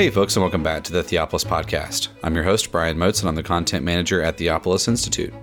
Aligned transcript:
Hey, 0.00 0.08
folks, 0.08 0.34
and 0.34 0.42
welcome 0.42 0.62
back 0.62 0.82
to 0.84 0.92
the 0.92 1.02
Theopolis 1.02 1.44
Podcast. 1.44 2.08
I'm 2.22 2.34
your 2.34 2.42
host, 2.42 2.72
Brian 2.72 2.96
Moats, 2.96 3.20
and 3.20 3.28
I'm 3.28 3.34
the 3.34 3.42
content 3.42 3.84
manager 3.84 4.22
at 4.22 4.38
Theopolis 4.38 4.88
Institute. 4.88 5.34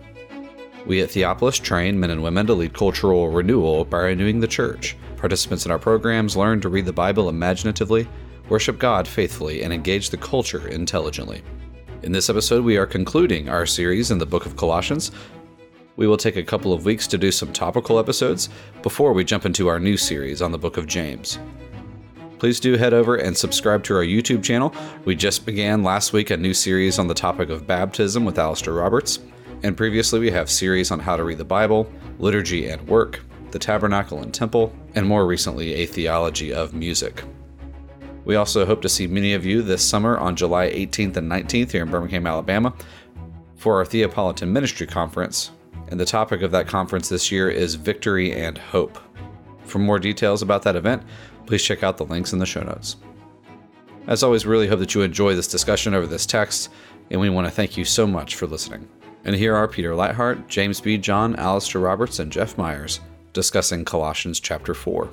We 0.88 1.00
at 1.04 1.10
Theopolis 1.10 1.62
train 1.62 2.00
men 2.00 2.10
and 2.10 2.24
women 2.24 2.48
to 2.48 2.56
lead 2.56 2.74
cultural 2.74 3.30
renewal 3.30 3.86
by 3.86 4.00
renewing 4.00 4.40
the 4.40 4.48
church. 4.48 4.98
Participants 5.16 5.68
in 5.68 5.72
our 5.72 5.78
programs 5.78 6.36
learn 6.36 6.60
to 6.62 6.70
read 6.70 6.88
the 6.88 6.92
Bible 6.92 7.30
imaginatively, 7.30 8.08
worship 8.50 8.80
God 8.80 9.08
faithfully, 9.08 9.62
and 9.62 9.72
engage 9.72 10.10
the 10.10 10.18
culture 10.18 10.68
intelligently. 10.70 11.44
In 12.02 12.12
this 12.12 12.28
episode, 12.28 12.66
we 12.66 12.78
are 12.78 12.88
concluding 12.88 13.50
our 13.50 13.68
series 13.68 14.10
in 14.10 14.18
the 14.18 14.26
book 14.26 14.48
of 14.48 14.58
Colossians. 14.58 15.12
We 15.98 16.08
will 16.08 16.18
take 16.18 16.36
a 16.36 16.42
couple 16.42 16.74
of 16.74 16.84
weeks 16.84 17.06
to 17.10 17.20
do 17.20 17.32
some 17.32 17.54
topical 17.54 18.00
episodes 18.00 18.50
before 18.82 19.14
we 19.14 19.24
jump 19.24 19.46
into 19.46 19.68
our 19.68 19.80
new 19.80 19.98
series 19.98 20.42
on 20.42 20.52
the 20.52 20.58
book 20.58 20.78
of 20.78 20.88
James 20.88 21.38
please 22.40 22.60
do 22.60 22.78
head 22.78 22.94
over 22.94 23.16
and 23.16 23.36
subscribe 23.36 23.84
to 23.84 23.96
our 23.96 24.04
YouTube 24.04 24.44
channel. 24.44 24.74
We 25.06 25.16
just 25.16 25.46
began 25.46 25.84
last 25.84 26.14
week 26.14 26.30
a 26.30 26.38
new 26.38 26.54
series 26.54 27.00
on 27.00 27.08
the 27.08 27.14
topic 27.14 27.50
of 27.50 27.68
baptism 27.68 28.26
with 28.26 28.38
Alistair 28.38 28.74
Roberts, 28.74 29.20
and 29.64 29.76
previously 29.76 30.20
we 30.20 30.32
have 30.32 30.50
series 30.50 30.92
on 30.92 31.00
how 31.00 31.16
to 31.16 31.24
read 31.24 31.40
the 31.40 31.46
Bible, 31.46 31.92
liturgy 32.20 32.70
and 32.70 32.88
work, 32.88 33.22
the 33.52 33.60
tabernacle 33.60 34.22
and 34.22 34.34
temple, 34.34 34.74
and 34.96 35.08
more 35.08 35.26
recently 35.26 35.76
a 35.76 35.86
theology 35.86 36.54
of 36.54 36.74
music. 36.74 37.24
We 38.26 38.36
also 38.36 38.66
hope 38.66 38.82
to 38.82 38.90
see 38.90 39.08
many 39.08 39.34
of 39.34 39.46
you 39.46 39.62
this 39.62 39.84
summer 39.84 40.18
on 40.18 40.36
July 40.36 40.70
18th 40.70 41.18
and 41.18 41.32
19th 41.32 41.72
here 41.72 41.84
in 41.84 41.90
Birmingham, 41.90 42.28
Alabama, 42.28 42.74
for 43.56 43.78
our 43.78 43.86
Theopolitan 43.86 44.50
Ministry 44.50 44.86
Conference. 44.86 45.52
And 45.90 46.00
the 46.00 46.06
topic 46.06 46.42
of 46.42 46.52
that 46.52 46.68
conference 46.68 47.08
this 47.08 47.32
year 47.32 47.50
is 47.50 47.76
Victory 47.76 48.34
and 48.34 48.58
Hope. 48.58 49.00
For 49.64 49.80
more 49.80 50.00
details 50.00 50.42
about 50.42 50.64
that 50.64 50.76
event, 50.76 51.04
please 51.48 51.64
check 51.64 51.82
out 51.82 51.98
the 51.98 52.06
links 52.06 52.34
in 52.34 52.40
the 52.40 52.46
show 52.46 52.62
notes. 52.62 52.98
As 54.06 54.22
always, 54.22 54.46
we 54.46 54.52
really 54.52 54.68
hope 54.68 54.80
that 54.80 54.94
you 54.94 55.02
enjoy 55.02 55.34
this 55.34 55.48
discussion 55.48 55.94
over 55.94 56.06
this 56.06 56.26
text, 56.26 56.70
and 57.10 57.20
we 57.20 57.30
want 57.30 57.48
to 57.48 57.52
thank 57.52 57.76
you 57.76 57.86
so 57.86 58.06
much 58.06 58.36
for 58.36 58.46
listening. 58.46 58.88
And 59.24 59.36
here 59.36 59.56
are 59.56 59.68
Peter 59.68 59.92
Leithart, 59.92 60.48
James 60.48 60.80
Bejon, 60.80 61.38
Alistair 61.38 61.82
Roberts, 61.82 62.20
and 62.20 62.32
Jeff 62.32 62.58
Meyers 62.58 63.00
discussing 63.34 63.86
Colossians 63.86 64.40
chapter 64.40 64.74
4. 64.74 65.10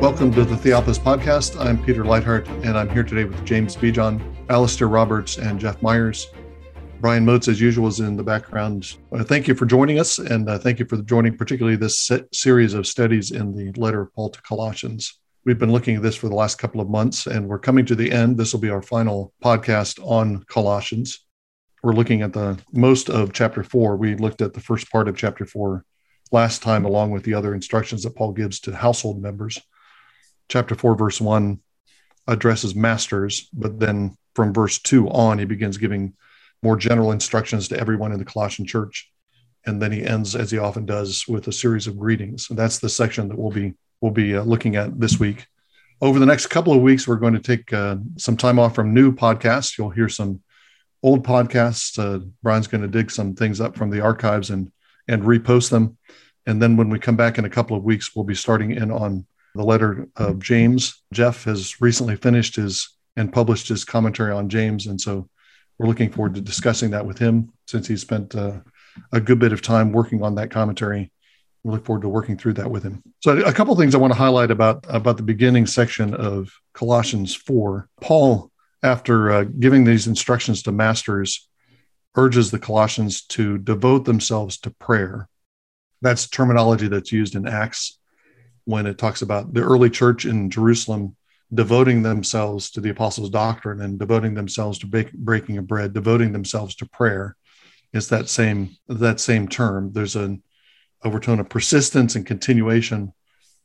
Welcome 0.00 0.32
to 0.32 0.44
the 0.44 0.54
Theopolis 0.54 0.98
Podcast. 0.98 1.60
I'm 1.60 1.82
Peter 1.82 2.04
Leithart, 2.04 2.46
and 2.64 2.78
I'm 2.78 2.88
here 2.88 3.02
today 3.02 3.24
with 3.24 3.44
James 3.44 3.76
Bejon, 3.76 4.22
Alistair 4.48 4.88
Roberts, 4.88 5.38
and 5.38 5.58
Jeff 5.58 5.82
Meyers. 5.82 6.28
Brian 7.00 7.24
Moats, 7.24 7.46
as 7.46 7.60
usual, 7.60 7.86
is 7.86 8.00
in 8.00 8.16
the 8.16 8.24
background. 8.24 8.96
Uh, 9.12 9.22
thank 9.22 9.46
you 9.46 9.54
for 9.54 9.66
joining 9.66 10.00
us, 10.00 10.18
and 10.18 10.48
uh, 10.48 10.58
thank 10.58 10.80
you 10.80 10.84
for 10.84 10.96
joining 11.02 11.36
particularly 11.36 11.76
this 11.76 12.10
series 12.32 12.74
of 12.74 12.88
studies 12.88 13.30
in 13.30 13.54
the 13.54 13.70
letter 13.80 14.00
of 14.00 14.14
Paul 14.14 14.30
to 14.30 14.42
Colossians. 14.42 15.20
We've 15.44 15.60
been 15.60 15.70
looking 15.70 15.94
at 15.94 16.02
this 16.02 16.16
for 16.16 16.28
the 16.28 16.34
last 16.34 16.58
couple 16.58 16.80
of 16.80 16.90
months, 16.90 17.28
and 17.28 17.46
we're 17.46 17.60
coming 17.60 17.86
to 17.86 17.94
the 17.94 18.10
end. 18.10 18.36
This 18.36 18.52
will 18.52 18.60
be 18.60 18.70
our 18.70 18.82
final 18.82 19.32
podcast 19.44 20.00
on 20.04 20.42
Colossians. 20.48 21.24
We're 21.84 21.92
looking 21.92 22.22
at 22.22 22.32
the 22.32 22.58
most 22.72 23.08
of 23.08 23.32
chapter 23.32 23.62
four. 23.62 23.96
We 23.96 24.16
looked 24.16 24.42
at 24.42 24.52
the 24.52 24.60
first 24.60 24.90
part 24.90 25.06
of 25.06 25.16
chapter 25.16 25.46
four 25.46 25.84
last 26.32 26.62
time, 26.62 26.84
along 26.84 27.12
with 27.12 27.22
the 27.22 27.34
other 27.34 27.54
instructions 27.54 28.02
that 28.02 28.16
Paul 28.16 28.32
gives 28.32 28.58
to 28.60 28.74
household 28.74 29.22
members. 29.22 29.60
Chapter 30.48 30.74
four, 30.74 30.96
verse 30.96 31.20
one 31.20 31.60
addresses 32.26 32.74
masters, 32.74 33.48
but 33.52 33.78
then 33.78 34.16
from 34.34 34.52
verse 34.52 34.80
two 34.80 35.08
on, 35.10 35.38
he 35.38 35.44
begins 35.44 35.78
giving 35.78 36.14
more 36.62 36.76
general 36.76 37.12
instructions 37.12 37.68
to 37.68 37.78
everyone 37.78 38.12
in 38.12 38.18
the 38.18 38.24
Colossian 38.24 38.66
church. 38.66 39.10
And 39.66 39.82
then 39.82 39.92
he 39.92 40.04
ends, 40.04 40.34
as 40.34 40.50
he 40.50 40.58
often 40.58 40.86
does, 40.86 41.26
with 41.28 41.46
a 41.48 41.52
series 41.52 41.86
of 41.86 41.98
greetings. 41.98 42.48
And 42.48 42.58
that's 42.58 42.78
the 42.78 42.88
section 42.88 43.28
that 43.28 43.38
we'll 43.38 43.50
be 43.50 43.74
we'll 44.00 44.12
be 44.12 44.36
uh, 44.36 44.42
looking 44.42 44.76
at 44.76 44.98
this 44.98 45.18
week. 45.18 45.46
Over 46.00 46.20
the 46.20 46.26
next 46.26 46.46
couple 46.46 46.72
of 46.72 46.80
weeks, 46.80 47.08
we're 47.08 47.16
going 47.16 47.34
to 47.34 47.40
take 47.40 47.72
uh, 47.72 47.96
some 48.16 48.36
time 48.36 48.58
off 48.58 48.74
from 48.74 48.94
new 48.94 49.12
podcasts. 49.12 49.76
You'll 49.76 49.90
hear 49.90 50.08
some 50.08 50.40
old 51.02 51.26
podcasts. 51.26 51.98
Uh, 51.98 52.24
Brian's 52.42 52.68
going 52.68 52.82
to 52.82 52.88
dig 52.88 53.10
some 53.10 53.34
things 53.34 53.60
up 53.60 53.76
from 53.76 53.90
the 53.90 54.00
archives 54.00 54.50
and 54.50 54.70
and 55.08 55.22
repost 55.22 55.70
them. 55.70 55.96
And 56.46 56.62
then 56.62 56.76
when 56.76 56.88
we 56.88 56.98
come 56.98 57.16
back 57.16 57.38
in 57.38 57.44
a 57.44 57.50
couple 57.50 57.76
of 57.76 57.82
weeks, 57.82 58.14
we'll 58.14 58.24
be 58.24 58.34
starting 58.34 58.70
in 58.70 58.90
on 58.90 59.26
the 59.54 59.64
letter 59.64 60.08
of 60.16 60.40
James. 60.40 61.02
Jeff 61.12 61.44
has 61.44 61.80
recently 61.80 62.16
finished 62.16 62.56
his 62.56 62.90
and 63.16 63.32
published 63.32 63.68
his 63.68 63.84
commentary 63.84 64.32
on 64.32 64.48
James, 64.48 64.86
and 64.86 65.00
so 65.00 65.28
we're 65.78 65.86
looking 65.86 66.10
forward 66.10 66.34
to 66.34 66.40
discussing 66.40 66.90
that 66.90 67.06
with 67.06 67.18
him 67.18 67.52
since 67.66 67.86
he 67.86 67.96
spent 67.96 68.34
uh, 68.34 68.58
a 69.12 69.20
good 69.20 69.38
bit 69.38 69.52
of 69.52 69.62
time 69.62 69.92
working 69.92 70.22
on 70.22 70.34
that 70.34 70.50
commentary. 70.50 71.12
We 71.62 71.72
look 71.72 71.84
forward 71.84 72.02
to 72.02 72.08
working 72.08 72.36
through 72.36 72.54
that 72.54 72.70
with 72.70 72.82
him. 72.82 73.02
So, 73.20 73.38
a 73.38 73.52
couple 73.52 73.74
things 73.76 73.94
I 73.94 73.98
want 73.98 74.12
to 74.12 74.18
highlight 74.18 74.50
about 74.50 74.84
about 74.88 75.16
the 75.16 75.22
beginning 75.22 75.66
section 75.66 76.14
of 76.14 76.50
Colossians 76.72 77.34
four. 77.34 77.88
Paul, 78.00 78.50
after 78.82 79.30
uh, 79.30 79.44
giving 79.44 79.84
these 79.84 80.06
instructions 80.06 80.62
to 80.62 80.72
masters, 80.72 81.48
urges 82.16 82.50
the 82.50 82.58
Colossians 82.58 83.22
to 83.22 83.58
devote 83.58 84.04
themselves 84.04 84.58
to 84.58 84.70
prayer. 84.70 85.28
That's 86.00 86.28
terminology 86.28 86.86
that's 86.88 87.12
used 87.12 87.34
in 87.34 87.46
Acts 87.46 87.98
when 88.64 88.86
it 88.86 88.98
talks 88.98 89.22
about 89.22 89.52
the 89.52 89.62
early 89.62 89.90
church 89.90 90.24
in 90.24 90.50
Jerusalem 90.50 91.16
devoting 91.52 92.02
themselves 92.02 92.70
to 92.70 92.80
the 92.80 92.90
apostles' 92.90 93.30
doctrine 93.30 93.80
and 93.80 93.98
devoting 93.98 94.34
themselves 94.34 94.78
to 94.78 94.86
break, 94.86 95.12
breaking 95.12 95.58
of 95.58 95.66
bread, 95.66 95.92
devoting 95.92 96.32
themselves 96.32 96.74
to 96.76 96.86
prayer, 96.86 97.36
is 97.92 98.08
that 98.08 98.28
same 98.28 98.76
that 98.88 99.18
same 99.18 99.48
term. 99.48 99.92
There's 99.92 100.16
an 100.16 100.42
overtone 101.02 101.40
of 101.40 101.48
persistence 101.48 102.16
and 102.16 102.26
continuation, 102.26 103.12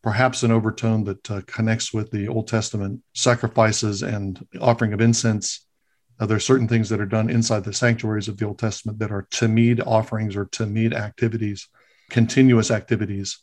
perhaps 0.02 0.44
an 0.44 0.52
overtone 0.52 1.04
that 1.06 1.32
uh, 1.32 1.42
connects 1.46 1.94
with 1.94 2.12
the 2.12 2.28
Old 2.28 2.48
Testament 2.48 3.02
sacrifices 3.14 4.02
and 4.02 4.46
offering 4.62 4.94
of 4.94 5.02
incense. 5.02 5.66
There 6.20 6.38
are 6.38 6.40
certain 6.40 6.70
things 6.70 6.88
that 6.88 7.02
are 7.02 7.06
done 7.06 7.30
inside 7.30 7.66
the 7.66 7.74
sanctuaries 7.74 8.30
of 8.30 8.38
the 8.38 8.46
Old 8.46 8.60
Testament 8.60 9.00
that 9.00 9.12
are 9.12 9.28
tamid 9.30 9.86
offerings 9.86 10.38
or 10.38 10.46
tamid 10.46 10.94
activities, 10.94 11.68
continuous 12.10 12.72
activities 12.72 13.40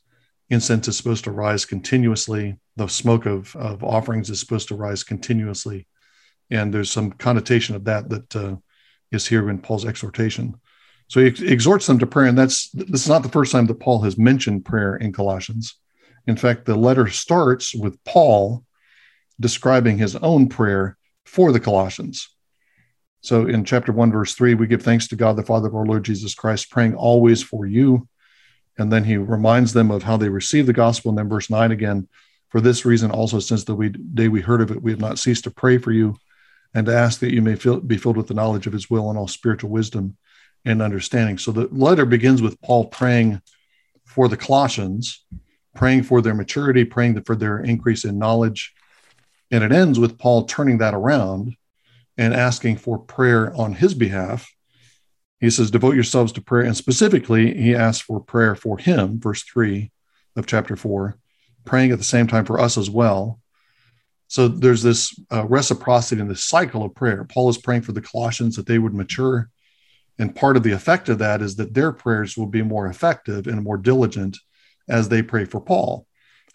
incense 0.51 0.89
is 0.89 0.97
supposed 0.97 1.25
to 1.25 1.31
rise 1.31 1.65
continuously. 1.65 2.59
The 2.77 2.89
smoke 2.89 3.27
of, 3.27 3.55
of 3.57 3.83
offerings 3.85 4.31
is 4.31 4.41
supposed 4.41 4.69
to 4.69 4.75
rise 4.75 5.03
continuously. 5.03 5.87
And 6.51 6.75
there's 6.75 6.91
some 6.91 7.13
connotation 7.13 7.77
of 7.77 7.85
that 7.85 8.09
that 8.09 8.37
uh, 8.37 8.57
is 9.13 9.27
here 9.27 9.49
in 9.49 9.61
Paul's 9.61 9.87
exhortation. 9.87 10.57
So 11.09 11.21
he 11.21 11.29
ex- 11.29 11.41
exhorts 11.41 11.87
them 11.87 11.99
to 12.01 12.07
prayer. 12.07 12.27
And 12.27 12.37
that's 12.37 12.71
this 12.71 13.03
is 13.03 13.09
not 13.09 13.23
the 13.23 13.29
first 13.29 13.53
time 13.53 13.67
that 13.67 13.81
Paul 13.81 14.03
has 14.03 14.19
mentioned 14.19 14.65
prayer 14.65 14.97
in 14.97 15.13
Colossians. 15.13 15.77
In 16.27 16.37
fact, 16.37 16.65
the 16.65 16.77
letter 16.77 17.09
starts 17.09 17.75
with 17.75 18.03
Paul 18.05 18.65
describing 19.39 19.99
his 19.99 20.17
own 20.17 20.49
prayer 20.49 20.99
for 21.25 21.53
the 21.53 21.61
Colossians. 21.61 22.29
So 23.23 23.47
in 23.47 23.65
chapter 23.65 23.93
1, 23.93 24.13
verse 24.13 24.35
3, 24.35 24.55
we 24.55 24.67
give 24.67 24.83
thanks 24.83 25.09
to 25.09 25.17
God, 25.17 25.37
the 25.37 25.43
Father 25.43 25.69
of 25.69 25.75
our 25.75 25.85
Lord 25.85 26.05
Jesus 26.05 26.35
Christ, 26.35 26.71
praying 26.71 26.95
always 26.95 27.43
for 27.43 27.67
you 27.67 28.09
and 28.79 28.93
then 28.93 29.05
he 29.05 29.17
reminds 29.17 29.73
them 29.73 29.91
of 29.91 30.03
how 30.03 30.17
they 30.17 30.29
received 30.29 30.69
the 30.69 30.73
gospel. 30.73 31.11
And 31.11 31.19
then 31.19 31.29
verse 31.29 31.51
9 31.51 31.71
again, 31.73 32.09
for 32.49 32.61
this 32.61 32.85
reason 32.85 33.11
also, 33.11 33.39
since 33.39 33.65
the 33.65 33.77
day 34.15 34.29
we 34.29 34.41
heard 34.41 34.61
of 34.61 34.71
it, 34.71 34.83
we 34.83 34.91
have 34.91 35.01
not 35.01 35.19
ceased 35.19 35.45
to 35.45 35.51
pray 35.51 35.79
for 35.79 35.93
you 35.93 36.17
and 36.75 36.87
to 36.87 36.95
ask 36.95 37.21
that 37.21 37.33
you 37.33 37.43
may 37.43 37.57
feel, 37.57 37.81
be 37.81 37.97
filled 37.97 38.17
with 38.17 38.29
the 38.29 38.35
knowledge 38.35 38.67
of 38.67 38.73
his 38.73 38.91
will 38.91 39.09
and 39.11 39.19
all 39.19 39.29
spiritual 39.29 39.71
wisdom 39.71 40.17
and 40.65 40.83
understanding. 40.83 41.39
So 41.39 41.53
the 41.53 41.69
letter 41.71 42.05
begins 42.05 42.43
with 42.43 42.61
Paul 42.61 42.87
praying 42.87 43.41
for 44.05 44.29
the 44.29 44.37
Colossians, 44.37 45.25
praying 45.75 46.03
for 46.05 46.21
their 46.21 46.35
maturity, 46.35 46.85
praying 46.85 47.23
for 47.23 47.37
their 47.37 47.59
increase 47.59 48.05
in 48.05 48.19
knowledge. 48.19 48.75
And 49.51 49.65
it 49.65 49.73
ends 49.73 49.99
with 49.99 50.19
Paul 50.19 50.45
turning 50.45 50.79
that 50.79 50.95
around 50.95 51.57
and 52.17 52.35
asking 52.35 52.77
for 52.77 52.99
prayer 52.99 53.55
on 53.55 53.75
his 53.75 53.95
behalf 53.95 54.51
he 55.41 55.51
says, 55.51 55.71
devote 55.71 55.95
yourselves 55.95 56.33
to 56.33 56.43
prayer. 56.43 56.65
And 56.65 56.77
specifically, 56.77 57.55
he 57.55 57.75
asks 57.75 58.03
for 58.03 58.21
prayer 58.21 58.55
for 58.55 58.79
him, 58.79 59.19
verse 59.19 59.43
3 59.43 59.91
of 60.37 60.47
chapter 60.47 60.77
4, 60.77 61.17
praying 61.65 61.93
at 61.93 61.99
the 61.99 62.05
same 62.05 62.27
time 62.27 62.45
for 62.45 62.61
us 62.61 62.77
as 62.77 62.91
well. 62.91 63.41
So 64.29 64.49
there's 64.49 64.83
this 64.83 65.19
uh, 65.33 65.47
reciprocity 65.47 66.21
in 66.21 66.29
this 66.29 66.45
cycle 66.45 66.85
of 66.85 66.95
prayer. 66.95 67.25
Paul 67.25 67.49
is 67.49 67.59
praying 67.59 67.83
for 67.83 67.93
the 67.93 68.03
Colossians 68.03 68.57
that 68.57 68.67
they 68.67 68.79
would 68.79 68.95
mature. 68.95 69.51
And 70.19 70.37
part 70.37 70.57
of 70.57 70.63
the 70.63 70.73
effect 70.73 71.09
of 71.09 71.19
that 71.19 71.41
is 71.41 71.57
that 71.57 71.73
their 71.73 71.91
prayers 71.91 72.37
will 72.37 72.47
be 72.47 72.63
more 72.63 72.87
effective 72.87 73.47
and 73.47 73.65
more 73.65 73.79
diligent 73.79 74.37
as 74.89 75.09
they 75.09 75.23
pray 75.23 75.47
for 75.47 75.61
Paul, 75.61 76.07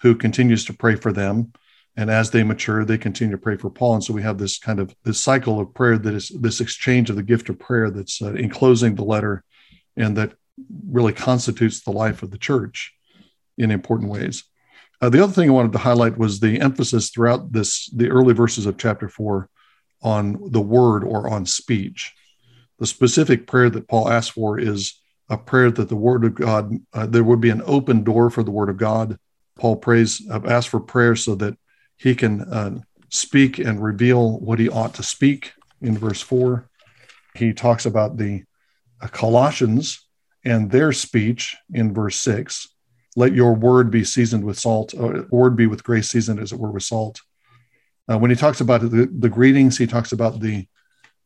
who 0.01 0.13
continues 0.13 0.63
to 0.65 0.73
pray 0.73 0.95
for 0.95 1.11
them 1.11 1.51
and 1.97 2.09
as 2.09 2.31
they 2.31 2.43
mature 2.43 2.83
they 2.83 2.97
continue 2.97 3.35
to 3.35 3.41
pray 3.41 3.57
for 3.57 3.69
paul. 3.69 3.95
And 3.95 4.03
so 4.03 4.13
we 4.13 4.23
have 4.23 4.37
this 4.37 4.57
kind 4.57 4.79
of 4.79 4.95
this 5.03 5.19
cycle 5.19 5.59
of 5.59 5.73
prayer 5.73 5.97
that 5.97 6.13
is 6.13 6.29
this 6.29 6.61
exchange 6.61 7.09
of 7.09 7.15
the 7.15 7.23
gift 7.23 7.49
of 7.49 7.59
prayer 7.59 7.89
that's 7.89 8.21
uh, 8.21 8.33
enclosing 8.33 8.95
the 8.95 9.03
letter 9.03 9.43
and 9.95 10.17
that 10.17 10.33
really 10.89 11.13
constitutes 11.13 11.81
the 11.81 11.91
life 11.91 12.23
of 12.23 12.31
the 12.31 12.37
church 12.37 12.93
in 13.57 13.71
important 13.71 14.09
ways. 14.09 14.43
Uh, 15.01 15.09
the 15.09 15.21
other 15.21 15.33
thing 15.33 15.49
i 15.49 15.53
wanted 15.53 15.71
to 15.71 15.77
highlight 15.77 16.17
was 16.17 16.39
the 16.39 16.59
emphasis 16.59 17.09
throughout 17.09 17.51
this 17.51 17.89
the 17.89 18.09
early 18.09 18.33
verses 18.33 18.65
of 18.65 18.77
chapter 18.77 19.09
4 19.09 19.49
on 20.01 20.39
the 20.51 20.61
word 20.61 21.03
or 21.03 21.29
on 21.29 21.45
speech. 21.45 22.13
The 22.79 22.87
specific 22.87 23.47
prayer 23.47 23.69
that 23.69 23.87
paul 23.87 24.09
asks 24.09 24.33
for 24.33 24.59
is 24.59 25.01
a 25.29 25.37
prayer 25.37 25.71
that 25.71 25.89
the 25.89 25.95
word 25.95 26.23
of 26.23 26.35
god 26.35 26.73
uh, 26.93 27.05
there 27.05 27.23
would 27.23 27.41
be 27.41 27.49
an 27.49 27.63
open 27.65 28.03
door 28.03 28.29
for 28.29 28.43
the 28.43 28.51
word 28.51 28.69
of 28.69 28.77
god. 28.77 29.17
Paul 29.57 29.77
prays 29.77 30.21
uh, 30.29 30.41
asks 30.45 30.69
for 30.69 30.79
prayer 30.79 31.15
so 31.15 31.35
that 31.35 31.57
he 31.97 32.15
can 32.15 32.41
uh, 32.41 32.79
speak 33.09 33.59
and 33.59 33.81
reveal 33.81 34.39
what 34.39 34.59
he 34.59 34.69
ought 34.69 34.93
to 34.95 35.03
speak 35.03 35.53
in 35.81 35.97
verse 35.97 36.21
4. 36.21 36.67
He 37.35 37.53
talks 37.53 37.85
about 37.85 38.17
the 38.17 38.43
uh, 39.01 39.07
Colossians 39.07 40.07
and 40.43 40.71
their 40.71 40.91
speech 40.91 41.55
in 41.73 41.93
verse 41.93 42.17
6. 42.17 42.67
Let 43.15 43.33
your 43.33 43.53
word 43.53 43.91
be 43.91 44.03
seasoned 44.03 44.43
with 44.43 44.59
salt, 44.59 44.93
or 44.93 45.25
word 45.31 45.55
be 45.55 45.67
with 45.67 45.83
grace 45.83 46.09
seasoned 46.09 46.39
as 46.39 46.51
it 46.51 46.59
were 46.59 46.71
with 46.71 46.83
salt. 46.83 47.21
Uh, 48.11 48.17
when 48.17 48.29
he 48.29 48.35
talks 48.35 48.61
about 48.61 48.81
the, 48.81 49.09
the 49.19 49.29
greetings, 49.29 49.77
he 49.77 49.87
talks 49.87 50.11
about 50.11 50.39
the 50.39 50.67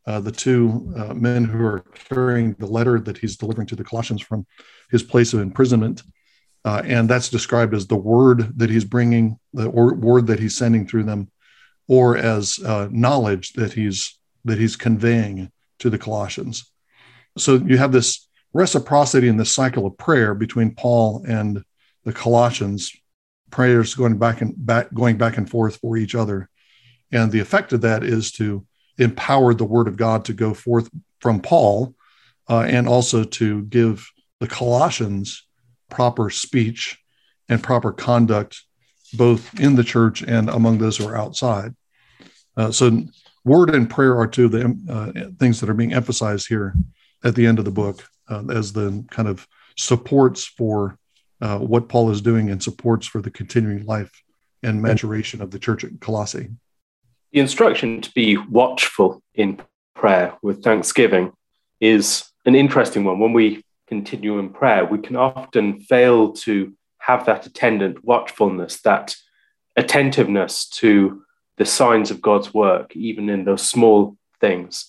uh, 0.07 0.19
the 0.19 0.31
two 0.31 0.91
uh, 0.97 1.13
men 1.13 1.43
who 1.43 1.63
are 1.63 1.81
carrying 1.93 2.53
the 2.53 2.65
letter 2.65 2.99
that 2.99 3.17
he's 3.17 3.37
delivering 3.37 3.67
to 3.67 3.75
the 3.75 3.83
Colossians 3.83 4.21
from 4.21 4.43
his 4.89 5.03
place 5.03 5.33
of 5.33 5.39
imprisonment. 5.39 6.01
Uh, 6.65 6.81
and 6.85 7.09
that's 7.09 7.29
described 7.29 7.73
as 7.73 7.87
the 7.87 7.95
word 7.95 8.57
that 8.57 8.69
he's 8.69 8.85
bringing, 8.85 9.39
the 9.53 9.69
word 9.69 10.27
that 10.27 10.39
he's 10.39 10.57
sending 10.57 10.87
through 10.87 11.03
them, 11.03 11.29
or 11.87 12.17
as 12.17 12.59
uh, 12.59 12.87
knowledge 12.91 13.53
that 13.53 13.73
he's 13.73 14.17
that 14.45 14.57
he's 14.57 14.75
conveying 14.75 15.51
to 15.79 15.89
the 15.89 15.97
Colossians. 15.97 16.71
So 17.37 17.55
you 17.55 17.77
have 17.77 17.91
this 17.91 18.27
reciprocity 18.53 19.27
in 19.27 19.37
this 19.37 19.51
cycle 19.51 19.85
of 19.85 19.97
prayer 19.97 20.33
between 20.33 20.75
Paul 20.75 21.23
and 21.27 21.63
the 22.03 22.13
Colossians, 22.13 22.91
prayers 23.51 23.95
going 23.95 24.17
back 24.17 24.41
and 24.41 24.53
back, 24.57 24.93
going 24.93 25.17
back 25.17 25.37
and 25.37 25.49
forth 25.49 25.77
for 25.77 25.97
each 25.97 26.15
other, 26.15 26.49
and 27.11 27.31
the 27.31 27.39
effect 27.39 27.73
of 27.73 27.81
that 27.81 28.03
is 28.03 28.31
to 28.33 28.65
empower 28.97 29.53
the 29.53 29.65
Word 29.65 29.87
of 29.87 29.97
God 29.97 30.25
to 30.25 30.33
go 30.33 30.53
forth 30.53 30.89
from 31.21 31.41
Paul, 31.41 31.95
uh, 32.49 32.65
and 32.67 32.87
also 32.87 33.23
to 33.23 33.63
give 33.63 34.09
the 34.39 34.47
Colossians 34.47 35.45
proper 35.89 36.29
speech 36.29 36.97
and 37.47 37.61
proper 37.61 37.91
conduct, 37.91 38.63
both 39.13 39.59
in 39.59 39.75
the 39.75 39.83
church 39.83 40.21
and 40.21 40.49
among 40.49 40.77
those 40.77 40.97
who 40.97 41.07
are 41.07 41.17
outside. 41.17 41.75
Uh, 42.55 42.71
so, 42.71 43.03
word 43.45 43.73
and 43.73 43.89
prayer 43.89 44.17
are 44.17 44.27
two 44.27 44.45
of 44.45 44.51
the 44.51 44.77
uh, 44.89 45.29
things 45.39 45.59
that 45.59 45.69
are 45.69 45.75
being 45.75 45.93
emphasized 45.93 46.47
here 46.47 46.73
at 47.23 47.35
the 47.35 47.45
end 47.45 47.59
of 47.59 47.65
the 47.65 47.71
book 47.71 48.07
uh, 48.29 48.43
as 48.49 48.73
the 48.73 49.03
kind 49.09 49.27
of 49.27 49.47
supports 49.75 50.45
for 50.45 50.97
uh, 51.41 51.57
what 51.57 51.89
Paul 51.89 52.11
is 52.11 52.21
doing 52.21 52.49
and 52.49 52.61
supports 52.61 53.07
for 53.07 53.21
the 53.21 53.31
continuing 53.31 53.85
life 53.85 54.11
and 54.61 54.81
maturation 54.81 55.41
of 55.41 55.51
the 55.51 55.59
church 55.59 55.83
at 55.83 55.99
Colossae. 56.01 56.49
The 57.31 57.39
instruction 57.39 58.01
to 58.01 58.11
be 58.11 58.37
watchful 58.37 59.21
in 59.33 59.61
prayer 59.95 60.35
with 60.41 60.63
thanksgiving 60.63 61.31
is 61.79 62.25
an 62.45 62.55
interesting 62.55 63.03
one. 63.03 63.19
When 63.19 63.33
we 63.33 63.63
continue 63.89 64.39
in 64.39 64.49
prayer, 64.49 64.85
we 64.85 64.99
can 64.99 65.15
often 65.15 65.79
fail 65.81 66.31
to 66.31 66.73
have 66.99 67.25
that 67.25 67.45
attendant 67.45 68.05
watchfulness, 68.05 68.81
that 68.81 69.15
attentiveness 69.75 70.69
to 70.69 71.23
the 71.57 71.65
signs 71.65 72.11
of 72.11 72.21
God's 72.21 72.53
work, 72.53 72.95
even 72.95 73.29
in 73.29 73.43
those 73.43 73.67
small 73.67 74.15
things, 74.39 74.85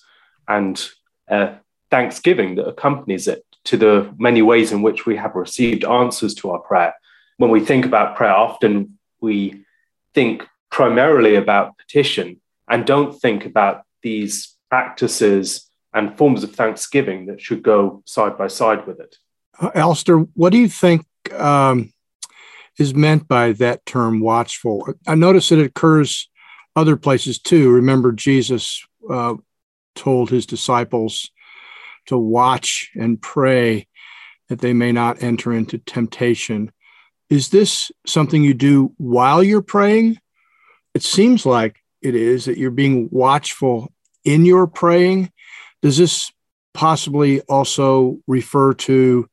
and 0.47 0.87
uh, 1.29 1.55
thanksgiving 1.91 2.57
that 2.57 2.69
accompanies 2.69 3.27
it 3.27 3.45
to 3.65 3.77
the 3.77 4.15
many 4.19 4.43
ways 4.43 4.71
in 4.71 4.83
which 4.83 5.07
we 5.07 5.17
have 5.17 5.35
received 5.35 5.85
answers 5.85 6.35
to 6.35 6.51
our 6.51 6.61
prayer. 6.61 6.95
When 7.39 7.51
we 7.51 7.61
think 7.61 7.87
about 7.87 8.17
prayer, 8.17 8.35
often 8.35 8.99
we 9.21 9.65
think 10.15 10.47
primarily 10.71 11.37
about 11.37 11.79
petition 11.79 12.41
and 12.69 12.87
don't 12.87 13.19
think 13.19 13.47
about 13.47 13.83
these 14.03 14.57
practices 14.69 15.70
and 15.93 16.17
forms 16.17 16.45
of 16.45 16.55
thanksgiving 16.55 17.27
that 17.27 17.41
should 17.41 17.63
go 17.63 18.03
side 18.07 18.39
by 18.39 18.49
side 18.49 18.87
with 18.87 19.01
it. 19.01 19.17
Uh, 19.61 19.71
Alistair, 19.75 20.19
what 20.35 20.51
do 20.51 20.59
you 20.59 20.69
think 20.69 21.07
um, 21.33 21.93
is 22.79 22.95
meant 22.95 23.27
by 23.27 23.53
that 23.53 23.85
term 23.87 24.21
watchful? 24.21 24.95
I 25.07 25.15
notice 25.15 25.51
it 25.53 25.59
occurs 25.59 26.29
other 26.77 26.97
places 26.97 27.39
too. 27.39 27.71
Remember, 27.71 28.13
Jesus 28.13 28.85
uh, 29.09 29.35
told 29.95 30.31
his 30.31 30.47
disciples 30.47 31.31
to 32.07 32.17
watch 32.17 32.91
and 32.95 33.21
pray 33.21 33.87
that 34.49 34.61
they 34.61 34.73
may 34.73 34.93
not 34.93 35.23
enter 35.23 35.53
into 35.53 35.79
temptation. 35.79 36.73
Is 37.29 37.51
this 37.51 37.93
something 38.07 38.43
you 38.43 38.55
do 38.55 38.93
while 38.97 39.43
you're 39.43 39.63
praying? 39.63 40.19
it 40.95 41.03
seems 41.03 41.47
like 41.47 41.83
it 42.03 42.15
is 42.15 42.47
that 42.47 42.59
you're 42.59 42.71
being 42.71 43.09
watchful 43.11 43.93
in 44.25 44.45
your 44.45 44.67
praying. 44.67 45.31
Does 45.83 45.97
this 45.97 46.31
possibly 46.75 47.41
also 47.43 48.19
refer 48.27 48.75
to 48.75 49.29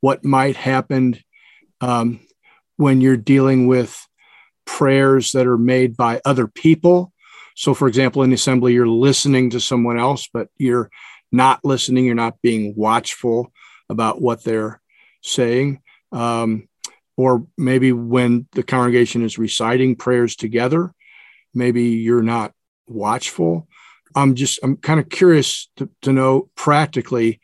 what 0.00 0.24
might 0.24 0.56
happen 0.56 1.18
um, 1.80 2.20
when 2.76 3.00
you're 3.00 3.16
dealing 3.16 3.66
with 3.66 4.06
prayers 4.64 5.32
that 5.32 5.46
are 5.46 5.58
made 5.58 5.96
by 5.96 6.20
other 6.24 6.46
people? 6.46 7.12
So, 7.56 7.74
for 7.74 7.88
example, 7.88 8.22
in 8.22 8.32
assembly, 8.32 8.72
you're 8.72 8.86
listening 8.86 9.50
to 9.50 9.60
someone 9.60 9.98
else, 9.98 10.28
but 10.32 10.48
you're 10.56 10.90
not 11.32 11.64
listening, 11.64 12.06
you're 12.06 12.14
not 12.14 12.40
being 12.40 12.74
watchful 12.76 13.52
about 13.88 14.20
what 14.20 14.44
they're 14.44 14.80
saying. 15.22 15.82
Um, 16.12 16.68
or 17.16 17.46
maybe 17.56 17.92
when 17.92 18.46
the 18.52 18.62
congregation 18.62 19.24
is 19.24 19.38
reciting 19.38 19.96
prayers 19.96 20.36
together, 20.36 20.94
maybe 21.52 21.82
you're 21.82 22.22
not 22.22 22.52
watchful. 22.86 23.66
I'm 24.18 24.34
just, 24.34 24.58
I'm 24.62 24.76
kind 24.76 25.00
of 25.00 25.08
curious 25.08 25.70
to, 25.76 25.88
to 26.02 26.12
know 26.12 26.50
practically 26.54 27.40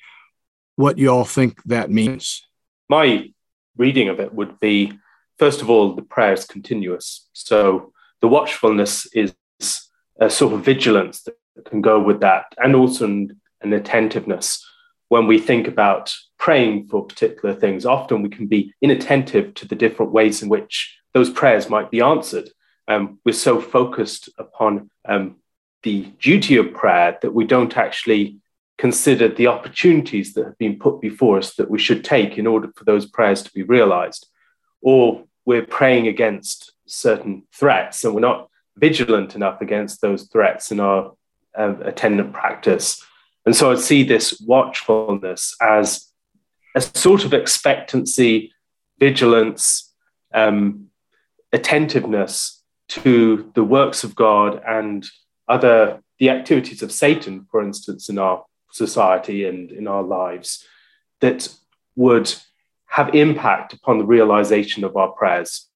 what 0.77 0.99
you 0.99 1.09
all 1.11 1.25
think 1.25 1.63
that 1.65 1.91
means. 1.91 2.43
My 2.89 3.33
reading 3.77 4.09
of 4.09 4.21
it 4.21 4.35
would 4.35 4.59
be 4.61 4.93
first 5.39 5.63
of 5.63 5.71
all, 5.71 5.95
the 5.95 6.03
prayer 6.03 6.33
is 6.33 6.45
continuous. 6.45 7.29
So 7.33 7.93
the 8.21 8.29
watchfulness 8.29 9.07
is 9.15 9.35
a 10.19 10.31
sort 10.31 10.55
of 10.55 10.65
vigilance 10.65 11.23
that 11.23 11.37
can 11.67 11.81
go 11.81 12.01
with 12.01 12.21
that, 12.21 12.47
and 12.59 12.75
also 12.75 13.05
an, 13.05 13.41
an 13.61 13.73
attentiveness. 13.73 14.65
When 15.09 15.27
we 15.27 15.39
think 15.39 15.69
about 15.69 16.13
praying 16.39 16.89
for 16.89 17.07
particular 17.07 17.55
things, 17.55 17.87
often 17.87 18.23
we 18.23 18.29
can 18.29 18.47
be 18.47 18.73
inattentive 18.81 19.55
to 19.55 19.69
the 19.69 19.77
different 19.77 20.13
ways 20.13 20.43
in 20.43 20.49
which 20.49 20.97
those 21.13 21.31
prayers 21.31 21.71
might 21.71 21.91
be 21.91 22.01
answered 22.01 22.49
um, 22.89 23.19
we're 23.25 23.33
so 23.33 23.61
focused 23.61 24.29
upon 24.39 24.91
um, 25.09 25.37
the 25.85 26.13
duty 26.21 26.57
of 26.57 26.73
prayer 26.73 27.19
that 27.23 27.33
we 27.33 27.45
don't 27.45 27.77
actually 27.77 28.39
consider 28.77 29.29
the 29.29 29.47
opportunities 29.47 30.35
that 30.35 30.45
have 30.45 30.59
been 30.59 30.79
put 30.79 31.01
before 31.01 31.39
us 31.39 31.55
that 31.55 31.71
we 31.71 31.79
should 31.79 32.05
take 32.05 32.37
in 32.37 32.47
order 32.47 32.69
for 32.75 32.85
those 32.85 33.07
prayers 33.07 33.43
to 33.43 33.53
be 33.53 33.63
realized. 33.63 34.27
Or 34.83 35.25
we're 35.45 35.65
praying 35.65 36.09
against 36.09 36.73
certain 36.87 37.45
threats 37.53 38.03
and 38.03 38.15
we're 38.15 38.21
not 38.21 38.49
vigilant 38.77 39.37
enough 39.37 39.61
against 39.61 40.01
those 40.01 40.25
threats 40.25 40.73
in 40.73 40.81
our 40.81 41.13
uh, 41.57 41.75
attendant 41.85 42.33
practice. 42.33 43.05
And 43.47 43.55
so 43.55 43.71
I 43.71 43.77
see 43.77 44.03
this 44.03 44.41
watchfulness 44.45 45.55
as 45.61 46.11
a 46.75 46.81
sort 46.81 47.25
of 47.25 47.33
expectancy, 47.33 48.53
vigilance, 48.99 49.93
um, 50.33 50.87
attentiveness 51.53 52.63
to 52.89 53.53
the 53.55 53.63
works 53.63 54.03
of 54.03 54.17
God 54.17 54.61
and 54.67 55.07
other 55.49 56.01
the 56.19 56.31
activities 56.31 56.83
of 56.83 56.93
Satan, 56.93 57.47
for 57.51 57.63
instance, 57.63 58.09
in 58.09 58.19
our 58.19 58.45
society 58.71 59.45
and 59.45 59.71
in 59.71 59.87
our 59.87 60.03
lives, 60.03 60.65
that 61.21 61.49
would 61.97 62.33
have 62.87 63.15
impact 63.15 63.73
upon 63.73 63.99
the 63.99 64.05
realization 64.05 64.85
of 64.85 64.97
our 64.97 65.09
prayers. 65.09 65.69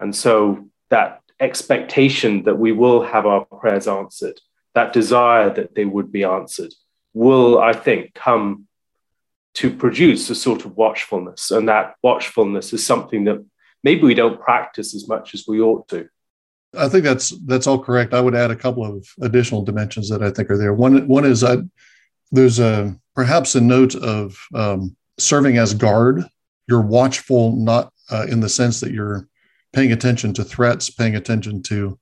And 0.00 0.14
so 0.14 0.68
that 0.90 1.20
expectation 1.40 2.44
that 2.44 2.58
we 2.58 2.72
will 2.72 3.02
have 3.02 3.26
our 3.26 3.44
prayers 3.44 3.86
answered, 3.86 4.40
that 4.74 4.92
desire 4.92 5.50
that 5.50 5.74
they 5.74 5.84
would 5.84 6.10
be 6.10 6.24
answered, 6.24 6.72
will, 7.12 7.58
I 7.58 7.72
think, 7.72 8.14
come 8.14 8.66
to 9.54 9.70
produce 9.70 10.28
a 10.28 10.34
sort 10.34 10.64
of 10.64 10.76
watchfulness. 10.76 11.50
And 11.50 11.68
that 11.68 11.94
watchfulness 12.02 12.72
is 12.72 12.84
something 12.84 13.24
that 13.24 13.44
maybe 13.82 14.02
we 14.02 14.14
don't 14.14 14.40
practice 14.40 14.94
as 14.94 15.08
much 15.08 15.34
as 15.34 15.44
we 15.46 15.60
ought 15.60 15.88
to. 15.88 16.08
I 16.76 16.88
think 16.88 17.04
that's 17.04 17.30
that's 17.46 17.66
all 17.66 17.82
correct. 17.82 18.14
I 18.14 18.20
would 18.20 18.34
add 18.34 18.50
a 18.50 18.56
couple 18.56 18.84
of 18.84 19.06
additional 19.20 19.62
dimensions 19.62 20.08
that 20.10 20.22
I 20.22 20.30
think 20.30 20.50
are 20.50 20.58
there. 20.58 20.74
One 20.74 21.06
one 21.08 21.24
is 21.24 21.44
there's 22.32 22.58
a 22.58 22.94
perhaps 23.14 23.54
a 23.54 23.60
note 23.60 23.94
of 23.94 24.38
um, 24.54 24.96
serving 25.18 25.58
as 25.58 25.74
guard. 25.74 26.24
You're 26.68 26.82
watchful, 26.82 27.56
not 27.56 27.92
uh, 28.10 28.26
in 28.28 28.40
the 28.40 28.48
sense 28.48 28.80
that 28.80 28.92
you're 28.92 29.28
paying 29.72 29.92
attention 29.92 30.32
to 30.34 30.44
threats, 30.44 30.90
paying 30.90 31.16
attention 31.16 31.62
to 31.64 31.98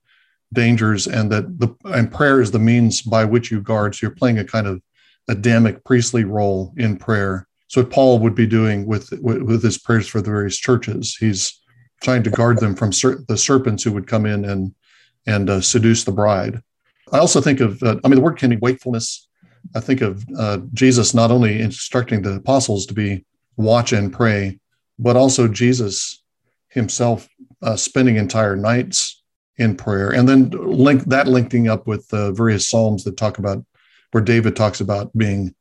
dangers, 0.52 1.07
and 1.07 1.31
that 1.33 1.59
the 1.59 1.75
and 1.85 2.12
prayer 2.12 2.40
is 2.40 2.50
the 2.50 2.59
means 2.59 3.02
by 3.02 3.25
which 3.25 3.50
you 3.50 3.61
guard. 3.61 3.95
So 3.95 4.07
you're 4.07 4.16
playing 4.16 4.38
a 4.38 4.45
kind 4.45 4.66
of 4.66 4.81
Adamic 5.28 5.85
priestly 5.85 6.25
role 6.25 6.75
in 6.76 6.97
prayer. 6.97 7.47
So 7.69 7.83
what 7.83 7.90
Paul 7.90 8.19
would 8.21 8.35
be 8.35 8.47
doing 8.47 8.87
with, 8.87 9.11
with 9.21 9.62
his 9.62 9.78
prayers 9.78 10.07
for 10.07 10.21
the 10.21 10.31
various 10.31 10.57
churches, 10.57 11.16
he's 11.16 11.61
trying 12.03 12.23
to 12.23 12.31
guard 12.31 12.59
them 12.61 12.75
from 12.75 12.93
ser- 12.93 13.25
the 13.29 13.37
serpents 13.37 13.83
who 13.83 13.93
would 13.93 14.07
come 14.07 14.27
in 14.27 14.45
and 14.45 14.75
and 15.27 15.49
uh, 15.49 15.61
seduce 15.61 16.05
the 16.05 16.13
bride. 16.13 16.61
I 17.13 17.19
also 17.19 17.41
think 17.41 17.61
of, 17.61 17.83
uh, 17.83 17.97
I 18.05 18.09
mean, 18.09 18.17
the 18.17 18.21
word 18.23 18.37
can 18.37 18.51
be 18.51 18.57
wakefulness. 18.57 19.29
I 19.75 19.81
think 19.81 20.03
of 20.03 20.25
uh, 20.39 20.59
Jesus 20.75 21.15
not 21.15 21.31
only 21.31 21.61
instructing 21.61 22.23
the 22.23 22.35
apostles 22.35 22.87
to 22.87 22.95
be 22.95 23.25
watch 23.57 23.93
and 23.93 24.13
pray, 24.13 24.59
but 24.99 25.17
also 25.17 25.49
Jesus 25.49 26.23
himself 26.69 27.29
uh, 27.63 27.77
spending 27.77 28.17
entire 28.17 28.57
nights 28.57 29.23
in 29.57 29.77
prayer. 29.77 30.11
And 30.11 30.29
then 30.29 30.51
link 30.51 31.05
that 31.05 31.29
linking 31.29 31.69
up 31.69 31.87
with 31.87 32.09
the 32.09 32.33
various 32.33 32.69
Psalms 32.69 33.05
that 33.05 33.17
talk 33.17 33.39
about 33.39 33.65
where 34.11 34.23
David 34.23 34.57
talks 34.57 34.81
about 34.81 35.17
being 35.17 35.55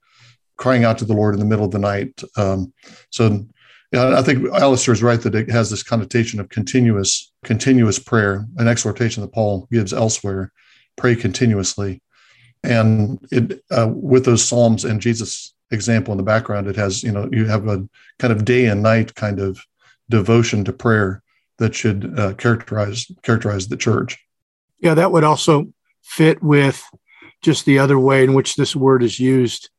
crying 0.58 0.84
out 0.84 0.98
to 0.98 1.06
the 1.06 1.14
Lord 1.14 1.34
in 1.34 1.40
the 1.40 1.46
middle 1.46 1.66
of 1.66 1.72
the 1.72 1.80
night. 1.80 2.22
Um, 2.36 2.74
so 3.10 3.46
yeah, 3.94 4.18
I 4.18 4.24
think 4.24 4.52
Alistair 4.52 4.94
is 4.94 5.04
right 5.04 5.22
that 5.22 5.36
it 5.36 5.52
has 5.52 5.70
this 5.70 5.84
connotation 5.84 6.40
of 6.40 6.50
continuous, 6.50 7.32
continuous 7.44 8.00
prayer, 8.00 8.48
an 8.58 8.68
exhortation 8.68 9.22
that 9.22 9.32
Paul 9.32 9.68
gives 9.72 9.94
elsewhere. 9.94 10.52
Pray 10.96 11.16
continuously, 11.16 12.02
and 12.64 13.20
it 13.32 13.64
uh, 13.70 13.90
with 13.94 14.26
those 14.26 14.44
psalms 14.44 14.84
and 14.84 15.00
Jesus' 15.00 15.54
example 15.70 16.12
in 16.12 16.18
the 16.18 16.24
background, 16.24 16.68
it 16.68 16.76
has 16.76 17.04
you 17.04 17.12
know 17.12 17.30
you 17.32 17.46
have 17.46 17.68
a 17.68 17.88
kind 18.18 18.34
of 18.34 18.46
day 18.46 18.66
and 18.66 18.82
night 18.82 19.14
kind 19.14 19.40
of 19.40 19.60
devotion 20.10 20.66
to 20.66 20.74
prayer 20.74 21.22
that 21.60 21.76
should 21.76 22.18
uh, 22.18 22.34
characterize 22.34 23.12
characterize 23.22 23.68
the 23.68 23.78
church. 23.78 24.18
Yeah, 24.80 24.96
that 24.96 25.12
would 25.12 25.24
also 25.24 25.72
fit 26.02 26.42
with 26.42 26.84
just 27.42 27.66
the 27.66 27.78
other 27.78 28.00
way 28.00 28.24
in 28.24 28.34
which 28.34 28.56
this 28.56 28.76
word 28.76 29.04
is 29.04 29.20
used 29.20 29.70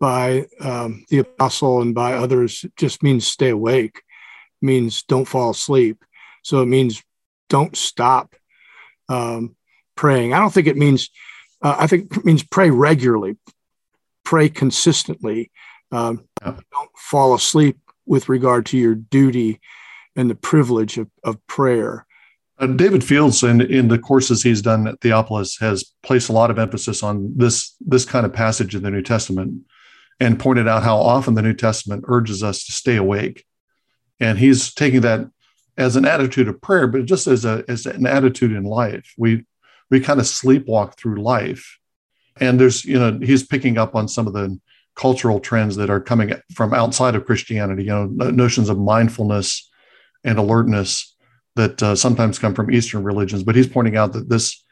by 0.00 0.46
um, 0.60 1.04
the 1.08 1.18
apostle 1.18 1.80
and 1.80 1.94
by 1.94 2.14
others. 2.14 2.64
Just 2.76 3.02
means 3.02 3.26
stay 3.26 3.50
awake, 3.50 4.02
means 4.62 5.02
don't 5.02 5.26
fall 5.26 5.50
asleep. 5.50 6.04
So 6.42 6.62
it 6.62 6.66
means 6.66 7.02
don't 7.48 7.76
stop 7.76 8.34
um, 9.08 9.56
praying. 9.96 10.34
I 10.34 10.38
don't 10.38 10.52
think 10.52 10.66
it 10.66 10.76
means. 10.76 11.10
Uh, 11.60 11.76
I 11.78 11.86
think 11.86 12.16
it 12.16 12.24
means 12.24 12.42
pray 12.44 12.70
regularly, 12.70 13.36
pray 14.24 14.48
consistently. 14.48 15.50
Um. 15.90 16.24
Don't 16.42 16.96
fall 16.96 17.34
asleep 17.34 17.78
with 18.06 18.28
regard 18.28 18.66
to 18.66 18.78
your 18.78 18.94
duty 18.94 19.60
and 20.16 20.28
the 20.28 20.34
privilege 20.34 20.98
of, 20.98 21.08
of 21.22 21.44
prayer. 21.46 22.06
Uh, 22.58 22.66
David 22.66 23.04
Fields, 23.04 23.42
in, 23.42 23.60
in 23.60 23.88
the 23.88 23.98
courses 23.98 24.42
he's 24.42 24.62
done 24.62 24.88
at 24.88 25.00
Theopolis, 25.00 25.60
has 25.60 25.92
placed 26.02 26.28
a 26.28 26.32
lot 26.32 26.50
of 26.50 26.58
emphasis 26.58 27.02
on 27.02 27.32
this 27.36 27.76
this 27.80 28.04
kind 28.04 28.26
of 28.26 28.32
passage 28.32 28.74
in 28.74 28.82
the 28.82 28.90
New 28.90 29.02
Testament, 29.02 29.62
and 30.20 30.38
pointed 30.38 30.66
out 30.66 30.82
how 30.82 30.96
often 30.96 31.34
the 31.34 31.42
New 31.42 31.54
Testament 31.54 32.04
urges 32.08 32.42
us 32.42 32.64
to 32.64 32.72
stay 32.72 32.96
awake. 32.96 33.44
And 34.20 34.38
he's 34.38 34.74
taking 34.74 35.02
that 35.02 35.28
as 35.76 35.94
an 35.94 36.04
attitude 36.04 36.48
of 36.48 36.60
prayer, 36.60 36.86
but 36.88 37.04
just 37.04 37.26
as 37.26 37.44
a 37.44 37.64
as 37.68 37.86
an 37.86 38.06
attitude 38.06 38.52
in 38.52 38.64
life. 38.64 39.14
We 39.16 39.44
we 39.90 40.00
kind 40.00 40.20
of 40.20 40.26
sleepwalk 40.26 40.96
through 40.96 41.22
life, 41.22 41.78
and 42.40 42.60
there's 42.60 42.84
you 42.84 42.98
know 42.98 43.18
he's 43.22 43.46
picking 43.46 43.78
up 43.78 43.94
on 43.94 44.08
some 44.08 44.26
of 44.26 44.32
the 44.32 44.58
cultural 44.96 45.38
trends 45.38 45.76
that 45.76 45.88
are 45.88 46.00
coming 46.00 46.32
from 46.52 46.74
outside 46.74 47.14
of 47.14 47.24
Christianity. 47.24 47.84
You 47.84 47.90
know 47.90 48.06
notions 48.06 48.68
of 48.68 48.78
mindfulness 48.78 49.70
and 50.24 50.36
alertness 50.36 51.14
that 51.58 51.82
uh, 51.82 51.94
sometimes 51.94 52.38
come 52.38 52.54
from 52.54 52.70
Eastern 52.70 53.02
religions. 53.02 53.42
But 53.42 53.56
he's 53.56 53.66
pointing 53.66 53.96
out 53.96 54.12
that 54.12 54.28
this, 54.28 54.64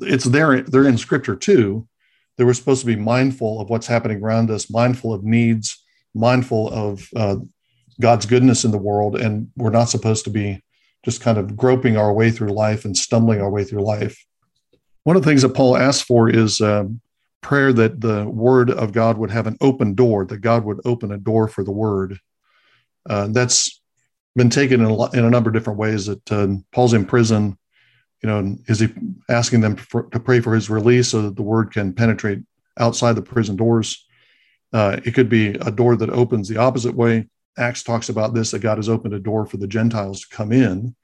it's 0.00 0.24
there, 0.24 0.62
they're 0.62 0.88
in 0.88 0.96
scripture 0.98 1.36
too. 1.36 1.86
That 2.36 2.46
we're 2.46 2.54
supposed 2.54 2.80
to 2.80 2.86
be 2.86 2.96
mindful 2.96 3.60
of 3.60 3.68
what's 3.68 3.86
happening 3.86 4.22
around 4.22 4.50
us, 4.50 4.70
mindful 4.70 5.12
of 5.12 5.24
needs, 5.24 5.82
mindful 6.14 6.70
of 6.72 7.08
uh, 7.14 7.36
God's 8.00 8.26
goodness 8.26 8.64
in 8.64 8.70
the 8.70 8.78
world. 8.78 9.16
And 9.16 9.50
we're 9.56 9.70
not 9.70 9.90
supposed 9.90 10.24
to 10.24 10.30
be 10.30 10.62
just 11.04 11.20
kind 11.20 11.38
of 11.38 11.56
groping 11.56 11.96
our 11.96 12.12
way 12.12 12.30
through 12.30 12.52
life 12.52 12.84
and 12.84 12.96
stumbling 12.96 13.40
our 13.40 13.50
way 13.50 13.64
through 13.64 13.82
life. 13.82 14.24
One 15.04 15.16
of 15.16 15.22
the 15.22 15.28
things 15.28 15.42
that 15.42 15.54
Paul 15.54 15.76
asks 15.76 16.02
for 16.02 16.30
is 16.30 16.60
uh, 16.60 16.84
prayer 17.40 17.72
that 17.72 18.00
the 18.00 18.28
word 18.28 18.70
of 18.70 18.92
God 18.92 19.18
would 19.18 19.30
have 19.30 19.46
an 19.46 19.56
open 19.60 19.94
door, 19.94 20.24
that 20.24 20.38
God 20.38 20.64
would 20.64 20.80
open 20.84 21.12
a 21.12 21.18
door 21.18 21.48
for 21.48 21.64
the 21.64 21.72
word. 21.72 22.18
Uh, 23.08 23.26
that's 23.28 23.80
been 24.36 24.48
taken 24.48 24.80
in 24.80 24.86
a, 24.86 25.10
in 25.10 25.24
a 25.24 25.30
number 25.30 25.50
of 25.50 25.54
different 25.54 25.78
ways. 25.78 26.06
That 26.06 26.32
uh, 26.32 26.48
Paul's 26.70 26.94
in 26.94 27.04
prison, 27.04 27.58
you 28.22 28.30
know, 28.30 28.56
is 28.66 28.80
he 28.80 28.88
asking 29.28 29.60
them 29.60 29.76
for, 29.76 30.04
to 30.04 30.20
pray 30.20 30.40
for 30.40 30.54
his 30.54 30.70
release 30.70 31.08
so 31.08 31.22
that 31.22 31.36
the 31.36 31.42
word 31.42 31.72
can 31.72 31.92
penetrate 31.92 32.40
outside 32.78 33.14
the 33.14 33.22
prison 33.22 33.56
doors? 33.56 34.06
Uh, 34.72 35.00
it 35.04 35.12
could 35.12 35.28
be 35.28 35.48
a 35.48 35.70
door 35.70 35.96
that 35.96 36.10
opens 36.10 36.48
the 36.48 36.56
opposite 36.56 36.94
way. 36.94 37.28
Acts 37.58 37.82
talks 37.82 38.08
about 38.08 38.32
this 38.32 38.52
that 38.52 38.60
God 38.60 38.78
has 38.78 38.88
opened 38.88 39.14
a 39.14 39.18
door 39.18 39.44
for 39.44 39.58
the 39.58 39.66
Gentiles 39.66 40.20
to 40.20 40.34
come 40.34 40.52
in. 40.52 40.94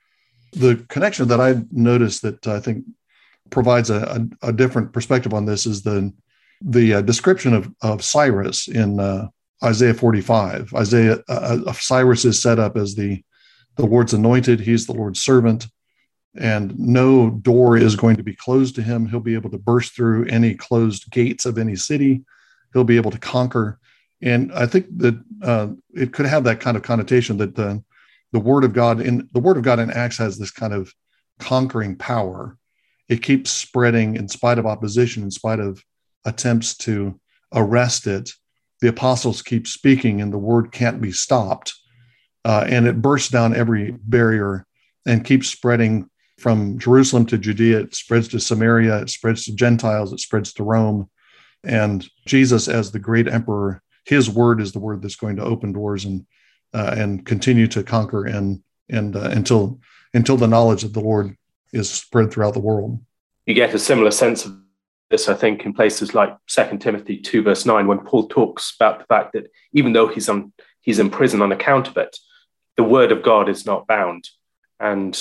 The 0.53 0.77
connection 0.89 1.29
that 1.29 1.41
I 1.41 1.63
noticed 1.71 2.23
that 2.23 2.47
I 2.47 2.61
think 2.61 2.85
provides 3.51 3.91
a, 3.91 4.29
a, 4.43 4.49
a 4.49 4.53
different 4.53 4.93
perspective 4.93 5.35
on 5.35 5.45
this 5.45 5.67
is 5.67 5.83
the 5.83 6.13
the 6.61 6.95
uh, 6.95 7.03
description 7.03 7.55
of, 7.55 7.73
of 7.83 8.03
Cyrus 8.03 8.67
in 8.67 8.99
uh, 8.99 9.29
Isaiah 9.63 9.95
45. 9.95 10.75
Isaiah 10.75 11.19
uh, 11.29 11.59
uh, 11.67 11.73
Cyrus 11.73 12.25
is 12.25 12.41
set 12.41 12.59
up 12.59 12.77
as 12.77 12.95
the 12.95 13.23
the 13.77 13.87
Lord's 13.87 14.13
anointed. 14.13 14.59
He's 14.59 14.87
the 14.87 14.93
Lord's 14.93 15.21
servant, 15.21 15.69
and 16.37 16.79
no 16.79 17.31
door 17.31 17.77
is 17.77 17.97
going 17.97 18.17
to 18.17 18.23
be 18.23 18.35
closed 18.35 18.75
to 18.77 18.83
him. 18.83 19.07
He'll 19.07 19.21
be 19.21 19.35
able 19.35 19.51
to 19.51 19.59
burst 19.59 19.95
through 19.95 20.27
any 20.27 20.55
closed 20.55 21.11
gates 21.11 21.47
of 21.47 21.59
any 21.59 21.77
city. 21.77 22.23
He'll 22.73 22.85
be 22.85 22.97
able 22.97 23.11
to 23.11 23.19
conquer. 23.19 23.79
And 24.21 24.53
I 24.53 24.67
think 24.67 24.87
that 24.99 25.23
uh, 25.43 25.69
it 25.95 26.13
could 26.13 26.27
have 26.27 26.45
that 26.45 26.61
kind 26.61 26.77
of 26.77 26.83
connotation 26.83 27.39
that 27.39 27.55
the 27.55 27.83
the 28.31 28.41
word 28.41 28.63
of 28.63 28.75
God 28.75 29.01
in 29.01 29.29
the 29.33 29.41
word 29.41 29.57
of 29.57 29.63
God 29.63 29.79
in 29.79 29.91
Acts 29.91 30.19
has 30.19 30.39
this 30.39 30.51
kind 30.51 30.75
of 30.75 30.93
conquering 31.39 31.97
power. 31.97 32.59
It 33.09 33.23
keeps 33.23 33.51
spreading 33.51 34.17
in 34.17 34.29
spite 34.29 34.59
of 34.59 34.67
opposition, 34.67 35.23
in 35.23 35.31
spite 35.31 35.61
of 35.61 35.83
attempts 36.27 36.77
to 36.79 37.19
arrest 37.55 38.07
it 38.07 38.31
the 38.81 38.89
apostles 38.89 39.43
keep 39.43 39.67
speaking 39.67 40.21
and 40.21 40.33
the 40.33 40.39
word 40.39 40.73
can't 40.73 41.01
be 41.01 41.13
stopped. 41.13 41.75
Uh, 42.45 42.65
and 42.69 42.87
it 42.87 43.03
bursts 43.03 43.31
down 43.31 43.55
every 43.55 43.91
barrier 43.91 44.67
and 45.07 45.25
keeps 45.25 45.49
spreading 45.49 46.09
from 46.39 46.79
Jerusalem 46.79 47.27
to 47.27 47.39
Judea. 47.39 47.81
It 47.81 47.95
spreads 47.95 48.29
to 48.29 48.41
Samaria, 48.41 49.03
it 49.03 49.11
spreads 49.11 49.45
to 49.45 49.55
Gentiles, 49.55 50.13
it 50.13 50.21
spreads 50.21 50.53
to 50.55 50.65
Rome. 50.65 51.11
And 51.65 52.09
Jesus, 52.27 52.69
as 52.69 52.91
the 52.91 52.99
great 52.99 53.29
emperor, 53.29 53.83
his 54.05 54.31
word 54.31 54.61
is 54.61 54.73
the 54.73 54.79
word 54.79 55.03
that's 55.03 55.17
going 55.17 55.37
to 55.37 55.45
open 55.45 55.73
doors 55.73 56.05
and 56.05 56.27
uh, 56.75 56.95
and 56.97 57.25
continue 57.25 57.67
to 57.67 57.83
conquer 57.83 58.27
and 58.27 58.63
and 58.89 59.17
uh, 59.17 59.31
until 59.31 59.81
until 60.15 60.37
the 60.37 60.47
knowledge 60.47 60.85
of 60.85 60.93
the 60.93 61.01
Lord 61.01 61.37
is 61.73 61.91
spread 61.91 62.31
throughout 62.31 62.55
the 62.55 62.61
world. 62.61 63.01
You 63.47 63.55
get 63.55 63.75
a 63.75 63.79
similar 63.79 64.11
sense 64.11 64.45
of 64.45 64.57
this, 65.11 65.29
I 65.29 65.35
think, 65.35 65.65
in 65.65 65.73
places 65.73 66.15
like 66.15 66.37
Second 66.47 66.81
Timothy 66.81 67.19
2, 67.19 67.43
verse 67.43 67.65
9, 67.65 67.87
when 67.87 68.01
Paul 68.01 68.29
talks 68.29 68.75
about 68.79 68.99
the 68.99 69.07
fact 69.07 69.33
that 69.33 69.51
even 69.73 69.93
though 69.93 70.09
he's, 70.09 70.29
on, 70.29 70.53
he's 70.81 70.99
in 70.99 71.11
prison 71.11 71.41
on 71.41 71.53
account 71.53 71.89
of 71.89 71.97
it, 71.97 72.17
the 72.77 72.85
word 72.85 73.11
of 73.11 73.23
God 73.23 73.49
is 73.49 73.65
not 73.65 73.87
bound. 73.87 74.29
And 74.79 75.19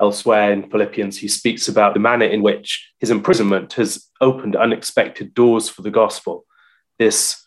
elsewhere 0.00 0.52
in 0.52 0.70
Philippians, 0.70 1.18
he 1.18 1.28
speaks 1.28 1.68
about 1.68 1.94
the 1.94 2.00
manner 2.00 2.26
in 2.26 2.42
which 2.42 2.90
his 2.98 3.10
imprisonment 3.10 3.74
has 3.74 4.06
opened 4.20 4.56
unexpected 4.56 5.34
doors 5.34 5.68
for 5.68 5.82
the 5.82 5.90
gospel. 5.90 6.44
This 6.98 7.44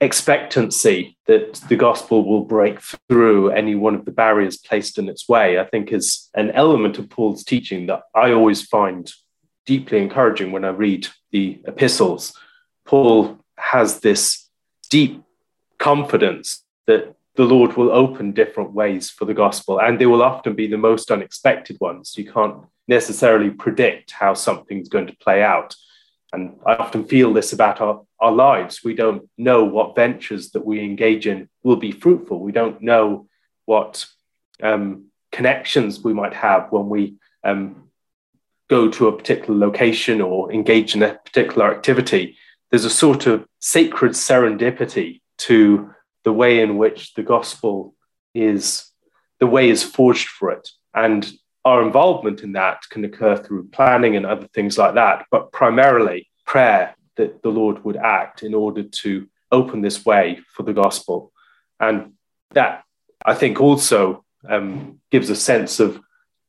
expectancy 0.00 1.16
that 1.26 1.54
the 1.68 1.76
gospel 1.76 2.28
will 2.28 2.44
break 2.44 2.80
through 3.08 3.50
any 3.50 3.74
one 3.74 3.94
of 3.94 4.04
the 4.04 4.10
barriers 4.10 4.56
placed 4.56 4.98
in 4.98 5.08
its 5.08 5.28
way, 5.28 5.58
I 5.58 5.64
think, 5.64 5.92
is 5.92 6.28
an 6.34 6.50
element 6.50 6.98
of 6.98 7.08
Paul's 7.08 7.44
teaching 7.44 7.86
that 7.86 8.02
I 8.14 8.32
always 8.32 8.62
find 8.62 9.10
deeply 9.66 9.98
encouraging 9.98 10.52
when 10.52 10.64
I 10.64 10.70
read 10.70 11.08
the 11.30 11.60
epistles. 11.66 12.36
Paul 12.84 13.38
has 13.56 14.00
this 14.00 14.48
deep 14.90 15.22
confidence 15.78 16.62
that 16.86 17.14
the 17.36 17.44
Lord 17.44 17.76
will 17.76 17.90
open 17.90 18.32
different 18.32 18.72
ways 18.72 19.10
for 19.10 19.24
the 19.24 19.34
gospel, 19.34 19.80
and 19.80 19.98
they 19.98 20.06
will 20.06 20.22
often 20.22 20.54
be 20.54 20.66
the 20.66 20.78
most 20.78 21.10
unexpected 21.10 21.78
ones. 21.80 22.14
You 22.16 22.30
can't 22.30 22.64
necessarily 22.86 23.50
predict 23.50 24.12
how 24.12 24.34
something's 24.34 24.88
going 24.88 25.06
to 25.08 25.16
play 25.16 25.42
out. 25.42 25.74
And 26.32 26.58
I 26.66 26.74
often 26.74 27.04
feel 27.04 27.32
this 27.32 27.52
about 27.52 27.80
our, 27.80 28.02
our 28.20 28.32
lives. 28.32 28.82
We 28.84 28.94
don't 28.94 29.28
know 29.38 29.64
what 29.64 29.94
ventures 29.94 30.50
that 30.50 30.64
we 30.64 30.80
engage 30.80 31.26
in 31.26 31.48
will 31.62 31.76
be 31.76 31.92
fruitful. 31.92 32.40
We 32.40 32.52
don't 32.52 32.82
know 32.82 33.28
what 33.64 34.06
um, 34.62 35.06
connections 35.32 36.00
we 36.00 36.12
might 36.12 36.34
have 36.34 36.70
when 36.70 36.88
we 36.88 37.14
um, 37.42 37.84
go 38.68 38.88
to 38.90 39.08
a 39.08 39.16
particular 39.16 39.58
location 39.58 40.20
or 40.20 40.52
engage 40.52 40.94
in 40.94 41.02
a 41.02 41.14
particular 41.24 41.70
activity, 41.74 42.36
there's 42.70 42.84
a 42.84 42.90
sort 42.90 43.26
of 43.26 43.46
sacred 43.60 44.12
serendipity 44.12 45.20
to 45.38 45.90
the 46.24 46.32
way 46.32 46.60
in 46.60 46.76
which 46.76 47.14
the 47.14 47.22
gospel 47.22 47.94
is, 48.34 48.90
the 49.40 49.46
way 49.46 49.70
is 49.70 49.82
forged 49.82 50.28
for 50.28 50.50
it. 50.50 50.68
And 50.94 51.30
our 51.64 51.82
involvement 51.82 52.42
in 52.42 52.52
that 52.52 52.82
can 52.90 53.04
occur 53.04 53.36
through 53.36 53.68
planning 53.68 54.16
and 54.16 54.26
other 54.26 54.48
things 54.48 54.76
like 54.76 54.94
that, 54.94 55.26
but 55.30 55.52
primarily 55.52 56.28
prayer 56.44 56.94
that 57.16 57.42
the 57.42 57.48
Lord 57.48 57.84
would 57.84 57.96
act 57.96 58.42
in 58.42 58.54
order 58.54 58.82
to 58.82 59.28
open 59.50 59.80
this 59.80 60.04
way 60.04 60.40
for 60.54 60.62
the 60.62 60.72
gospel. 60.72 61.32
And 61.80 62.12
that, 62.50 62.84
I 63.24 63.34
think, 63.34 63.60
also 63.60 64.24
um, 64.48 65.00
gives 65.10 65.30
a 65.30 65.36
sense 65.36 65.80
of 65.80 66.00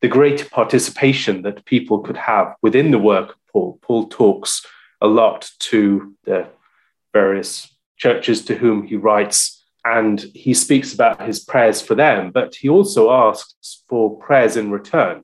the 0.02 0.08
great 0.08 0.52
participation 0.52 1.44
that 1.44 1.66
people 1.66 2.00
could 2.00 2.18
have 2.18 2.56
within 2.62 2.92
the 2.92 3.00
work 3.00 3.30
of 3.30 3.36
Paul. 3.52 3.80
Paul 3.82 4.08
talks 4.08 4.66
a 5.02 5.08
lot 5.08 5.50
to 5.60 6.16
the 6.26 6.48
various 7.14 7.74
churches 7.98 8.44
to 8.46 8.56
whom 8.56 8.84
he 8.84 8.98
writes, 8.98 9.55
and 9.86 10.20
he 10.34 10.54
speaks 10.56 10.94
about 10.94 11.22
his 11.22 11.40
prayers 11.40 11.80
for 11.80 11.94
them, 11.94 12.32
but 12.32 12.56
he 12.56 12.68
also 12.68 13.12
asks 13.12 13.84
for 13.88 14.18
prayers 14.18 14.58
in 14.58 14.72
return. 14.72 15.24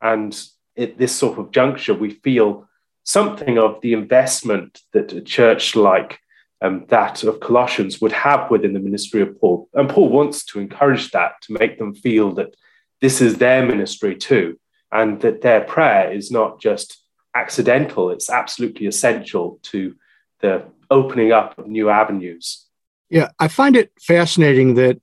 And 0.00 0.40
at 0.78 0.96
this 0.96 1.14
sort 1.14 1.38
of 1.38 1.50
juncture, 1.50 1.92
we 1.92 2.10
feel 2.10 2.68
something 3.02 3.58
of 3.58 3.80
the 3.80 3.92
investment 3.92 4.80
that 4.92 5.12
a 5.12 5.20
church 5.20 5.74
like 5.74 6.20
um, 6.62 6.86
that 6.88 7.24
of 7.24 7.40
Colossians 7.40 8.00
would 8.00 8.12
have 8.12 8.50
within 8.50 8.72
the 8.72 8.80
ministry 8.80 9.22
of 9.22 9.38
Paul. 9.40 9.68
And 9.74 9.90
Paul 9.90 10.08
wants 10.08 10.44
to 10.46 10.60
encourage 10.60 11.10
that, 11.10 11.42
to 11.42 11.52
make 11.52 11.78
them 11.78 11.94
feel 11.94 12.32
that 12.34 12.54
this 13.00 13.20
is 13.20 13.36
their 13.36 13.66
ministry 13.66 14.14
too, 14.14 14.58
and 14.92 15.20
that 15.20 15.42
their 15.42 15.62
prayer 15.62 16.12
is 16.12 16.30
not 16.30 16.60
just 16.60 17.02
accidental, 17.34 18.10
it's 18.10 18.30
absolutely 18.30 18.86
essential 18.86 19.58
to 19.64 19.96
the 20.40 20.64
opening 20.90 21.32
up 21.32 21.58
of 21.58 21.66
new 21.66 21.90
avenues. 21.90 22.65
Yeah, 23.08 23.30
I 23.38 23.48
find 23.48 23.76
it 23.76 23.92
fascinating 24.00 24.74
that 24.74 25.00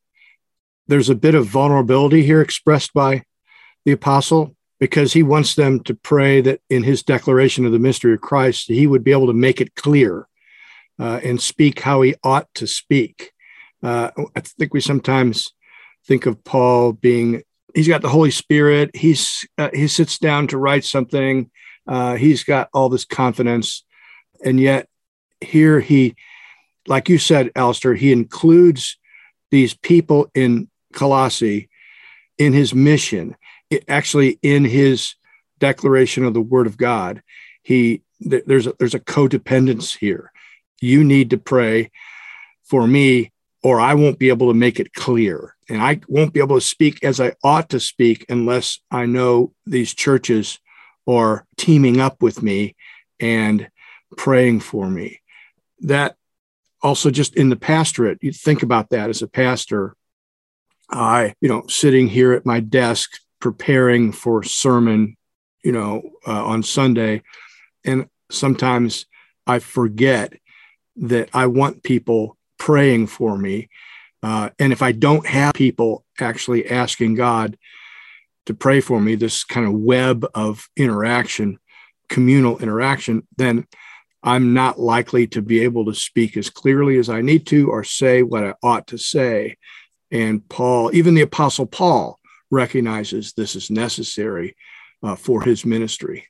there's 0.88 1.10
a 1.10 1.16
bit 1.16 1.36
of 1.36 1.48
vulnerability 1.48 2.24
here 2.24 2.42
expressed 2.42 2.94
by 2.94 3.24
the 3.86 3.94
apostle 3.94 4.56
because 4.80 5.14
he 5.14 5.24
wants 5.24 5.56
them 5.56 5.80
to 5.82 5.96
pray 5.96 6.42
that 6.42 6.60
in 6.70 6.84
his 6.84 7.04
declaration 7.04 7.66
of 7.66 7.72
the 7.72 7.80
mystery 7.80 8.14
of 8.14 8.22
Christ, 8.22 8.68
he 8.68 8.86
would 8.86 9.04
be 9.04 9.12
able 9.12 9.28
to 9.28 9.34
make 9.34 9.62
it 9.62 9.76
clear 9.76 10.28
uh, 11.00 11.22
and 11.24 11.42
speak 11.42 11.80
how 11.80 12.02
he 12.02 12.16
ought 12.24 12.54
to 12.56 12.68
speak. 12.68 13.32
Uh, 13.82 14.12
I 14.36 14.42
think 14.42 14.74
we 14.74 14.82
sometimes 14.82 15.54
think 16.06 16.26
of 16.26 16.44
Paul 16.44 16.94
being, 16.94 17.44
he's 17.74 17.88
got 17.88 18.02
the 18.02 18.10
Holy 18.10 18.32
Spirit, 18.32 18.94
he's, 18.94 19.48
uh, 19.58 19.70
he 19.74 19.88
sits 19.88 20.18
down 20.20 20.48
to 20.48 20.58
write 20.58 20.84
something, 20.84 21.50
uh, 21.88 22.16
he's 22.16 22.44
got 22.44 22.70
all 22.74 22.90
this 22.90 23.06
confidence. 23.06 23.86
And 24.44 24.60
yet, 24.60 24.90
here 25.40 25.80
he, 25.80 26.16
like 26.88 27.10
you 27.10 27.18
said, 27.18 27.52
Alistair, 27.56 27.96
he 27.96 28.12
includes 28.12 28.98
these 29.52 29.74
people 29.74 30.30
in 30.34 30.70
Colossae 30.94 31.70
in 32.38 32.54
his 32.54 32.74
mission, 32.74 33.36
it, 33.70 33.84
actually 33.88 34.40
in 34.42 34.66
his 34.66 35.16
declaration 35.60 36.26
of 36.26 36.34
the 36.34 36.42
Word 36.42 36.68
of 36.68 36.78
God. 36.78 37.22
He 37.62 38.02
there's 38.20 38.68
a, 38.68 38.74
there's 38.80 38.94
a 38.94 39.00
codependence 39.00 39.98
here. 39.98 40.32
You 40.82 41.04
need 41.04 41.30
to 41.32 41.38
pray 41.38 41.92
for 42.64 42.88
me, 42.88 43.32
or 43.62 43.80
I 43.80 43.94
won't 43.94 44.20
be 44.20 44.30
able 44.30 44.48
to 44.48 44.58
make 44.58 44.80
it 44.80 44.94
clear, 44.94 45.56
and 45.70 45.82
I 45.82 46.02
won't 46.08 46.34
be 46.34 46.40
able 46.40 46.58
to 46.58 46.66
speak 46.66 47.04
as 47.04 47.20
I 47.20 47.34
ought 47.44 47.70
to 47.70 47.80
speak 47.80 48.26
unless 48.30 48.80
I 48.92 49.06
know 49.06 49.54
these 49.66 49.94
churches 49.94 50.60
are 51.08 51.46
teaming 51.58 52.00
up 52.00 52.22
with 52.22 52.42
me 52.42 52.76
and 53.20 53.70
praying 54.18 54.62
for 54.62 54.90
me. 54.90 55.22
That 55.82 56.16
also 56.84 57.10
just 57.10 57.36
in 57.36 57.50
the 57.50 57.56
pastorate, 57.56 58.20
you 58.22 58.32
think 58.32 58.62
about 58.62 58.90
that 58.90 59.10
as 59.10 59.22
a 59.22 59.28
pastor 59.28 59.96
I, 60.90 61.34
you 61.42 61.50
know, 61.50 61.64
sitting 61.68 62.08
here 62.08 62.34
at 62.34 62.46
my 62.46 62.60
desk 62.60 63.20
preparing 63.40 64.12
for 64.12 64.44
sermon, 64.44 65.18
you 65.64 65.72
know, 65.72 66.12
uh, 66.28 66.46
on 66.46 66.62
Sunday, 66.62 67.24
and 67.84 68.08
sometimes 68.30 69.06
I 69.48 69.60
forget 69.60 70.34
that 70.98 71.30
I 71.34 71.48
want 71.48 71.84
people 71.84 72.38
praying 72.58 73.08
for 73.08 73.38
me. 73.38 73.70
Uh, 74.22 74.52
and 74.60 74.72
if 74.72 74.82
I 74.82 74.92
don't 74.92 75.26
have 75.26 75.54
people 75.54 76.06
actually 76.20 76.70
asking 76.70 77.16
God 77.16 77.58
to 78.46 78.54
pray 78.54 78.80
for 78.80 79.02
me, 79.02 79.16
this 79.16 79.44
kind 79.44 79.66
of 79.66 79.74
web 79.74 80.26
of 80.36 80.70
interaction, 80.78 81.60
communal 82.08 82.60
interaction, 82.60 83.28
then 83.38 83.68
I'm 84.24 84.54
not 84.54 84.80
likely 84.80 85.28
to 85.28 85.42
be 85.42 85.62
able 85.62 85.86
to 85.86 85.94
speak 85.94 86.38
as 86.38 86.50
clearly 86.50 86.98
as 86.98 87.10
I 87.10 87.22
need 87.22 87.46
to 87.48 87.70
or 87.70 87.84
say 87.84 88.24
what 88.24 88.44
I 88.44 88.54
ought 88.64 88.88
to 88.88 88.98
say. 88.98 89.58
And 90.12 90.48
Paul, 90.48 90.92
even 90.94 91.14
the 91.14 91.22
Apostle 91.22 91.66
Paul, 91.66 92.20
recognizes 92.50 93.34
this 93.34 93.56
is 93.56 93.70
necessary 93.70 94.56
uh, 95.02 95.16
for 95.16 95.42
his 95.42 95.66
ministry. 95.66 96.28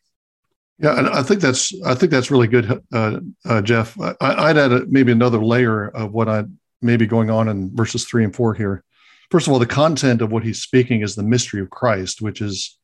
Yeah, 0.79 0.97
and 0.97 1.07
I 1.07 1.21
think 1.21 1.39
that's 1.39 1.71
I 1.85 1.93
think 1.93 2.11
that's 2.11 2.31
really 2.31 2.47
good, 2.47 2.81
uh, 2.91 3.19
uh, 3.45 3.61
Jeff. 3.61 3.95
I, 3.99 4.47
would 4.47 4.57
add 4.57 4.71
a, 4.71 4.85
maybe 4.87 5.11
another 5.11 5.37
layer 5.37 5.87
of 5.89 6.11
what 6.11 6.27
I 6.27 6.45
may 6.81 6.97
be 6.97 7.05
going 7.05 7.29
on 7.29 7.47
in 7.47 7.75
verses 7.75 8.05
three 8.05 8.23
and 8.23 8.35
four 8.35 8.55
here. 8.55 8.83
First 9.29 9.47
of 9.47 9.53
all, 9.53 9.59
the 9.59 9.65
content 9.65 10.21
of 10.21 10.31
what 10.31 10.43
he's 10.43 10.61
speaking 10.61 11.01
is 11.01 11.15
the 11.15 11.23
mystery 11.23 11.61
of 11.61 11.69
Christ, 11.69 12.21
which 12.21 12.41
is 12.41 12.77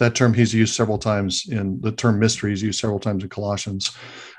that 0.00 0.14
term 0.14 0.32
he's 0.32 0.54
used 0.54 0.74
several 0.74 0.98
times 0.98 1.46
in 1.48 1.78
the 1.82 1.92
term 1.92 2.18
mystery 2.18 2.52
is 2.52 2.62
used 2.62 2.80
several 2.80 2.98
times 2.98 3.22
in 3.22 3.28
Colossians. 3.28 3.90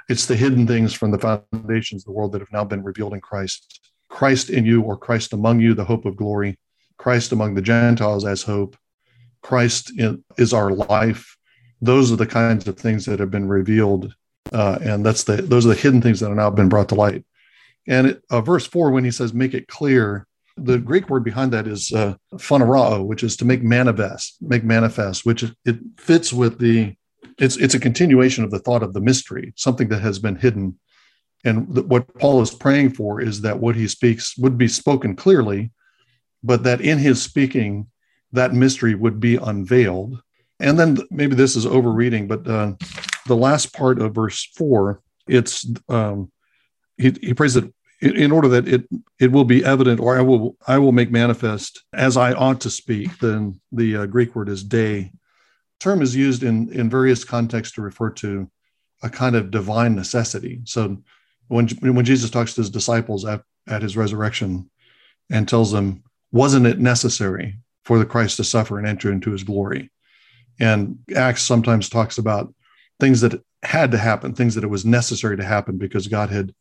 It's 0.09 0.25
the 0.25 0.35
hidden 0.35 0.65
things 0.65 0.91
from 0.91 1.11
the 1.11 1.19
foundations 1.19 2.01
of 2.01 2.05
the 2.07 2.11
world 2.11 2.31
that 2.31 2.41
have 2.41 2.51
now 2.51 2.65
been 2.65 2.83
revealed 2.83 3.13
in 3.13 3.21
Christ. 3.21 3.79
Christ 4.09 4.49
in 4.49 4.65
you 4.65 4.81
or 4.81 4.97
Christ 4.97 5.33
among 5.33 5.59
you, 5.59 5.75
the 5.75 5.85
hope 5.85 6.05
of 6.05 6.17
glory, 6.17 6.57
Christ 6.97 7.31
among 7.31 7.53
the 7.53 7.61
Gentiles 7.61 8.25
as 8.25 8.41
hope, 8.41 8.75
Christ 9.43 9.97
in, 9.97 10.23
is 10.37 10.51
our 10.51 10.71
life. 10.71 11.37
Those 11.79 12.11
are 12.11 12.17
the 12.17 12.25
kinds 12.25 12.67
of 12.67 12.77
things 12.77 13.05
that 13.05 13.19
have 13.19 13.31
been 13.31 13.47
revealed, 13.47 14.13
uh, 14.51 14.79
and 14.81 15.05
that's 15.05 15.23
the 15.23 15.37
those 15.37 15.65
are 15.65 15.69
the 15.69 15.75
hidden 15.75 16.01
things 16.01 16.19
that 16.19 16.29
have 16.29 16.37
now 16.37 16.49
been 16.49 16.69
brought 16.69 16.89
to 16.89 16.95
light. 16.95 17.23
And 17.87 18.07
it, 18.07 18.23
uh, 18.31 18.41
verse 18.41 18.65
four, 18.65 18.91
when 18.91 19.03
he 19.03 19.11
says 19.11 19.33
"make 19.33 19.53
it 19.53 19.67
clear," 19.67 20.27
the 20.57 20.77
Greek 20.77 21.09
word 21.09 21.23
behind 21.23 21.51
that 21.53 21.67
is 21.67 21.91
uh, 21.91 22.15
phaneroo, 22.35 23.05
which 23.05 23.23
is 23.23 23.37
to 23.37 23.45
make 23.45 23.63
manifest, 23.63 24.37
make 24.41 24.63
manifest, 24.63 25.25
which 25.25 25.43
it 25.65 25.79
fits 25.97 26.33
with 26.33 26.59
the 26.59 26.95
it's 27.37 27.57
it's 27.57 27.73
a 27.73 27.79
continuation 27.79 28.43
of 28.43 28.51
the 28.51 28.59
thought 28.59 28.83
of 28.83 28.93
the 28.93 29.01
mystery, 29.01 29.53
something 29.55 29.87
that 29.89 30.01
has 30.01 30.19
been 30.19 30.35
hidden 30.35 30.77
and 31.43 31.73
th- 31.73 31.87
what 31.87 32.13
Paul 32.19 32.41
is 32.41 32.51
praying 32.51 32.91
for 32.91 33.21
is 33.21 33.41
that 33.41 33.59
what 33.59 33.75
he 33.75 33.87
speaks 33.87 34.37
would 34.37 34.57
be 34.57 34.67
spoken 34.67 35.15
clearly, 35.15 35.71
but 36.43 36.63
that 36.63 36.81
in 36.81 36.97
his 36.97 37.21
speaking, 37.21 37.87
that 38.31 38.53
mystery 38.53 38.95
would 38.95 39.19
be 39.19 39.35
unveiled. 39.37 40.21
And 40.59 40.79
then 40.79 40.99
maybe 41.09 41.35
this 41.35 41.55
is 41.55 41.65
overreading, 41.65 42.27
but 42.27 42.47
uh, 42.47 42.73
the 43.25 43.35
last 43.35 43.73
part 43.73 43.99
of 43.99 44.13
verse 44.13 44.47
four, 44.55 45.01
it's 45.27 45.65
um, 45.89 46.31
he, 46.97 47.11
he 47.21 47.33
prays 47.33 47.55
that 47.55 47.71
in 48.01 48.31
order 48.31 48.47
that 48.47 48.67
it 48.67 48.87
it 49.19 49.31
will 49.31 49.45
be 49.45 49.63
evident, 49.63 49.99
or 49.99 50.17
I 50.17 50.21
will 50.21 50.57
I 50.67 50.79
will 50.79 50.91
make 50.91 51.11
manifest 51.11 51.83
as 51.93 52.17
I 52.17 52.33
ought 52.33 52.61
to 52.61 52.69
speak. 52.69 53.19
Then 53.19 53.61
the 53.71 53.97
uh, 53.97 54.05
Greek 54.07 54.35
word 54.35 54.49
is 54.49 54.63
dei. 54.63 55.11
Term 55.79 56.01
is 56.01 56.15
used 56.15 56.43
in 56.43 56.71
in 56.73 56.89
various 56.89 57.23
contexts 57.23 57.75
to 57.75 57.81
refer 57.81 58.09
to 58.09 58.49
a 59.03 59.09
kind 59.09 59.35
of 59.35 59.51
divine 59.51 59.95
necessity. 59.95 60.61
So 60.65 60.97
when 61.47 61.67
when 61.81 62.05
Jesus 62.05 62.29
talks 62.29 62.55
to 62.55 62.61
his 62.61 62.69
disciples 62.69 63.25
at, 63.25 63.43
at 63.67 63.81
his 63.81 63.97
resurrection 63.97 64.69
and 65.29 65.47
tells 65.47 65.71
them, 65.71 66.03
wasn't 66.31 66.65
it 66.65 66.79
necessary 66.79 67.59
for 67.85 67.99
the 67.99 68.05
Christ 68.05 68.37
to 68.37 68.43
suffer 68.43 68.77
and 68.77 68.87
enter 68.87 69.11
into 69.11 69.31
his 69.31 69.43
glory? 69.43 69.91
And 70.59 70.99
Acts 71.15 71.43
sometimes 71.43 71.89
talks 71.89 72.17
about 72.17 72.53
things 72.99 73.21
that 73.21 73.43
had 73.63 73.91
to 73.91 73.97
happen, 73.97 74.33
things 74.33 74.55
that 74.55 74.63
it 74.63 74.69
was 74.69 74.85
necessary 74.85 75.37
to 75.37 75.43
happen 75.43 75.77
because 75.77 76.07
God 76.07 76.29
had 76.29 76.53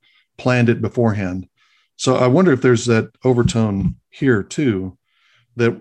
planned 0.43 0.69
it 0.69 0.81
beforehand. 0.81 1.49
So 1.97 2.17
I 2.17 2.27
wonder 2.27 2.53
if 2.53 2.63
there's 2.63 2.87
that 2.87 3.07
overtone 3.25 3.97
here 4.09 4.43
too, 4.43 4.97
that 5.57 5.73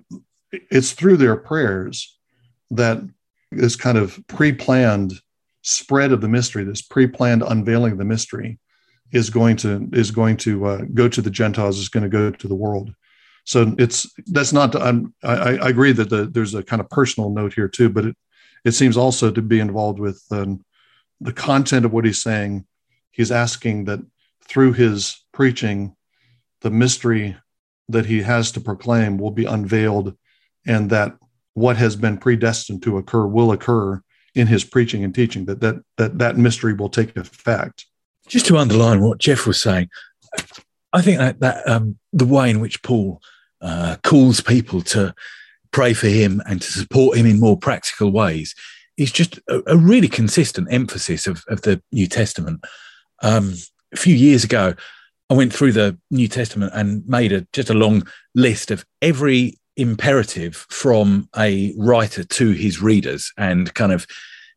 it's 0.69 0.91
through 0.91 1.17
their 1.17 1.37
prayers 1.37 2.17
that 2.71 2.97
this 3.51 3.75
kind 3.75 3.97
of 3.97 4.19
pre-planned 4.27 5.13
spread 5.61 6.11
of 6.11 6.21
the 6.21 6.27
mystery, 6.27 6.63
this 6.63 6.81
pre-planned 6.81 7.43
unveiling 7.43 7.93
of 7.93 7.97
the 7.97 8.05
mystery 8.15 8.59
is 9.11 9.29
going 9.29 9.55
to 9.57 9.89
is 9.93 10.11
going 10.11 10.37
to 10.37 10.65
uh, 10.65 10.81
go 10.93 11.07
to 11.09 11.21
the 11.21 11.31
Gentiles, 11.31 11.79
is 11.79 11.89
going 11.89 12.03
to 12.03 12.17
go 12.19 12.29
to 12.31 12.47
the 12.47 12.61
world. 12.65 12.93
So 13.45 13.73
it's 13.79 13.99
that's 14.35 14.53
not. 14.53 14.75
I'm, 14.75 15.13
I, 15.23 15.57
I 15.65 15.69
agree 15.69 15.93
that 15.93 16.09
the, 16.09 16.25
there's 16.25 16.53
a 16.53 16.63
kind 16.63 16.81
of 16.81 16.89
personal 16.89 17.29
note 17.29 17.53
here 17.53 17.69
too, 17.69 17.89
but 17.89 18.05
it 18.05 18.15
it 18.65 18.73
seems 18.73 18.97
also 18.97 19.31
to 19.31 19.41
be 19.41 19.59
involved 19.59 19.99
with 19.99 20.21
um, 20.31 20.63
the 21.21 21.33
content 21.33 21.85
of 21.85 21.93
what 21.93 22.05
he's 22.05 22.21
saying. 22.21 22.65
He's 23.11 23.31
asking 23.31 23.85
that 23.85 23.99
through 24.49 24.73
his 24.73 25.23
preaching, 25.31 25.95
the 26.61 26.71
mystery 26.71 27.37
that 27.87 28.05
he 28.05 28.21
has 28.21 28.51
to 28.51 28.61
proclaim 28.61 29.17
will 29.17 29.31
be 29.31 29.45
unveiled, 29.45 30.15
and 30.67 30.89
that 30.89 31.17
what 31.53 31.77
has 31.77 31.95
been 31.95 32.17
predestined 32.17 32.83
to 32.83 32.97
occur 32.97 33.25
will 33.25 33.51
occur 33.51 34.01
in 34.35 34.47
his 34.47 34.63
preaching 34.63 35.03
and 35.03 35.15
teaching. 35.15 35.45
That 35.45 35.61
that 35.61 35.75
that 35.97 36.17
that 36.19 36.37
mystery 36.37 36.73
will 36.73 36.89
take 36.89 37.15
effect 37.15 37.85
just 38.29 38.45
to 38.45 38.57
underline 38.57 39.01
what 39.01 39.17
Jeff 39.17 39.45
was 39.45 39.61
saying, 39.61 39.89
I 40.93 41.01
think 41.01 41.17
that, 41.17 41.39
that 41.41 41.67
um, 41.67 41.97
the 42.13 42.25
way 42.25 42.49
in 42.49 42.61
which 42.61 42.81
Paul 42.83 43.21
uh, 43.61 43.97
calls 44.03 44.39
people 44.39 44.81
to 44.83 45.13
pray 45.71 45.93
for 45.93 46.07
him 46.07 46.41
and 46.45 46.61
to 46.61 46.71
support 46.71 47.17
him 47.17 47.25
in 47.25 47.39
more 47.39 47.57
practical 47.57 48.11
ways 48.11 48.55
is 48.97 49.11
just 49.11 49.39
a, 49.49 49.61
a 49.67 49.77
really 49.77 50.07
consistent 50.07 50.67
emphasis 50.71 51.27
of, 51.27 51.43
of 51.47 51.63
the 51.63 51.81
New 51.91 52.07
Testament. 52.07 52.63
Um, 53.21 53.55
a 53.93 53.97
few 53.97 54.15
years 54.15 54.43
ago, 54.43 54.73
I 55.29 55.33
went 55.33 55.53
through 55.53 55.73
the 55.73 55.97
New 56.09 56.27
Testament 56.27 56.71
and 56.75 57.07
made 57.07 57.31
a, 57.31 57.47
just 57.53 57.69
a 57.69 57.75
long 57.75 58.07
list 58.33 58.71
of 58.71 58.85
every 59.01 59.59
imperative 59.77 60.65
from 60.69 61.29
a 61.37 61.73
writer 61.77 62.23
to 62.23 62.51
his 62.51 62.81
readers 62.81 63.31
and 63.37 63.73
kind 63.73 63.91
of 63.91 64.07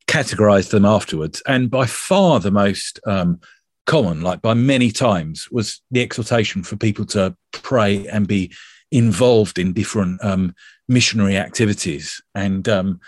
categorized 0.07 0.71
them 0.71 0.85
afterwards. 0.85 1.43
And 1.47 1.71
by 1.71 1.87
far 1.87 2.41
the 2.41 2.51
most 2.51 2.99
um, 3.07 3.39
common, 3.87 4.23
like 4.23 4.43
by 4.43 4.55
many 4.55 4.91
times, 4.91 5.49
was 5.51 5.81
the 5.91 6.03
exhortation 6.03 6.63
for 6.63 6.77
people 6.77 7.05
to 7.07 7.37
pray 7.53 8.07
and 8.09 8.27
be 8.27 8.53
involved 8.91 9.59
in 9.59 9.73
different 9.73 10.23
um, 10.25 10.55
missionary 10.89 11.37
activities. 11.37 12.21
And 12.35 12.69
um, 12.69 13.01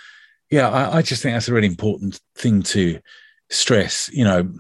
Yeah, 0.51 0.69
I, 0.69 0.99
I 0.99 1.03
just 1.03 1.23
think 1.23 1.35
that's 1.35 1.49
a 1.49 1.53
really 1.53 1.67
important 1.67 2.21
thing 2.37 2.63
to 2.63 3.01
stress. 3.51 4.09
You 4.13 4.25
know, 4.25 4.53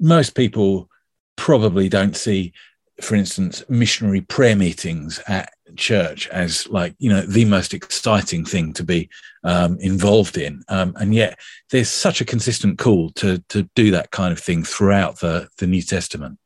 most 0.00 0.34
people 0.34 0.88
probably 1.36 1.88
don't 1.88 2.16
see, 2.16 2.52
for 3.00 3.14
instance, 3.14 3.62
missionary 3.68 4.20
prayer 4.20 4.56
meetings 4.56 5.20
at 5.26 5.50
church 5.76 6.28
as 6.28 6.68
like 6.68 6.94
you 6.98 7.08
know 7.08 7.22
the 7.22 7.44
most 7.44 7.74
exciting 7.74 8.44
thing 8.44 8.72
to 8.72 8.84
be 8.84 9.08
um, 9.42 9.76
involved 9.80 10.36
in, 10.36 10.62
um, 10.68 10.94
and 10.96 11.14
yet 11.14 11.38
there's 11.70 11.88
such 11.88 12.20
a 12.20 12.24
consistent 12.24 12.78
call 12.78 13.10
to 13.10 13.38
to 13.48 13.68
do 13.74 13.90
that 13.90 14.10
kind 14.10 14.32
of 14.32 14.38
thing 14.38 14.64
throughout 14.64 15.20
the 15.20 15.48
the 15.58 15.66
New 15.66 15.82
Testament. 15.82 16.38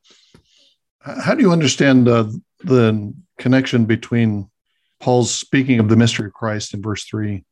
How 1.00 1.34
do 1.34 1.42
you 1.42 1.52
understand 1.52 2.08
uh, 2.08 2.30
the 2.60 3.14
connection 3.38 3.86
between 3.86 4.50
Paul's 5.00 5.34
speaking 5.34 5.78
of 5.78 5.88
the 5.88 5.96
mystery 5.96 6.26
of 6.26 6.32
Christ 6.32 6.74
in 6.74 6.82
verse 6.82 7.04
three 7.04 7.44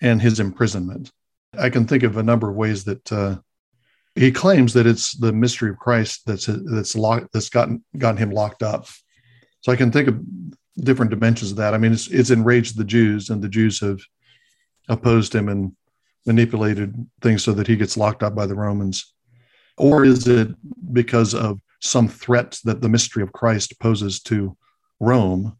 and 0.00 0.20
his 0.20 0.40
imprisonment? 0.40 1.10
I 1.58 1.70
can 1.70 1.86
think 1.86 2.02
of 2.02 2.16
a 2.16 2.22
number 2.22 2.48
of 2.48 2.56
ways 2.56 2.84
that 2.84 3.12
uh, 3.12 3.36
he 4.14 4.30
claims 4.30 4.74
that 4.74 4.86
it's 4.86 5.16
the 5.16 5.32
mystery 5.32 5.70
of 5.70 5.78
Christ 5.78 6.22
that's 6.26 6.46
that's 6.46 6.94
locked 6.94 7.32
that's 7.32 7.48
gotten 7.48 7.82
gotten 7.96 8.18
him 8.18 8.30
locked 8.30 8.62
up. 8.62 8.86
So 9.60 9.72
I 9.72 9.76
can 9.76 9.90
think 9.90 10.08
of 10.08 10.20
different 10.76 11.10
dimensions 11.10 11.50
of 11.50 11.56
that. 11.58 11.74
I 11.74 11.78
mean, 11.78 11.92
it's 11.92 12.08
it's 12.08 12.30
enraged 12.30 12.76
the 12.76 12.84
Jews, 12.84 13.30
and 13.30 13.42
the 13.42 13.48
Jews 13.48 13.80
have 13.80 14.00
opposed 14.88 15.34
him 15.34 15.48
and 15.48 15.74
manipulated 16.26 16.94
things 17.20 17.42
so 17.42 17.52
that 17.52 17.66
he 17.66 17.76
gets 17.76 17.96
locked 17.96 18.22
up 18.22 18.34
by 18.34 18.46
the 18.46 18.54
Romans. 18.54 19.12
Or 19.78 20.04
is 20.04 20.28
it 20.28 20.48
because 20.92 21.34
of 21.34 21.60
some 21.80 22.06
threat 22.06 22.60
that 22.64 22.80
the 22.80 22.88
mystery 22.88 23.22
of 23.22 23.32
Christ 23.32 23.78
poses 23.80 24.20
to 24.24 24.56
Rome? 25.00 25.56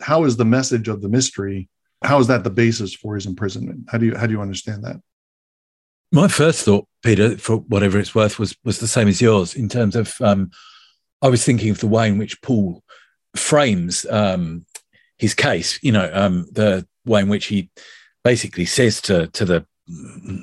How 0.00 0.24
is 0.24 0.36
the 0.36 0.44
message 0.44 0.88
of 0.88 1.02
the 1.02 1.08
mystery? 1.08 1.68
How 2.02 2.18
is 2.18 2.28
that 2.28 2.44
the 2.44 2.50
basis 2.50 2.94
for 2.94 3.16
his 3.16 3.26
imprisonment? 3.26 3.88
How 3.88 3.98
do 3.98 4.06
you 4.06 4.16
how 4.16 4.26
do 4.26 4.32
you 4.32 4.40
understand 4.40 4.84
that? 4.84 4.96
My 6.14 6.28
first 6.28 6.66
thought, 6.66 6.86
Peter, 7.02 7.38
for 7.38 7.56
whatever 7.56 7.98
it's 7.98 8.14
worth, 8.14 8.38
was 8.38 8.54
was 8.64 8.78
the 8.78 8.86
same 8.86 9.08
as 9.08 9.22
yours 9.22 9.54
in 9.54 9.68
terms 9.68 9.96
of 9.96 10.14
um, 10.20 10.50
I 11.22 11.28
was 11.28 11.42
thinking 11.42 11.70
of 11.70 11.80
the 11.80 11.88
way 11.88 12.06
in 12.06 12.18
which 12.18 12.42
Paul 12.42 12.82
frames 13.34 14.04
um, 14.10 14.66
his 15.16 15.32
case. 15.32 15.78
You 15.82 15.92
know, 15.92 16.10
um, 16.12 16.46
the 16.52 16.86
way 17.06 17.22
in 17.22 17.28
which 17.28 17.46
he 17.46 17.70
basically 18.24 18.66
says 18.66 19.00
to 19.02 19.28
to 19.28 19.46
the 19.46 19.66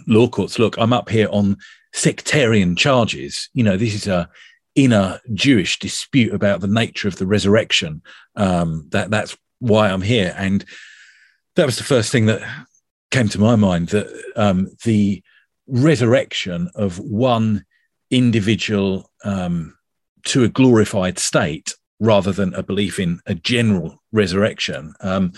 law 0.08 0.27
courts, 0.27 0.58
"Look, 0.58 0.75
I'm 0.79 0.91
up 0.91 1.08
here 1.08 1.29
on 1.32 1.55
sectarian 1.93 2.75
charges. 2.75 3.49
You 3.53 3.63
know, 3.63 3.77
this 3.77 3.93
is 3.93 4.08
a 4.08 4.27
inner 4.73 5.19
Jewish 5.36 5.77
dispute 5.77 6.34
about 6.34 6.62
the 6.62 6.67
nature 6.67 7.08
of 7.08 7.17
the 7.17 7.27
resurrection. 7.27 8.01
Um, 8.36 8.88
that 8.89 9.12
that's 9.12 9.38
why 9.60 9.89
I'm 9.89 10.01
here." 10.01 10.34
And 10.36 10.65
that 11.58 11.67
was 11.67 11.77
the 11.77 11.84
first 11.84 12.12
thing 12.12 12.25
that 12.25 12.41
came 13.12 13.29
to 13.29 13.39
my 13.39 13.55
mind 13.55 13.89
that 13.89 14.08
um, 14.36 14.69
the 14.84 15.21
resurrection 15.69 16.69
of 16.75 16.99
one 16.99 17.65
individual 18.12 19.10
um, 19.23 19.77
to 20.25 20.43
a 20.43 20.49
glorified 20.49 21.19
state 21.19 21.73
rather 21.99 22.32
than 22.32 22.53
a 22.53 22.63
belief 22.63 22.99
in 22.99 23.19
a 23.25 23.36
general 23.36 24.01
resurrection, 24.12 24.93
um, 25.01 25.34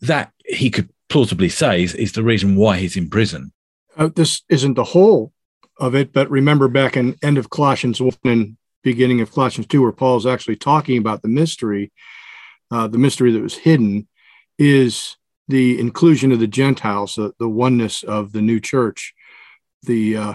that 0.00 0.32
he 0.44 0.70
could 0.70 0.88
plausibly 1.08 1.48
say 1.48 1.82
is, 1.82 1.94
is, 1.94 2.12
the 2.12 2.22
reason 2.22 2.56
why 2.56 2.78
he's 2.78 2.96
in 2.96 3.08
prison. 3.08 3.52
Uh, 3.96 4.08
this 4.14 4.42
isn't 4.48 4.74
the 4.74 4.84
whole 4.84 5.32
of 5.78 5.94
it, 5.94 6.12
but 6.12 6.30
remember 6.30 6.68
back 6.68 6.96
in 6.96 7.16
end 7.22 7.38
of 7.38 7.50
Colossians 7.50 8.00
1 8.00 8.12
and 8.24 8.56
beginning 8.82 9.20
of 9.20 9.32
Colossians 9.32 9.66
2, 9.68 9.82
where 9.82 9.92
Paul's 9.92 10.26
actually 10.26 10.56
talking 10.56 10.98
about 10.98 11.22
the 11.22 11.28
mystery, 11.28 11.92
uh, 12.70 12.88
the 12.88 12.98
mystery 12.98 13.30
that 13.32 13.42
was 13.42 13.56
hidden 13.56 14.08
is 14.58 15.16
the 15.48 15.78
inclusion 15.78 16.32
of 16.32 16.40
the 16.40 16.46
Gentiles, 16.46 17.14
the, 17.14 17.32
the 17.38 17.48
oneness 17.48 18.02
of 18.02 18.32
the 18.32 18.42
new 18.42 18.58
church 18.58 19.14
the 19.82 20.16
uh, 20.16 20.34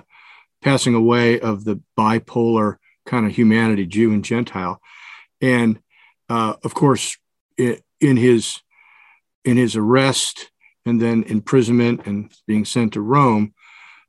passing 0.61 0.93
away 0.93 1.39
of 1.39 1.63
the 1.63 1.81
bipolar 1.97 2.77
kind 3.05 3.25
of 3.25 3.35
humanity, 3.35 3.85
Jew 3.85 4.11
and 4.11 4.23
Gentile, 4.23 4.81
and 5.41 5.79
uh, 6.29 6.55
of 6.63 6.73
course, 6.73 7.17
in 7.57 8.17
his 8.17 8.61
in 9.45 9.57
his 9.57 9.75
arrest 9.75 10.51
and 10.85 11.01
then 11.01 11.23
imprisonment 11.23 12.05
and 12.05 12.31
being 12.47 12.65
sent 12.65 12.93
to 12.93 13.01
Rome, 13.01 13.53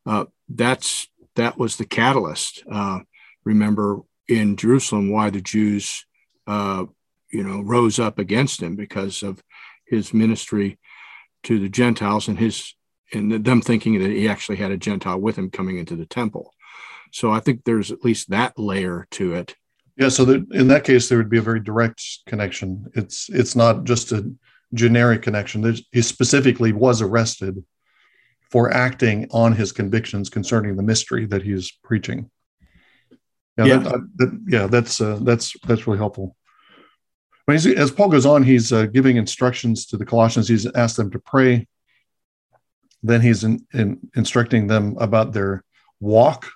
uh, 0.06 0.26
that's 0.48 1.08
that 1.36 1.58
was 1.58 1.76
the 1.76 1.86
catalyst. 1.86 2.64
Uh, 2.70 3.00
remember 3.44 4.00
in 4.26 4.56
Jerusalem 4.56 5.10
why 5.10 5.30
the 5.30 5.40
Jews, 5.40 6.04
uh, 6.46 6.84
you 7.30 7.42
know, 7.42 7.62
rose 7.62 7.98
up 7.98 8.18
against 8.18 8.62
him 8.62 8.76
because 8.76 9.22
of 9.22 9.42
his 9.86 10.12
ministry 10.12 10.78
to 11.44 11.58
the 11.58 11.68
Gentiles 11.68 12.28
and 12.28 12.38
his 12.38 12.74
and 13.12 13.44
them 13.44 13.62
thinking 13.62 13.98
that 14.00 14.10
he 14.10 14.28
actually 14.28 14.56
had 14.56 14.70
a 14.70 14.76
Gentile 14.76 15.20
with 15.20 15.36
him 15.36 15.50
coming 15.50 15.78
into 15.78 15.96
the 15.96 16.06
temple. 16.06 16.54
So 17.12 17.32
I 17.32 17.40
think 17.40 17.64
there's 17.64 17.90
at 17.90 18.04
least 18.04 18.30
that 18.30 18.58
layer 18.58 19.06
to 19.12 19.34
it. 19.34 19.56
Yeah. 19.96 20.10
So 20.10 20.24
that 20.26 20.46
in 20.52 20.68
that 20.68 20.84
case, 20.84 21.08
there 21.08 21.18
would 21.18 21.30
be 21.30 21.38
a 21.38 21.42
very 21.42 21.60
direct 21.60 22.02
connection. 22.26 22.86
It's 22.94 23.28
it's 23.30 23.56
not 23.56 23.84
just 23.84 24.12
a 24.12 24.30
generic 24.74 25.22
connection. 25.22 25.62
There's, 25.62 25.82
he 25.92 26.02
specifically 26.02 26.72
was 26.72 27.02
arrested 27.02 27.64
for 28.50 28.72
acting 28.72 29.28
on 29.30 29.52
his 29.52 29.72
convictions 29.72 30.30
concerning 30.30 30.76
the 30.76 30.82
mystery 30.82 31.26
that 31.26 31.42
he's 31.42 31.72
preaching. 31.82 32.30
Yeah, 33.56 33.64
yeah, 33.64 33.78
that, 33.78 34.08
that, 34.16 34.40
yeah 34.46 34.66
that's 34.66 35.00
uh, 35.00 35.18
that's 35.22 35.54
that's 35.66 35.86
really 35.86 35.98
helpful. 35.98 36.36
As 37.48 37.90
Paul 37.90 38.10
goes 38.10 38.26
on, 38.26 38.42
he's 38.42 38.72
uh, 38.72 38.86
giving 38.86 39.16
instructions 39.16 39.86
to 39.86 39.96
the 39.96 40.04
Colossians. 40.04 40.48
He's 40.48 40.66
asked 40.74 40.98
them 40.98 41.10
to 41.12 41.18
pray 41.18 41.66
then 43.02 43.20
he's 43.20 43.44
in, 43.44 43.64
in 43.72 43.98
instructing 44.16 44.66
them 44.66 44.96
about 44.98 45.32
their 45.32 45.64
walk 46.00 46.50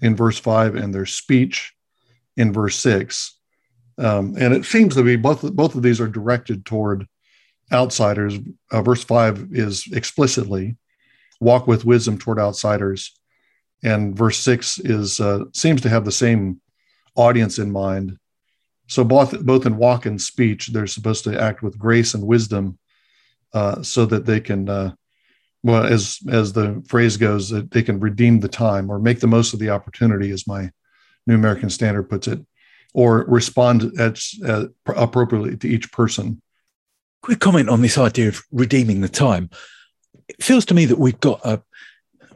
in 0.00 0.16
verse 0.16 0.38
5 0.38 0.74
and 0.74 0.94
their 0.94 1.06
speech 1.06 1.72
in 2.36 2.52
verse 2.52 2.76
6 2.76 3.38
um, 3.98 4.34
and 4.38 4.54
it 4.54 4.64
seems 4.64 4.94
to 4.94 5.02
be 5.02 5.16
both 5.16 5.42
both 5.54 5.74
of 5.74 5.82
these 5.82 6.00
are 6.00 6.08
directed 6.08 6.64
toward 6.64 7.06
outsiders. 7.72 8.38
Uh, 8.70 8.82
verse 8.82 9.04
5 9.04 9.48
is 9.52 9.86
explicitly 9.92 10.76
walk 11.40 11.66
with 11.66 11.84
wisdom 11.84 12.18
toward 12.18 12.38
outsiders. 12.38 13.12
And 13.82 14.16
verse 14.16 14.38
6 14.38 14.80
is 14.80 15.20
uh, 15.20 15.44
seems 15.52 15.80
to 15.82 15.88
have 15.88 16.04
the 16.04 16.12
same 16.12 16.60
audience 17.14 17.58
in 17.58 17.70
mind. 17.70 18.18
So 18.88 19.04
both 19.04 19.38
both 19.44 19.66
in 19.66 19.76
walk 19.76 20.06
and 20.06 20.20
speech 20.20 20.68
they're 20.68 20.86
supposed 20.86 21.24
to 21.24 21.40
act 21.40 21.62
with 21.62 21.78
grace 21.78 22.14
and 22.14 22.26
wisdom 22.26 22.78
uh, 23.52 23.82
so 23.82 24.06
that 24.06 24.26
they 24.26 24.40
can 24.40 24.68
uh, 24.68 24.94
well 25.64 25.84
as 25.84 26.20
as 26.30 26.52
the 26.52 26.80
phrase 26.86 27.16
goes 27.16 27.48
that 27.48 27.72
they 27.72 27.82
can 27.82 27.98
redeem 27.98 28.38
the 28.38 28.48
time 28.48 28.88
or 28.88 29.00
make 29.00 29.18
the 29.18 29.26
most 29.26 29.52
of 29.52 29.58
the 29.58 29.70
opportunity 29.70 30.30
as 30.30 30.46
my 30.46 30.70
new 31.26 31.34
american 31.34 31.68
standard 31.70 32.04
puts 32.04 32.28
it 32.28 32.38
or 32.94 33.24
respond 33.24 33.92
appropriately 34.86 35.56
to 35.56 35.68
each 35.68 35.90
person. 35.92 36.40
Quick 37.22 37.40
comment 37.40 37.68
on 37.68 37.82
this 37.82 37.98
idea 37.98 38.28
of 38.28 38.42
redeeming 38.52 39.00
the 39.00 39.08
time. 39.08 39.50
It 40.28 40.42
feels 40.42 40.64
to 40.66 40.74
me 40.74 40.84
that 40.86 40.98
we've 40.98 41.20
got 41.20 41.40
a 41.44 41.60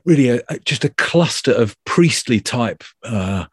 really 0.04 0.28
a, 0.28 0.58
just 0.64 0.84
a 0.84 0.88
cluster 0.90 1.52
of 1.52 1.76
priestly 1.84 2.40
type 2.40 2.82
uh, 3.04 3.46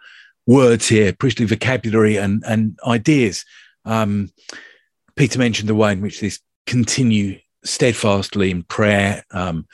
words 0.48 0.88
here 0.88 1.14
priestly 1.14 1.46
vocabulary 1.46 2.18
and 2.18 2.44
and 2.48 2.78
ideas. 2.86 3.46
Um, 3.86 4.30
peter 5.16 5.38
mentioned 5.38 5.70
the 5.70 5.76
way 5.76 5.92
in 5.92 6.02
which 6.02 6.22
this 6.22 6.40
continue 6.66 7.40
steadfastly 7.66 8.52
in 8.52 8.64
prayer 8.64 9.26
um, 9.32 9.68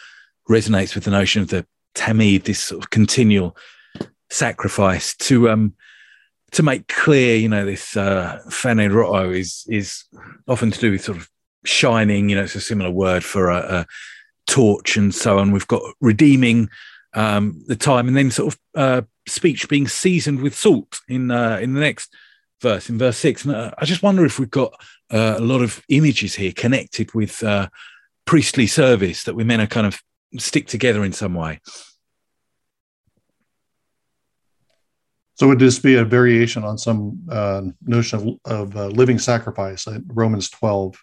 resonates 0.49 0.95
with 0.95 1.03
the 1.03 1.11
notion 1.11 1.41
of 1.41 1.49
the 1.49 1.65
tamid, 1.93 2.43
this 2.43 2.59
sort 2.59 2.83
of 2.83 2.89
continual 2.89 3.55
sacrifice 4.29 5.15
to 5.17 5.49
um, 5.49 5.75
to 6.51 6.63
make 6.63 6.87
clear, 6.87 7.37
you 7.37 7.47
know, 7.47 7.65
this 7.65 7.95
uh, 7.95 8.41
phaneroo 8.47 9.37
is 9.37 9.65
is 9.69 10.03
often 10.47 10.71
to 10.71 10.79
do 10.79 10.91
with 10.91 11.03
sort 11.03 11.17
of 11.17 11.29
shining. 11.65 12.29
You 12.29 12.37
know, 12.37 12.43
it's 12.43 12.55
a 12.55 12.61
similar 12.61 12.91
word 12.91 13.23
for 13.23 13.49
a, 13.49 13.57
a 13.57 13.85
torch 14.47 14.97
and 14.97 15.13
so 15.13 15.39
on. 15.39 15.51
We've 15.51 15.67
got 15.67 15.81
redeeming 16.01 16.69
um, 17.13 17.63
the 17.67 17.75
time, 17.75 18.07
and 18.07 18.17
then 18.17 18.31
sort 18.31 18.53
of 18.53 18.59
uh, 18.75 19.01
speech 19.27 19.69
being 19.69 19.87
seasoned 19.87 20.41
with 20.41 20.55
salt 20.55 20.99
in 21.07 21.31
uh, 21.31 21.59
in 21.61 21.73
the 21.73 21.81
next 21.81 22.13
verse, 22.61 22.89
in 22.89 22.97
verse 22.97 23.17
six. 23.17 23.45
And 23.45 23.55
uh, 23.55 23.71
I 23.77 23.85
just 23.85 24.03
wonder 24.03 24.25
if 24.25 24.39
we've 24.39 24.49
got 24.49 24.73
uh, 25.11 25.35
a 25.37 25.41
lot 25.41 25.61
of 25.61 25.81
images 25.89 26.35
here 26.35 26.51
connected 26.51 27.13
with 27.13 27.43
uh, 27.43 27.67
priestly 28.25 28.67
service 28.67 29.23
that 29.23 29.35
meant 29.43 29.61
to 29.61 29.67
kind 29.67 29.87
of 29.87 30.01
stick 30.37 30.67
together 30.67 31.03
in 31.03 31.13
some 31.13 31.33
way. 31.33 31.59
So 35.35 35.47
would 35.47 35.59
this 35.59 35.79
be 35.79 35.95
a 35.95 36.05
variation 36.05 36.63
on 36.63 36.77
some 36.77 37.19
uh, 37.29 37.63
notion 37.81 38.39
of, 38.45 38.51
of 38.51 38.77
uh, 38.77 38.87
living 38.87 39.17
sacrifice, 39.17 39.87
Romans 40.07 40.49
12? 40.51 40.95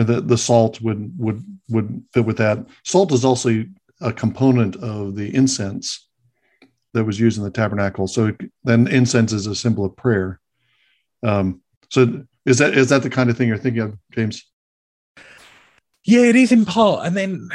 I 0.00 0.02
the, 0.02 0.20
the 0.20 0.38
salt 0.38 0.80
would 0.80 1.12
would 1.16 1.44
would 1.68 2.04
fit 2.12 2.24
with 2.24 2.38
that. 2.38 2.66
Salt 2.84 3.12
is 3.12 3.24
also 3.24 3.64
a 4.00 4.12
component 4.12 4.76
of 4.76 5.16
the 5.16 5.34
incense 5.34 6.08
that 6.94 7.04
was 7.04 7.20
used 7.20 7.38
in 7.38 7.44
the 7.44 7.50
tabernacle. 7.50 8.06
So 8.06 8.32
then 8.64 8.86
incense 8.88 9.32
is 9.32 9.46
a 9.46 9.54
symbol 9.54 9.84
of 9.84 9.96
prayer. 9.96 10.40
Um, 11.22 11.62
so 11.90 12.24
is 12.48 12.58
that 12.58 12.76
is 12.76 12.88
that 12.88 13.02
the 13.02 13.10
kind 13.10 13.30
of 13.30 13.36
thing 13.36 13.48
you're 13.48 13.58
thinking 13.58 13.82
of, 13.82 13.98
James? 14.12 14.44
Yeah, 16.04 16.22
it 16.22 16.36
is 16.36 16.52
in 16.52 16.64
part. 16.64 17.06
And 17.06 17.16
then 17.16 17.48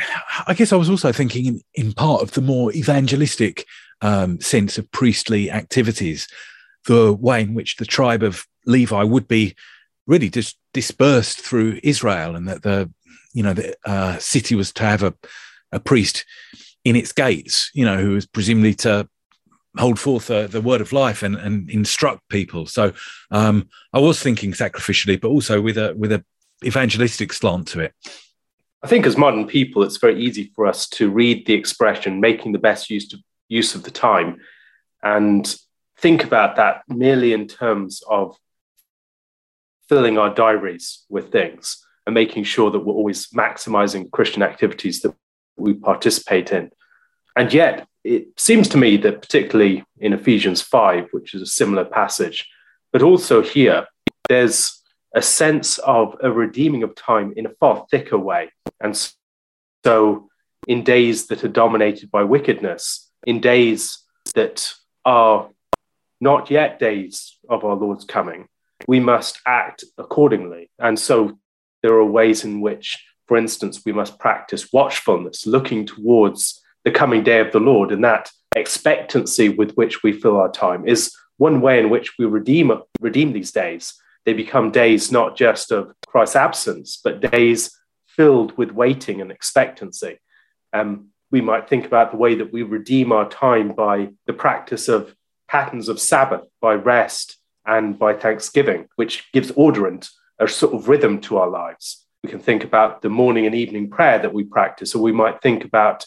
I 0.45 0.53
guess 0.53 0.71
I 0.71 0.75
was 0.75 0.89
also 0.89 1.11
thinking 1.11 1.45
in, 1.45 1.61
in 1.73 1.93
part 1.93 2.21
of 2.21 2.31
the 2.33 2.41
more 2.41 2.71
evangelistic 2.73 3.65
um, 4.01 4.39
sense 4.39 4.77
of 4.77 4.91
priestly 4.91 5.49
activities, 5.49 6.27
the 6.85 7.13
way 7.13 7.41
in 7.41 7.55
which 7.55 7.77
the 7.77 7.85
tribe 7.85 8.21
of 8.21 8.45
Levi 8.65 9.03
would 9.03 9.27
be 9.27 9.55
really 10.05 10.29
just 10.29 10.57
dispersed 10.73 11.39
through 11.39 11.79
Israel, 11.81 12.35
and 12.35 12.47
that 12.47 12.61
the 12.61 12.91
you 13.33 13.41
know 13.41 13.53
the 13.53 13.75
uh, 13.85 14.17
city 14.19 14.53
was 14.53 14.71
to 14.73 14.83
have 14.83 15.01
a, 15.01 15.15
a 15.71 15.79
priest 15.79 16.25
in 16.85 16.95
its 16.95 17.11
gates, 17.11 17.71
you 17.73 17.85
know, 17.85 17.97
who 17.97 18.11
was 18.11 18.27
presumably 18.27 18.75
to 18.75 19.09
hold 19.77 19.99
forth 19.99 20.29
uh, 20.29 20.47
the 20.47 20.61
word 20.61 20.81
of 20.81 20.93
life 20.93 21.23
and, 21.23 21.35
and 21.35 21.69
instruct 21.69 22.27
people. 22.29 22.65
So 22.65 22.93
um, 23.31 23.69
I 23.91 23.99
was 23.99 24.21
thinking 24.21 24.51
sacrificially, 24.51 25.19
but 25.19 25.29
also 25.29 25.61
with 25.61 25.77
a 25.77 25.93
with 25.95 26.11
a 26.11 26.23
evangelistic 26.63 27.33
slant 27.33 27.67
to 27.69 27.79
it. 27.81 27.93
I 28.83 28.87
think 28.87 29.05
as 29.05 29.17
modern 29.17 29.47
people, 29.47 29.83
it's 29.83 29.97
very 29.97 30.21
easy 30.21 30.51
for 30.55 30.67
us 30.67 30.87
to 30.89 31.09
read 31.09 31.45
the 31.45 31.53
expression 31.53 32.19
making 32.19 32.51
the 32.51 32.59
best 32.59 32.89
use 32.89 33.11
of, 33.13 33.21
use 33.47 33.75
of 33.75 33.83
the 33.83 33.91
time 33.91 34.41
and 35.01 35.55
think 35.97 36.23
about 36.23 36.57
that 36.57 36.83
merely 36.89 37.31
in 37.33 37.47
terms 37.47 38.03
of 38.09 38.37
filling 39.87 40.17
our 40.17 40.33
diaries 40.33 41.05
with 41.09 41.31
things 41.31 41.85
and 42.05 42.13
making 42.13 42.43
sure 42.43 42.71
that 42.71 42.79
we're 42.79 42.93
always 42.93 43.27
maximizing 43.27 44.11
Christian 44.11 44.43
activities 44.43 45.01
that 45.01 45.15
we 45.55 45.73
participate 45.73 46.51
in. 46.51 46.71
And 47.35 47.53
yet, 47.53 47.87
it 48.03 48.27
seems 48.37 48.67
to 48.69 48.77
me 48.77 48.97
that, 48.97 49.21
particularly 49.21 49.83
in 49.99 50.13
Ephesians 50.13 50.61
5, 50.61 51.09
which 51.11 51.33
is 51.33 51.41
a 51.41 51.45
similar 51.47 51.85
passage, 51.85 52.49
but 52.91 53.01
also 53.01 53.41
here, 53.41 53.87
there's 54.29 54.81
a 55.15 55.21
sense 55.21 55.77
of 55.79 56.15
a 56.21 56.31
redeeming 56.31 56.83
of 56.83 56.95
time 56.95 57.33
in 57.35 57.45
a 57.45 57.53
far 57.59 57.85
thicker 57.89 58.17
way. 58.17 58.51
And 58.79 58.99
so, 59.83 60.29
in 60.67 60.83
days 60.83 61.27
that 61.27 61.43
are 61.43 61.49
dominated 61.49 62.09
by 62.09 62.23
wickedness, 62.23 63.09
in 63.25 63.39
days 63.39 63.99
that 64.35 64.73
are 65.05 65.49
not 66.19 66.49
yet 66.49 66.79
days 66.79 67.37
of 67.49 67.63
our 67.63 67.75
Lord's 67.75 68.05
coming, 68.05 68.47
we 68.87 68.99
must 68.99 69.39
act 69.45 69.83
accordingly. 69.97 70.69
And 70.79 70.97
so, 70.99 71.37
there 71.81 71.93
are 71.93 72.05
ways 72.05 72.43
in 72.43 72.61
which, 72.61 73.05
for 73.27 73.37
instance, 73.37 73.81
we 73.85 73.91
must 73.91 74.19
practice 74.19 74.71
watchfulness, 74.73 75.45
looking 75.45 75.85
towards 75.85 76.62
the 76.83 76.91
coming 76.91 77.23
day 77.23 77.39
of 77.39 77.51
the 77.51 77.59
Lord. 77.59 77.91
And 77.91 78.03
that 78.03 78.31
expectancy 78.55 79.49
with 79.49 79.73
which 79.73 80.03
we 80.03 80.11
fill 80.11 80.37
our 80.37 80.51
time 80.51 80.87
is 80.87 81.15
one 81.37 81.61
way 81.61 81.79
in 81.79 81.89
which 81.89 82.17
we 82.19 82.25
redeem, 82.25 82.71
redeem 82.99 83.33
these 83.33 83.51
days 83.51 83.93
they 84.25 84.33
become 84.33 84.71
days 84.71 85.11
not 85.11 85.35
just 85.35 85.71
of 85.71 85.93
Christ's 86.07 86.35
absence, 86.35 86.99
but 87.03 87.31
days 87.31 87.77
filled 88.07 88.57
with 88.57 88.71
waiting 88.71 89.21
and 89.21 89.31
expectancy. 89.31 90.19
Um, 90.71 91.09
we 91.31 91.41
might 91.41 91.67
think 91.67 91.85
about 91.85 92.11
the 92.11 92.17
way 92.17 92.35
that 92.35 92.53
we 92.53 92.63
redeem 92.63 93.11
our 93.11 93.27
time 93.27 93.73
by 93.73 94.09
the 94.27 94.33
practice 94.33 94.87
of 94.87 95.15
patterns 95.47 95.89
of 95.89 95.99
Sabbath, 95.99 96.47
by 96.61 96.73
rest, 96.73 97.37
and 97.65 97.97
by 97.97 98.13
thanksgiving, 98.13 98.87
which 98.95 99.31
gives 99.33 99.51
order 99.51 99.87
and 99.87 100.07
a 100.39 100.47
sort 100.47 100.73
of 100.73 100.87
rhythm 100.87 101.19
to 101.21 101.37
our 101.37 101.49
lives. 101.49 102.05
We 102.23 102.29
can 102.29 102.39
think 102.39 102.63
about 102.63 103.01
the 103.01 103.09
morning 103.09 103.45
and 103.45 103.55
evening 103.55 103.89
prayer 103.89 104.19
that 104.19 104.33
we 104.33 104.43
practice, 104.43 104.95
or 104.95 105.01
we 105.01 105.11
might 105.11 105.41
think 105.41 105.65
about 105.65 106.05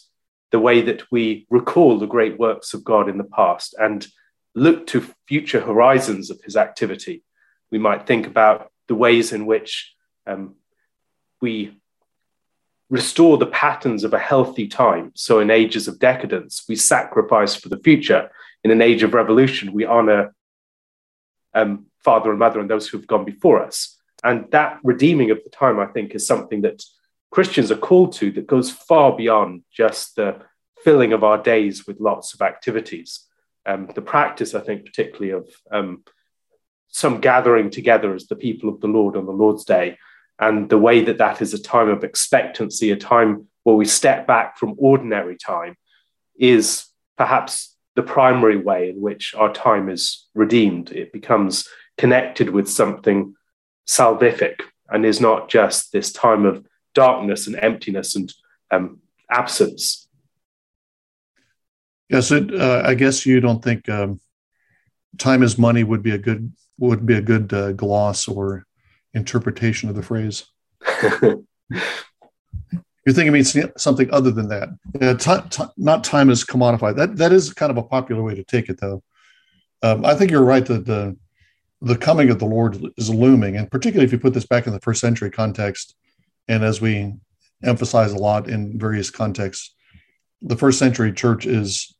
the 0.53 0.61
way 0.61 0.81
that 0.81 1.03
we 1.11 1.47
recall 1.51 1.99
the 1.99 2.07
great 2.07 2.39
works 2.39 2.75
of 2.75 2.85
God 2.85 3.09
in 3.09 3.19
the 3.19 3.25
past 3.25 3.75
and 3.79 4.07
look 4.55 4.87
to 4.89 5.07
future 5.27 5.61
horizons 5.61 6.31
of 6.31 6.41
his 6.43 6.57
activity 6.57 7.23
we 7.71 7.79
might 7.79 8.07
think 8.07 8.27
about 8.27 8.71
the 8.89 8.95
ways 8.95 9.33
in 9.33 9.47
which 9.47 9.95
um, 10.27 10.55
we 11.41 11.77
restore 12.89 13.37
the 13.37 13.47
patterns 13.47 14.05
of 14.05 14.15
a 14.15 14.19
healthy 14.19 14.69
time. 14.69 15.13
So, 15.15 15.41
in 15.41 15.51
ages 15.51 15.89
of 15.89 15.99
decadence, 15.99 16.65
we 16.69 16.77
sacrifice 16.77 17.55
for 17.55 17.69
the 17.69 17.81
future. 17.81 18.31
In 18.63 18.71
an 18.71 18.83
age 18.83 19.03
of 19.03 19.15
revolution, 19.15 19.73
we 19.73 19.85
honor 19.85 20.35
um, 21.55 21.87
father 22.05 22.31
and 22.31 22.39
mother 22.39 22.61
and 22.61 22.71
those 22.71 22.89
who 22.89 22.99
have 22.99 23.07
gone 23.07 23.25
before 23.25 23.63
us. 23.63 23.97
And 24.25 24.51
that 24.51 24.79
redeeming 24.83 25.31
of 25.31 25.41
the 25.45 25.51
time, 25.51 25.79
I 25.79 25.87
think, 25.87 26.15
is 26.15 26.27
something 26.27 26.63
that 26.63 26.83
Christians 27.37 27.71
are 27.71 27.77
called 27.77 28.15
to 28.15 28.31
that 28.31 28.47
goes 28.47 28.71
far 28.71 29.15
beyond 29.15 29.63
just 29.71 30.17
the 30.17 30.39
filling 30.83 31.13
of 31.13 31.23
our 31.23 31.37
days 31.37 31.87
with 31.87 32.01
lots 32.01 32.33
of 32.33 32.41
activities. 32.41 33.27
Um, 33.67 33.91
the 33.95 34.01
practice, 34.01 34.55
I 34.55 34.61
think, 34.61 34.87
particularly 34.87 35.33
of 35.33 35.47
um, 35.71 36.03
some 36.89 37.21
gathering 37.21 37.69
together 37.69 38.15
as 38.15 38.27
the 38.27 38.37
people 38.37 38.71
of 38.71 38.81
the 38.81 38.87
Lord 38.87 39.19
on 39.19 39.27
the 39.27 39.33
Lord's 39.33 39.67
Day. 39.67 39.99
And 40.39 40.71
the 40.71 40.79
way 40.79 41.05
that 41.05 41.19
that 41.19 41.43
is 41.43 41.53
a 41.53 41.63
time 41.63 41.91
of 41.91 42.05
expectancy, 42.05 42.91
a 42.91 42.97
time 42.97 43.49
where 43.65 43.77
we 43.77 43.85
step 43.85 44.27
back 44.27 44.57
from 44.57 44.75
ordinary 44.79 45.37
time, 45.37 45.77
is 46.39 46.87
perhaps 47.19 47.77
the 47.97 48.03
primary 48.03 48.57
way 48.57 48.89
in 48.89 49.03
which 49.03 49.35
our 49.35 49.53
time 49.53 49.91
is 49.91 50.27
redeemed. 50.35 50.91
It 50.91 51.13
becomes 51.13 51.69
connected 51.99 52.49
with 52.49 52.67
something 52.67 53.35
salvific 53.87 54.63
and 54.89 55.05
is 55.05 55.21
not 55.21 55.51
just 55.51 55.93
this 55.93 56.15
time 56.15 56.47
of 56.47 56.65
darkness 56.97 57.47
and 57.47 57.57
emptiness 57.63 58.17
and 58.17 58.33
um, 58.73 58.99
absence. 59.31 60.09
Yes, 62.09 62.33
it, 62.33 62.53
uh, 62.53 62.83
I 62.85 62.95
guess 62.95 63.27
you 63.27 63.41
don't 63.41 63.63
think 63.63 63.89
um, 63.89 64.21
time 65.19 65.43
is 65.43 65.59
money 65.59 65.85
would 65.85 66.03
be 66.03 66.13
a 66.13 66.19
good 66.19 66.53
would 66.79 67.07
be 67.07 67.15
a 67.15 67.23
good 67.23 67.53
uh, 67.53 67.73
gloss 67.73 68.27
or 68.29 68.67
interpretation 69.15 69.89
of 69.89 69.95
the 69.95 70.03
phrase? 70.03 70.47
you 71.71 73.13
think 73.13 73.29
it 73.29 73.33
means 73.33 73.57
something 73.77 74.09
other 74.13 74.31
than 74.31 74.49
that? 74.49 74.69
Yeah, 75.01 75.15
t- 75.15 75.49
t- 75.51 75.73
not 75.77 76.05
time 76.05 76.31
is 76.31 76.45
commodified. 76.45 76.97
That 76.97 77.17
that 77.17 77.33
is 77.33 77.53
kind 77.53 77.71
of 77.71 77.77
a 77.77 77.83
popular 77.83 78.23
way 78.23 78.35
to 78.35 78.45
take 78.45 78.69
it, 78.69 78.81
though. 78.81 79.03
Um, 79.83 80.05
I 80.05 80.15
think 80.15 80.31
you're 80.31 80.45
right 80.45 80.65
that 80.67 80.87
the 80.87 81.17
the 81.83 81.97
coming 81.97 82.31
of 82.31 82.39
the 82.39 82.47
Lord 82.47 82.79
is 82.97 83.11
looming, 83.11 83.57
and 83.57 83.71
particularly 83.71 84.07
if 84.07 84.13
you 84.13 84.19
put 84.19 84.35
this 84.35 84.47
back 84.47 84.67
in 84.67 84.73
the 84.73 84.81
first 84.81 85.01
century 85.01 85.31
context, 85.31 85.95
and 86.49 86.65
as 86.65 86.81
we 86.81 87.15
emphasize 87.63 88.13
a 88.13 88.19
lot 88.19 88.49
in 88.49 88.79
various 88.79 89.11
contexts, 89.11 89.75
the 90.43 90.57
first 90.57 90.79
century 90.79 91.13
church 91.13 91.47
is 91.47 91.95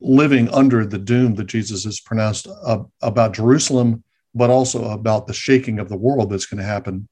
living 0.00 0.48
under 0.50 0.86
the 0.86 0.98
doom 0.98 1.34
that 1.34 1.44
Jesus 1.44 1.84
has 1.84 2.00
pronounced 2.00 2.48
about 3.02 3.34
Jerusalem 3.34 4.02
but 4.34 4.50
also 4.50 4.90
about 4.90 5.26
the 5.26 5.32
shaking 5.32 5.78
of 5.78 5.88
the 5.88 5.96
world 5.96 6.30
that's 6.30 6.46
going 6.46 6.58
to 6.58 6.64
happen. 6.64 7.08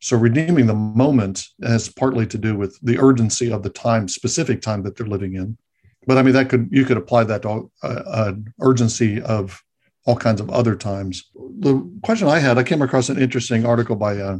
So 0.00 0.16
redeeming 0.16 0.66
the 0.66 0.74
moment 0.74 1.44
has 1.62 1.88
partly 1.88 2.26
to 2.28 2.38
do 2.38 2.56
with 2.56 2.78
the 2.80 2.98
urgency 2.98 3.52
of 3.52 3.62
the 3.62 3.70
time, 3.70 4.08
specific 4.08 4.62
time 4.62 4.82
that 4.84 4.96
they're 4.96 5.06
living 5.06 5.34
in. 5.34 5.58
But 6.06 6.16
I 6.16 6.22
mean, 6.22 6.32
that 6.34 6.48
could 6.48 6.68
you 6.72 6.86
could 6.86 6.96
apply 6.96 7.24
that 7.24 7.42
to 7.42 7.70
uh, 7.82 7.86
uh, 7.86 8.32
urgency 8.60 9.20
of 9.20 9.62
all 10.06 10.16
kinds 10.16 10.40
of 10.40 10.48
other 10.48 10.74
times. 10.74 11.30
The 11.34 11.86
question 12.02 12.28
I 12.28 12.38
had, 12.38 12.56
I 12.56 12.62
came 12.62 12.80
across 12.80 13.10
an 13.10 13.20
interesting 13.20 13.66
article 13.66 13.96
by 13.96 14.16
uh, 14.16 14.38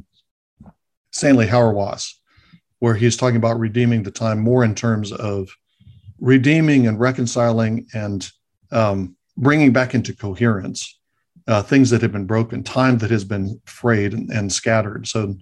Stanley 1.11 1.47
Hauerwas, 1.47 2.13
where 2.79 2.95
he's 2.95 3.17
talking 3.17 3.37
about 3.37 3.59
redeeming 3.59 4.03
the 4.03 4.11
time 4.11 4.39
more 4.39 4.65
in 4.65 4.75
terms 4.75 5.13
of 5.13 5.51
redeeming 6.21 6.87
and 6.87 7.01
reconciling 7.01 7.87
and 7.95 8.31
um, 8.73 9.17
bringing 9.37 9.73
back 9.73 9.95
into 9.95 10.15
coherence 10.15 10.99
uh, 11.47 11.63
things 11.63 11.91
that 11.91 12.03
have 12.03 12.13
been 12.13 12.27
broken, 12.27 12.63
time 12.63 12.99
that 12.99 13.11
has 13.11 13.25
been 13.25 13.61
frayed 13.65 14.13
and, 14.13 14.31
and 14.31 14.53
scattered. 14.53 15.07
So, 15.07 15.37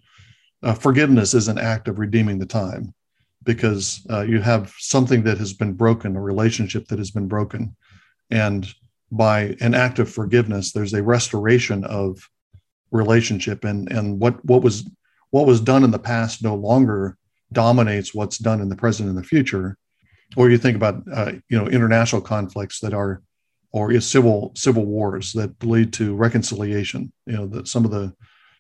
uh, 0.63 0.75
forgiveness 0.75 1.35
is 1.35 1.49
an 1.49 1.59
act 1.59 1.87
of 1.87 1.99
redeeming 1.99 2.39
the 2.39 2.47
time 2.47 2.93
because 3.45 4.05
uh, 4.11 4.23
you 4.23 4.41
have 4.41 4.75
something 4.79 5.23
that 5.23 5.39
has 5.39 5.53
been 5.53 5.73
broken, 5.73 6.17
a 6.17 6.21
relationship 6.21 6.89
that 6.89 6.99
has 6.99 7.11
been 7.11 7.29
broken. 7.29 7.77
And 8.31 8.67
by 9.13 9.57
an 9.61 9.75
act 9.75 9.99
of 10.01 10.11
forgiveness, 10.11 10.73
there's 10.73 10.95
a 10.95 11.03
restoration 11.03 11.85
of 11.85 12.29
relationship 12.91 13.65
and, 13.65 13.91
and 13.93 14.19
what, 14.19 14.45
what 14.45 14.63
was 14.63 14.89
what 15.31 15.47
was 15.47 15.61
done 15.61 15.85
in 15.85 15.91
the 15.91 15.99
past 15.99 16.43
no 16.43 16.55
longer 16.55 17.17
dominates 17.53 18.15
what's 18.15 18.39
done 18.39 18.61
in 18.61 18.69
the 18.69 18.77
present 18.77 19.09
and 19.09 19.19
the 19.19 19.23
future. 19.23 19.77
Or 20.37 20.51
you 20.51 20.59
think 20.59 20.77
about 20.77 21.03
uh, 21.13 21.33
you 21.49 21.59
know 21.59 21.69
international 21.69 22.21
conflicts 22.21 22.81
that 22.81 22.93
are 22.93 23.23
or 23.73 23.99
civil 24.01 24.53
civil 24.55 24.85
wars 24.85 25.33
that 25.33 25.63
lead 25.65 25.93
to 25.95 26.15
reconciliation. 26.15 27.13
You 27.27 27.33
know 27.35 27.47
that 27.47 27.69
some 27.69 27.85
of 27.85 27.91
the 27.91 28.13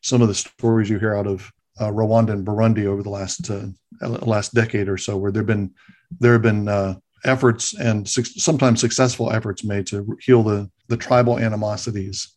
some 0.03 0.23
of 0.23 0.29
the 0.29 0.35
stories 0.35 0.89
you 0.89 0.99
hear 0.99 1.15
out 1.15 1.27
of 1.27 1.51
uh, 1.81 1.91
Rwanda 1.91 2.31
and 2.31 2.47
Burundi 2.47 2.87
over 2.87 3.03
the 3.03 3.11
last 3.11 3.51
uh, 3.51 3.67
last 4.01 4.55
decade 4.55 4.89
or 4.89 4.97
so, 4.97 5.17
where 5.17 5.31
there've 5.31 5.47
been 5.47 5.73
there 6.21 6.33
have 6.33 6.43
been 6.43 6.69
uh, 6.69 6.95
efforts 7.25 7.79
and 7.79 8.09
su- 8.09 8.25
sometimes 8.25 8.81
successful 8.81 9.31
efforts 9.31 9.65
made 9.65 9.87
to 9.89 10.17
heal 10.21 10.43
the 10.43 10.71
the 10.89 10.97
tribal 10.97 11.39
animosities. 11.39 12.35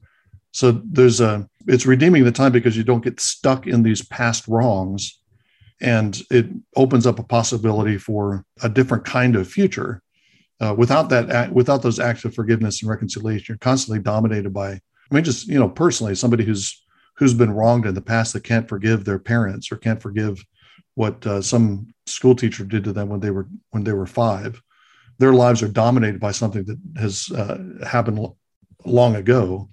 So 0.51 0.81
there's 0.83 1.21
a 1.21 1.47
it's 1.67 1.85
redeeming 1.85 2.23
the 2.23 2.31
time 2.31 2.51
because 2.51 2.75
you 2.75 2.83
don't 2.83 3.03
get 3.03 3.19
stuck 3.19 3.67
in 3.67 3.83
these 3.83 4.03
past 4.03 4.47
wrongs, 4.47 5.19
and 5.79 6.21
it 6.29 6.47
opens 6.75 7.05
up 7.05 7.19
a 7.19 7.23
possibility 7.23 7.97
for 7.97 8.45
a 8.61 8.69
different 8.69 9.05
kind 9.05 9.35
of 9.35 9.47
future 9.47 10.01
uh, 10.59 10.73
without 10.77 11.09
that 11.09 11.51
without 11.53 11.81
those 11.81 11.99
acts 11.99 12.25
of 12.25 12.33
forgiveness 12.35 12.81
and 12.81 12.89
reconciliation 12.89 13.45
you're 13.49 13.57
constantly 13.57 13.99
dominated 13.99 14.53
by 14.53 14.73
i 14.73 14.79
mean 15.09 15.23
just 15.23 15.47
you 15.47 15.57
know 15.57 15.67
personally 15.67 16.13
somebody 16.13 16.43
who's 16.43 16.83
who's 17.17 17.33
been 17.33 17.51
wronged 17.51 17.85
in 17.85 17.95
the 17.95 18.01
past 18.01 18.33
that 18.33 18.43
can't 18.43 18.69
forgive 18.69 19.05
their 19.05 19.19
parents 19.19 19.71
or 19.71 19.77
can't 19.77 20.01
forgive 20.01 20.43
what 20.95 21.25
uh, 21.25 21.41
some 21.41 21.93
school 22.05 22.35
teacher 22.35 22.65
did 22.65 22.83
to 22.83 22.93
them 22.93 23.09
when 23.09 23.19
they 23.19 23.31
were 23.31 23.47
when 23.71 23.83
they 23.83 23.93
were 23.93 24.05
five. 24.05 24.61
Their 25.19 25.33
lives 25.33 25.61
are 25.61 25.67
dominated 25.67 26.19
by 26.19 26.31
something 26.31 26.63
that 26.65 26.79
has 26.99 27.31
uh, 27.31 27.57
happened 27.85 28.27
long 28.85 29.15
ago. 29.15 29.69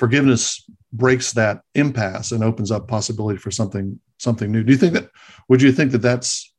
Forgiveness 0.00 0.64
breaks 0.94 1.32
that 1.34 1.60
impasse 1.74 2.32
and 2.32 2.42
opens 2.42 2.70
up 2.70 2.88
possibility 2.88 3.38
for 3.38 3.50
something 3.50 4.00
something 4.16 4.50
new. 4.50 4.64
Do 4.64 4.72
you 4.72 4.78
think 4.78 4.94
that? 4.94 5.10
Would 5.50 5.60
you 5.60 5.72
think 5.72 5.92
that 5.92 5.98
that's 5.98 6.54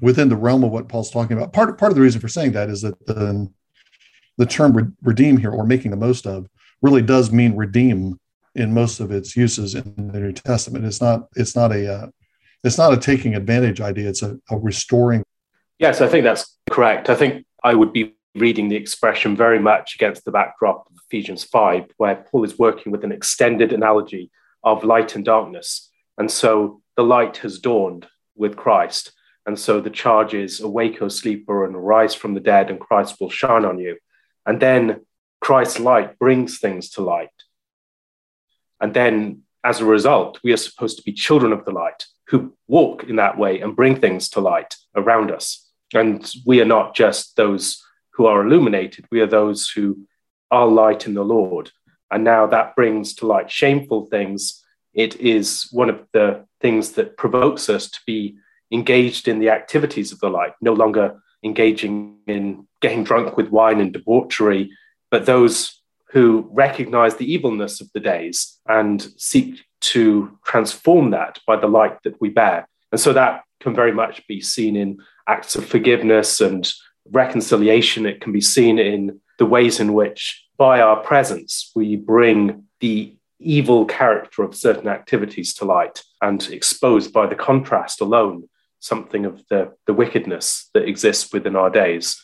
within 0.00 0.30
the 0.30 0.36
realm 0.36 0.64
of 0.64 0.70
what 0.70 0.88
Paul's 0.88 1.10
talking 1.10 1.36
about? 1.36 1.52
Part 1.52 1.76
part 1.76 1.92
of 1.92 1.96
the 1.96 2.00
reason 2.00 2.22
for 2.22 2.28
saying 2.28 2.52
that 2.52 2.70
is 2.70 2.80
that 2.80 2.98
the 3.06 3.52
the 4.38 4.46
term 4.46 4.96
redeem 5.02 5.36
here 5.36 5.50
or 5.50 5.66
making 5.66 5.90
the 5.90 5.98
most 5.98 6.26
of 6.26 6.48
really 6.80 7.02
does 7.02 7.30
mean 7.30 7.54
redeem 7.54 8.18
in 8.54 8.72
most 8.72 8.98
of 8.98 9.10
its 9.10 9.36
uses 9.36 9.74
in 9.74 10.08
the 10.10 10.18
New 10.18 10.32
Testament. 10.32 10.86
It's 10.86 11.02
not 11.02 11.28
it's 11.36 11.54
not 11.54 11.72
a 11.72 11.92
uh, 11.92 12.06
it's 12.64 12.78
not 12.78 12.94
a 12.94 12.96
taking 12.96 13.34
advantage 13.34 13.82
idea. 13.82 14.08
It's 14.08 14.22
a, 14.22 14.38
a 14.50 14.56
restoring. 14.56 15.22
Yes, 15.78 16.00
I 16.00 16.08
think 16.08 16.24
that's 16.24 16.56
correct. 16.70 17.10
I 17.10 17.14
think 17.14 17.44
I 17.62 17.74
would 17.74 17.92
be 17.92 18.14
reading 18.34 18.70
the 18.70 18.76
expression 18.76 19.36
very 19.36 19.58
much 19.58 19.96
against 19.96 20.24
the 20.24 20.30
backdrop 20.30 20.88
Ephesians 21.08 21.44
5, 21.44 21.92
where 21.96 22.16
Paul 22.16 22.44
is 22.44 22.58
working 22.58 22.92
with 22.92 23.04
an 23.04 23.12
extended 23.12 23.72
analogy 23.72 24.30
of 24.62 24.84
light 24.84 25.14
and 25.14 25.24
darkness. 25.24 25.90
And 26.18 26.30
so 26.30 26.82
the 26.96 27.04
light 27.04 27.38
has 27.38 27.58
dawned 27.58 28.06
with 28.34 28.56
Christ. 28.56 29.12
And 29.46 29.58
so 29.58 29.80
the 29.80 29.90
charge 29.90 30.34
is 30.34 30.60
awake, 30.60 31.00
O 31.00 31.08
sleeper, 31.08 31.64
and 31.64 31.76
arise 31.76 32.14
from 32.14 32.34
the 32.34 32.40
dead, 32.40 32.70
and 32.70 32.80
Christ 32.80 33.16
will 33.20 33.30
shine 33.30 33.64
on 33.64 33.78
you. 33.78 33.96
And 34.44 34.60
then 34.60 35.06
Christ's 35.40 35.78
light 35.78 36.18
brings 36.18 36.58
things 36.58 36.90
to 36.90 37.02
light. 37.02 37.30
And 38.80 38.92
then 38.92 39.42
as 39.62 39.80
a 39.80 39.84
result, 39.84 40.40
we 40.42 40.52
are 40.52 40.56
supposed 40.56 40.98
to 40.98 41.04
be 41.04 41.12
children 41.12 41.52
of 41.52 41.64
the 41.64 41.70
light 41.70 42.06
who 42.28 42.56
walk 42.66 43.04
in 43.04 43.16
that 43.16 43.38
way 43.38 43.60
and 43.60 43.76
bring 43.76 44.00
things 44.00 44.28
to 44.30 44.40
light 44.40 44.74
around 44.96 45.30
us. 45.30 45.70
And 45.94 46.28
we 46.44 46.60
are 46.60 46.66
not 46.66 46.94
just 46.96 47.36
those 47.36 47.82
who 48.14 48.26
are 48.26 48.44
illuminated, 48.44 49.06
we 49.10 49.20
are 49.20 49.26
those 49.26 49.68
who 49.68 50.06
are 50.50 50.66
light 50.66 51.06
in 51.06 51.14
the 51.14 51.24
Lord. 51.24 51.70
And 52.10 52.24
now 52.24 52.46
that 52.46 52.76
brings 52.76 53.14
to 53.16 53.26
light 53.26 53.50
shameful 53.50 54.06
things. 54.06 54.62
It 54.94 55.16
is 55.20 55.68
one 55.72 55.90
of 55.90 56.06
the 56.12 56.46
things 56.60 56.92
that 56.92 57.16
provokes 57.16 57.68
us 57.68 57.90
to 57.90 58.00
be 58.06 58.36
engaged 58.72 59.28
in 59.28 59.38
the 59.38 59.50
activities 59.50 60.12
of 60.12 60.20
the 60.20 60.30
light, 60.30 60.52
no 60.60 60.72
longer 60.72 61.20
engaging 61.44 62.18
in 62.26 62.66
getting 62.80 63.04
drunk 63.04 63.36
with 63.36 63.50
wine 63.50 63.80
and 63.80 63.92
debauchery, 63.92 64.70
but 65.10 65.26
those 65.26 65.82
who 66.10 66.48
recognize 66.52 67.16
the 67.16 67.30
evilness 67.30 67.80
of 67.80 67.90
the 67.92 68.00
days 68.00 68.58
and 68.68 69.08
seek 69.16 69.64
to 69.80 70.38
transform 70.44 71.10
that 71.10 71.38
by 71.46 71.56
the 71.56 71.66
light 71.66 72.02
that 72.04 72.20
we 72.20 72.28
bear. 72.28 72.68
And 72.92 73.00
so 73.00 73.12
that 73.12 73.42
can 73.60 73.74
very 73.74 73.92
much 73.92 74.26
be 74.26 74.40
seen 74.40 74.76
in 74.76 74.98
acts 75.28 75.56
of 75.56 75.66
forgiveness 75.66 76.40
and 76.40 76.70
reconciliation. 77.10 78.06
It 78.06 78.20
can 78.20 78.32
be 78.32 78.40
seen 78.40 78.78
in 78.78 79.20
the 79.38 79.46
ways 79.46 79.80
in 79.80 79.92
which, 79.92 80.44
by 80.56 80.80
our 80.80 80.96
presence, 81.02 81.70
we 81.74 81.96
bring 81.96 82.64
the 82.80 83.16
evil 83.38 83.84
character 83.84 84.42
of 84.42 84.54
certain 84.54 84.88
activities 84.88 85.52
to 85.54 85.64
light 85.64 86.02
and 86.22 86.48
expose 86.50 87.08
by 87.08 87.26
the 87.26 87.34
contrast 87.34 88.00
alone 88.00 88.48
something 88.80 89.26
of 89.26 89.42
the, 89.48 89.72
the 89.86 89.94
wickedness 89.94 90.70
that 90.74 90.88
exists 90.88 91.32
within 91.32 91.56
our 91.56 91.70
days. 91.70 92.22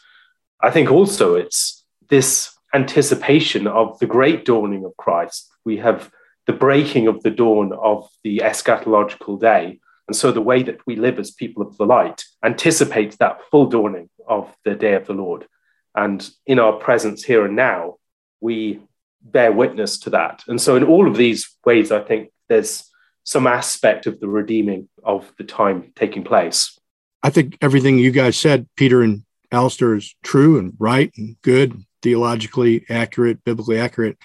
I 0.61 0.71
think 0.71 0.91
also 0.91 1.35
it's 1.35 1.85
this 2.09 2.55
anticipation 2.75 3.67
of 3.67 3.99
the 3.99 4.07
great 4.07 4.45
dawning 4.45 4.85
of 4.85 4.97
Christ. 4.97 5.51
We 5.65 5.79
have 5.79 6.11
the 6.47 6.53
breaking 6.53 7.09
of 7.09 7.23
the 7.23 7.31
dawn 7.31 7.73
of 7.73 8.09
the 8.25 8.39
eschatological 8.39 9.41
day. 9.41 9.81
And 10.09 10.17
so 10.17 10.33
the 10.33 10.41
way 10.41 10.63
that 10.63 10.81
we 10.87 10.97
live 10.97 11.19
as 11.19 11.31
people 11.31 11.63
of 11.63 11.77
the 11.77 11.87
light 11.87 12.25
anticipates 12.45 13.17
that 13.17 13.41
full 13.51 13.67
dawning 13.67 14.09
of 14.27 14.55
the 14.65 14.75
day 14.75 14.95
of 14.95 15.07
the 15.07 15.13
Lord. 15.13 15.47
And 15.95 16.29
in 16.47 16.59
our 16.59 16.73
presence 16.73 17.23
here 17.23 17.45
and 17.45 17.57
now, 17.57 17.97
we 18.41 18.81
bear 19.21 19.53
witness 19.53 19.99
to 20.01 20.11
that. 20.11 20.43
And 20.49 20.61
so, 20.61 20.77
in 20.77 20.85
all 20.85 21.07
of 21.07 21.17
these 21.17 21.57
ways, 21.65 21.93
I 21.93 22.01
think 22.01 22.31
there's 22.49 22.91
some 23.25 23.47
aspect 23.47 24.07
of 24.07 24.19
the 24.19 24.29
redeeming 24.29 24.89
of 25.05 25.33
the 25.39 25.45
time 25.45 25.93
taking 25.95 26.25
place. 26.25 26.79
I 27.23 27.31
think 27.31 27.57
everything 27.61 27.99
you 27.99 28.11
guys 28.11 28.37
said, 28.37 28.69
Peter 28.77 29.03
and 29.03 29.23
Alastair, 29.53 29.95
is 29.95 30.15
true 30.23 30.59
and 30.59 30.75
right 30.79 31.13
and 31.17 31.37
good, 31.43 31.85
theologically 32.03 32.85
accurate, 32.89 33.45
biblically 33.45 33.79
accurate. 33.79 34.19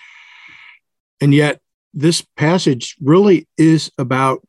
And 1.22 1.34
yet, 1.34 1.62
this 1.94 2.22
passage 2.36 2.96
really 3.02 3.48
is 3.58 3.92
about 3.98 4.48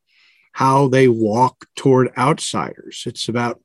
how 0.52 0.88
they 0.88 1.09
walk 1.09 1.66
toward 1.76 2.11
outsiders. 2.16 3.04
It's 3.07 3.28
about 3.28 3.61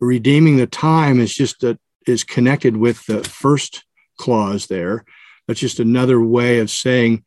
redeeming 0.00 0.56
the 0.56 0.66
time 0.66 1.18
is 1.18 1.34
just 1.34 1.60
that 1.60 1.78
is 2.08 2.24
connected 2.24 2.76
with 2.76 3.04
the 3.06 3.22
first 3.24 3.84
clause 4.18 4.66
there. 4.66 5.04
That's 5.46 5.60
just 5.60 5.80
another 5.80 6.20
way 6.20 6.58
of 6.58 6.70
saying 6.70 7.24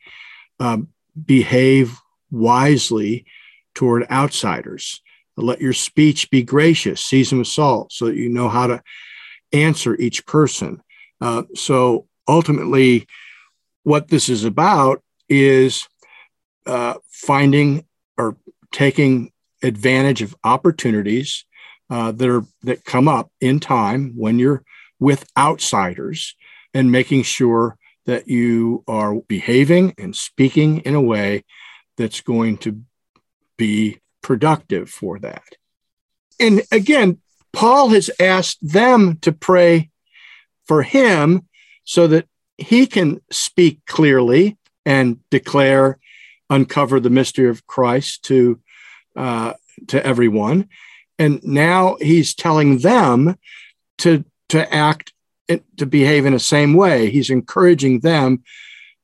um, 0.60 0.90
behave 1.26 1.98
wisely 2.30 3.26
toward 3.74 4.10
outsiders. 4.10 5.02
Let 5.38 5.62
your 5.62 5.74
speech 5.74 6.30
be 6.30 6.44
gracious, 6.44 7.04
season 7.04 7.40
with 7.40 7.48
salt, 7.48 7.92
so 7.92 8.06
that 8.06 8.16
you 8.16 8.30
know 8.30 8.50
how 8.50 8.68
to 8.68 8.84
answer 9.52 9.96
each 9.96 10.26
person. 10.26 10.82
Uh, 11.20 11.44
so 11.56 12.08
ultimately, 12.28 13.08
what 13.84 14.10
this 14.10 14.30
is 14.30 14.44
about 14.44 15.02
is 15.30 15.88
uh, 16.66 16.96
finding 17.10 17.86
or 18.18 18.38
taking 18.72 19.32
advantage 19.64 20.22
of 20.22 20.36
opportunities 20.44 21.46
uh, 21.92 22.12
that 22.14 22.30
are 22.30 22.46
that 22.64 22.86
come 22.86 23.08
up 23.08 23.30
in 23.42 23.60
time 23.60 24.14
when 24.16 24.40
you're 24.40 24.64
with 24.98 25.30
outsiders 25.38 26.36
and 26.74 26.92
making 26.92 27.22
sure 27.22 27.78
that 28.06 28.30
you 28.30 28.84
are 28.88 29.16
behaving 29.28 29.94
and 29.98 30.16
speaking 30.16 30.78
in 30.80 30.96
a 30.96 31.02
way 31.02 31.44
that's 31.98 32.22
going 32.22 32.58
to 32.58 32.82
be 33.58 34.00
productive 34.24 34.90
for 34.90 35.20
that. 35.20 35.44
And 36.40 36.62
again, 36.72 37.20
Paul 37.52 37.90
has 37.90 38.10
asked 38.20 38.60
them 38.62 39.18
to 39.22 39.34
pray 39.34 39.90
for 40.66 40.84
him 40.84 41.48
so 41.84 42.08
that 42.08 42.26
he 42.58 42.88
can 42.88 43.22
speak 43.32 43.82
clearly 43.86 44.58
and 44.86 45.20
declare, 45.30 46.00
uncover 46.50 47.00
the 47.00 47.10
mystery 47.10 47.50
of 47.50 47.68
Christ 47.68 48.24
to 48.26 48.62
uh, 49.16 49.54
to 49.88 50.06
everyone. 50.06 50.70
And 51.22 51.44
now 51.44 51.98
he's 52.02 52.34
telling 52.34 52.80
them 52.80 53.38
to 54.00 54.26
to 54.50 54.74
act 54.74 55.14
to 55.78 55.86
behave 55.86 56.26
in 56.26 56.34
the 56.34 56.40
same 56.40 56.74
way. 56.74 57.12
He's 57.12 57.30
encouraging 57.30 58.00
them 58.00 58.44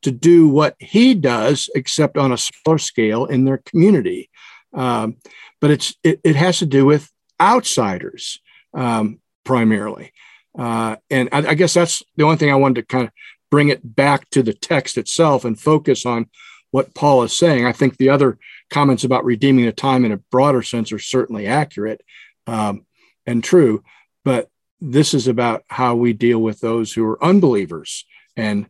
to 0.01 0.09
do 0.09 0.47
what 0.47 0.75
he 0.79 1.13
does, 1.13 1.69
except 1.75 2.17
on 2.17 2.31
a 2.31 2.37
smaller 2.37 2.79
scale 2.79 3.25
in 3.25 3.45
their 3.45 3.59
community. 3.59 4.31
Um, 4.73 5.17
but 5.61 5.69
it's 5.69 5.93
it, 6.03 6.19
it, 6.23 6.35
has 6.35 6.57
to 6.59 6.65
do 6.65 6.85
with 6.85 7.11
outsiders 7.39 8.39
um, 8.73 9.19
primarily. 9.43 10.11
Uh, 10.57 10.95
and 11.11 11.29
I, 11.31 11.49
I, 11.49 11.53
guess 11.53 11.75
that's 11.75 12.01
the 12.15 12.23
only 12.23 12.37
thing 12.37 12.51
I 12.51 12.55
wanted 12.55 12.81
to 12.81 12.87
kind 12.87 13.05
of 13.05 13.11
bring 13.51 13.69
it 13.69 13.95
back 13.95 14.29
to 14.31 14.41
the 14.41 14.53
text 14.53 14.97
itself 14.97 15.45
and 15.45 15.59
focus 15.59 16.05
on 16.05 16.29
what 16.71 16.95
Paul 16.95 17.23
is 17.23 17.37
saying. 17.37 17.65
I 17.65 17.73
think 17.73 17.97
the 17.97 18.09
other 18.09 18.39
comments 18.69 19.03
about 19.03 19.25
redeeming 19.25 19.65
the 19.65 19.71
time 19.71 20.05
in 20.05 20.11
a 20.11 20.17
broader 20.17 20.61
sense 20.61 20.91
are 20.91 20.99
certainly 20.99 21.47
accurate 21.47 22.01
um, 22.47 22.85
and 23.25 23.43
true, 23.43 23.83
but 24.23 24.49
this 24.79 25.13
is 25.13 25.27
about 25.27 25.63
how 25.67 25.95
we 25.95 26.13
deal 26.13 26.39
with 26.39 26.59
those 26.59 26.93
who 26.93 27.05
are 27.05 27.23
unbelievers 27.23 28.05
and 28.35 28.67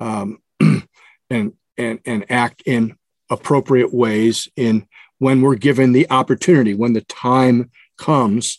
um, 0.00 0.38
and 1.30 1.52
and 1.76 2.00
and 2.04 2.26
act 2.30 2.62
in 2.66 2.96
appropriate 3.30 3.92
ways 3.92 4.48
in 4.56 4.86
when 5.18 5.40
we're 5.40 5.54
given 5.54 5.92
the 5.92 6.10
opportunity 6.10 6.74
when 6.74 6.92
the 6.92 7.02
time 7.02 7.70
comes 7.96 8.58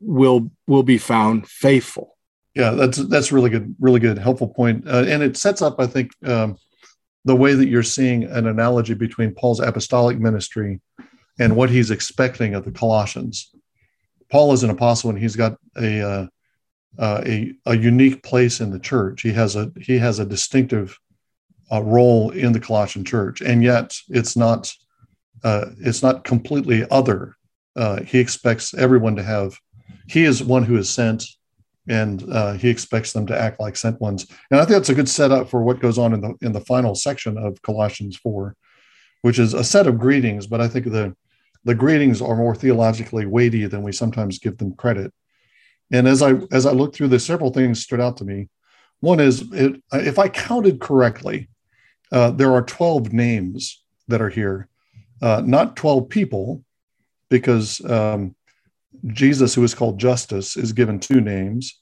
will 0.00 0.50
will 0.66 0.82
be 0.82 0.98
found 0.98 1.46
faithful 1.48 2.16
yeah 2.54 2.70
that's 2.70 2.98
that's 3.08 3.30
really 3.30 3.50
good 3.50 3.74
really 3.78 4.00
good 4.00 4.18
helpful 4.18 4.48
point. 4.48 4.86
Uh, 4.88 5.04
and 5.06 5.22
it 5.22 5.36
sets 5.36 5.62
up 5.62 5.78
i 5.78 5.86
think 5.86 6.10
um, 6.26 6.56
the 7.24 7.36
way 7.36 7.54
that 7.54 7.68
you're 7.68 7.82
seeing 7.82 8.24
an 8.24 8.46
analogy 8.46 8.94
between 8.94 9.34
paul's 9.34 9.60
apostolic 9.60 10.18
ministry 10.18 10.80
and 11.38 11.54
what 11.56 11.70
he's 11.70 11.90
expecting 11.90 12.54
of 12.54 12.64
the 12.64 12.72
colossians 12.72 13.52
paul 14.30 14.52
is 14.52 14.62
an 14.62 14.70
apostle 14.70 15.10
and 15.10 15.18
he's 15.18 15.36
got 15.36 15.56
a 15.76 16.00
uh, 16.00 16.26
uh, 16.98 17.22
a, 17.24 17.54
a 17.66 17.76
unique 17.76 18.20
place 18.22 18.60
in 18.60 18.70
the 18.70 18.78
church 18.78 19.22
he 19.22 19.32
has 19.32 19.54
a 19.56 19.70
he 19.80 19.98
has 19.98 20.18
a 20.18 20.26
distinctive 20.26 20.98
uh, 21.72 21.82
role 21.82 22.30
in 22.30 22.52
the 22.52 22.60
Colossian 22.60 23.04
church, 23.04 23.40
and 23.40 23.62
yet 23.62 23.96
it's 24.08 24.36
not 24.36 24.72
uh, 25.42 25.66
it's 25.78 26.02
not 26.02 26.24
completely 26.24 26.84
other. 26.90 27.36
Uh, 27.76 28.02
he 28.02 28.18
expects 28.18 28.74
everyone 28.74 29.16
to 29.16 29.22
have. 29.22 29.56
He 30.08 30.24
is 30.24 30.42
one 30.42 30.64
who 30.64 30.76
is 30.76 30.90
sent, 30.90 31.24
and 31.90 32.24
uh, 32.32 32.52
he 32.52 32.68
expects 32.68 33.12
them 33.12 33.26
to 33.26 33.38
act 33.38 33.58
like 33.58 33.76
sent 33.76 34.00
ones. 34.00 34.26
And 34.50 34.60
I 34.60 34.64
think 34.64 34.76
that's 34.76 34.90
a 34.90 34.94
good 34.94 35.08
setup 35.08 35.50
for 35.50 35.62
what 35.62 35.80
goes 35.80 35.98
on 35.98 36.14
in 36.14 36.20
the 36.20 36.34
in 36.40 36.52
the 36.52 36.60
final 36.60 36.94
section 36.94 37.36
of 37.36 37.60
Colossians 37.62 38.16
four, 38.16 38.56
which 39.22 39.40
is 39.40 39.54
a 39.54 39.64
set 39.64 39.88
of 39.88 39.98
greetings. 39.98 40.46
But 40.46 40.60
I 40.60 40.68
think 40.68 40.86
the 40.86 41.16
the 41.64 41.74
greetings 41.74 42.22
are 42.22 42.36
more 42.36 42.54
theologically 42.54 43.26
weighty 43.26 43.66
than 43.66 43.82
we 43.82 43.92
sometimes 43.92 44.38
give 44.38 44.56
them 44.58 44.74
credit. 44.74 45.12
And 45.90 46.06
as 46.06 46.22
I 46.22 46.34
as 46.52 46.64
I 46.64 46.70
looked 46.70 46.94
through 46.94 47.08
this, 47.08 47.26
several 47.26 47.52
things 47.52 47.82
stood 47.82 48.00
out 48.00 48.16
to 48.18 48.24
me. 48.24 48.48
One 49.00 49.18
is 49.18 49.50
it, 49.52 49.82
if 49.92 50.18
I 50.18 50.28
counted 50.28 50.80
correctly, 50.80 51.48
uh, 52.12 52.30
there 52.30 52.52
are 52.52 52.62
12 52.62 53.12
names 53.12 53.82
that 54.08 54.20
are 54.20 54.28
here, 54.28 54.68
uh, 55.22 55.42
not 55.44 55.74
12 55.74 56.08
people, 56.08 56.62
because 57.30 57.82
um, 57.90 58.36
Jesus, 59.06 59.54
who 59.54 59.64
is 59.64 59.74
called 59.74 59.98
Justus, 59.98 60.56
is 60.56 60.72
given 60.72 61.00
two 61.00 61.20
names, 61.20 61.79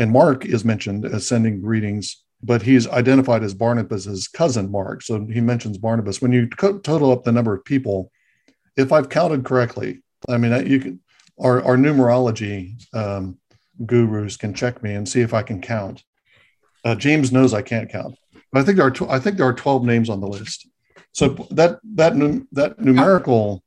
and 0.00 0.10
Mark 0.10 0.46
is 0.46 0.64
mentioned 0.64 1.04
as 1.04 1.28
sending 1.28 1.60
greetings, 1.60 2.24
but 2.42 2.62
he's 2.62 2.88
identified 2.88 3.42
as 3.44 3.52
Barnabas's 3.52 4.26
cousin 4.28 4.70
Mark. 4.70 5.02
So 5.02 5.26
he 5.26 5.42
mentions 5.42 5.76
Barnabas. 5.76 6.22
When 6.22 6.32
you 6.32 6.48
total 6.48 7.12
up 7.12 7.22
the 7.22 7.32
number 7.32 7.52
of 7.52 7.64
people, 7.66 8.10
if 8.76 8.92
I've 8.92 9.10
counted 9.10 9.44
correctly, 9.44 10.02
I 10.26 10.38
mean, 10.38 10.66
you 10.66 10.80
can 10.80 11.00
our, 11.38 11.62
our 11.62 11.76
numerology 11.76 12.82
um, 12.94 13.38
gurus 13.84 14.36
can 14.36 14.54
check 14.54 14.82
me 14.82 14.94
and 14.94 15.08
see 15.08 15.20
if 15.20 15.34
I 15.34 15.42
can 15.42 15.60
count. 15.60 16.02
Uh, 16.82 16.94
James 16.94 17.30
knows 17.30 17.52
I 17.52 17.62
can't 17.62 17.90
count, 17.90 18.16
but 18.52 18.60
I 18.60 18.64
think 18.64 18.78
there 18.78 18.86
are 18.86 18.90
tw- 18.90 19.10
I 19.10 19.18
think 19.18 19.36
there 19.36 19.46
are 19.46 19.54
twelve 19.54 19.84
names 19.84 20.08
on 20.08 20.20
the 20.20 20.28
list. 20.28 20.66
So 21.12 21.28
that 21.50 21.78
that 21.96 22.12
that 22.52 22.80
numerical 22.80 23.62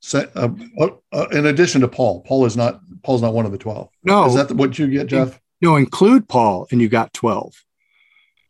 set, 0.00 0.36
uh, 0.36 0.48
uh, 0.80 0.88
uh, 1.12 1.26
in 1.30 1.46
addition 1.46 1.80
to 1.82 1.88
Paul, 1.88 2.22
Paul 2.22 2.44
is 2.44 2.56
not 2.56 2.80
Paul's 3.04 3.22
not 3.22 3.34
one 3.34 3.46
of 3.46 3.52
the 3.52 3.58
twelve. 3.58 3.88
No, 4.02 4.26
is 4.26 4.34
that 4.34 4.50
what 4.50 4.78
you 4.80 4.88
get, 4.88 5.06
Jeff? 5.06 5.40
No, 5.60 5.76
include 5.76 6.28
Paul, 6.28 6.66
and 6.70 6.80
you 6.80 6.88
got 6.88 7.12
twelve. 7.12 7.54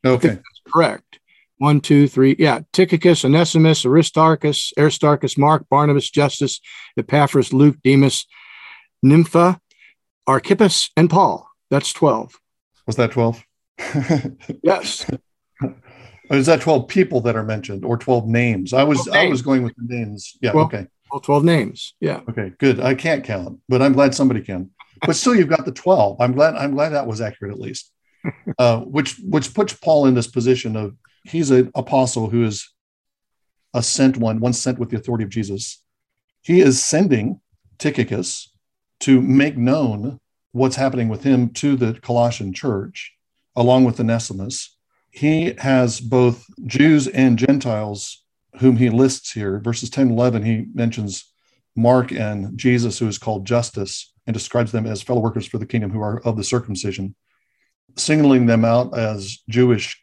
Okay, 0.05 0.29
That's 0.29 0.61
correct. 0.73 1.21
One, 1.59 1.81
two, 1.81 2.07
three. 2.07 2.37
Yeah, 2.39 2.61
Tychicus, 2.73 3.25
Onesimus, 3.25 3.87
Aristarchus, 3.87 4.73
Aristarchus, 4.79 5.39
Mark, 5.39 5.67
Barnabas, 5.71 6.11
Justus, 6.11 6.61
Epaphras, 6.99 7.53
Luke, 7.53 7.77
Demas, 7.83 8.27
Nympha, 9.03 9.59
Archippus, 10.27 10.91
and 10.97 11.09
Paul. 11.09 11.49
That's 11.71 11.93
12. 11.93 12.39
Was 12.87 12.97
that 12.97 13.13
12? 13.13 13.43
yes. 14.63 15.07
Is 16.31 16.47
that 16.47 16.61
12 16.61 16.89
people 16.89 17.21
that 17.23 17.37
are 17.37 17.45
mentioned 17.45 17.85
or 17.85 17.97
12 17.97 18.27
names? 18.27 18.73
I 18.73 18.85
was 18.85 19.09
I 19.09 19.27
was 19.29 19.43
going 19.43 19.63
with 19.63 19.75
the 19.77 19.95
names. 19.95 20.37
Yeah, 20.43 20.53
well, 20.53 20.65
okay. 20.67 20.87
Well, 21.11 21.21
12 21.21 21.45
names. 21.45 21.95
Yeah. 22.01 22.21
Okay, 22.29 22.53
good. 22.59 22.81
I 22.81 22.95
can't 22.95 23.25
count, 23.25 23.61
but 23.69 23.81
I'm 23.81 23.93
glad 23.93 24.15
somebody 24.15 24.41
can. 24.41 24.71
But 25.07 25.17
still 25.17 25.35
you've 25.35 25.49
got 25.49 25.65
the 25.65 25.73
12. 25.73 26.21
I'm 26.21 26.33
glad 26.33 26.57
I'm 26.57 26.75
glad 26.75 26.91
that 26.91 27.07
was 27.07 27.21
accurate 27.21 27.55
at 27.55 27.61
least. 27.61 27.93
Uh, 28.59 28.81
which 28.81 29.19
which 29.23 29.55
puts 29.55 29.73
Paul 29.73 30.07
in 30.07 30.15
this 30.15 30.27
position 30.27 30.75
of 30.75 30.97
he's 31.25 31.53
an 31.53 31.71
apostle 31.77 32.29
who 32.29 32.45
is 32.45 32.69
a 33.73 33.83
sent 33.83 34.17
one, 34.17 34.41
one 34.41 34.53
sent 34.53 34.81
with 34.81 34.91
the 34.91 34.97
authority 34.97 35.23
of 35.23 35.31
Jesus. 35.31 35.81
He 36.43 36.61
is 36.61 36.83
sending 36.83 37.41
Tychicus 37.79 38.51
to 39.01 39.21
make 39.21 39.57
known 39.57 40.19
what's 40.51 40.75
happening 40.75 41.09
with 41.09 41.23
him 41.23 41.51
to 41.51 41.77
the 41.77 41.95
Colossian 42.01 42.53
church, 42.53 43.13
along 43.55 43.85
with 43.85 43.99
the 43.99 44.03
Onesimus. 44.03 44.77
He 45.11 45.55
has 45.59 46.01
both 46.01 46.45
Jews 46.67 47.07
and 47.07 47.39
Gentiles 47.39 48.25
whom 48.59 48.77
he 48.77 48.91
lists 48.91 49.33
here. 49.33 49.61
Verses 49.61 49.91
10 49.91 50.11
11, 50.11 50.43
he 50.43 50.67
mentions 50.75 51.33
Mark 51.75 52.11
and 52.13 52.57
Jesus, 52.57 52.99
who 52.99 53.09
is 53.09 53.19
called 53.19 53.47
Justus, 53.47 54.13
and 54.27 54.35
describes 54.35 54.73
them 54.73 54.87
as 54.87 55.03
fellow 55.03 55.21
workers 55.21 55.47
for 55.47 55.59
the 55.59 55.67
kingdom 55.67 55.91
who 55.91 56.01
are 56.01 56.21
of 56.21 56.37
the 56.37 56.45
circumcision, 56.45 57.15
singling 57.97 58.47
them 58.47 58.65
out 58.65 58.97
as 58.97 59.39
Jewish 59.49 60.03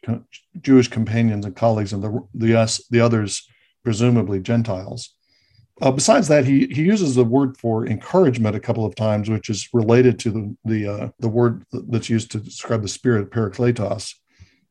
Jewish 0.60 0.88
companions 0.88 1.44
and 1.44 1.56
colleagues, 1.56 1.92
and 1.92 2.02
the 2.02 2.20
the, 2.34 2.56
us, 2.56 2.86
the 2.88 3.00
others 3.00 3.46
presumably 3.82 4.40
Gentiles. 4.40 5.14
Uh, 5.82 5.90
besides 5.90 6.28
that, 6.28 6.44
he 6.44 6.66
he 6.66 6.82
uses 6.82 7.14
the 7.14 7.24
word 7.24 7.56
for 7.58 7.86
encouragement 7.86 8.54
a 8.54 8.60
couple 8.60 8.86
of 8.86 8.94
times, 8.94 9.28
which 9.28 9.50
is 9.50 9.68
related 9.72 10.18
to 10.20 10.30
the 10.30 10.56
the 10.64 10.86
uh, 10.86 11.08
the 11.18 11.28
word 11.28 11.64
that's 11.72 12.08
used 12.10 12.30
to 12.30 12.38
describe 12.38 12.82
the 12.82 12.88
spirit, 12.88 13.30
parakletos. 13.30 14.14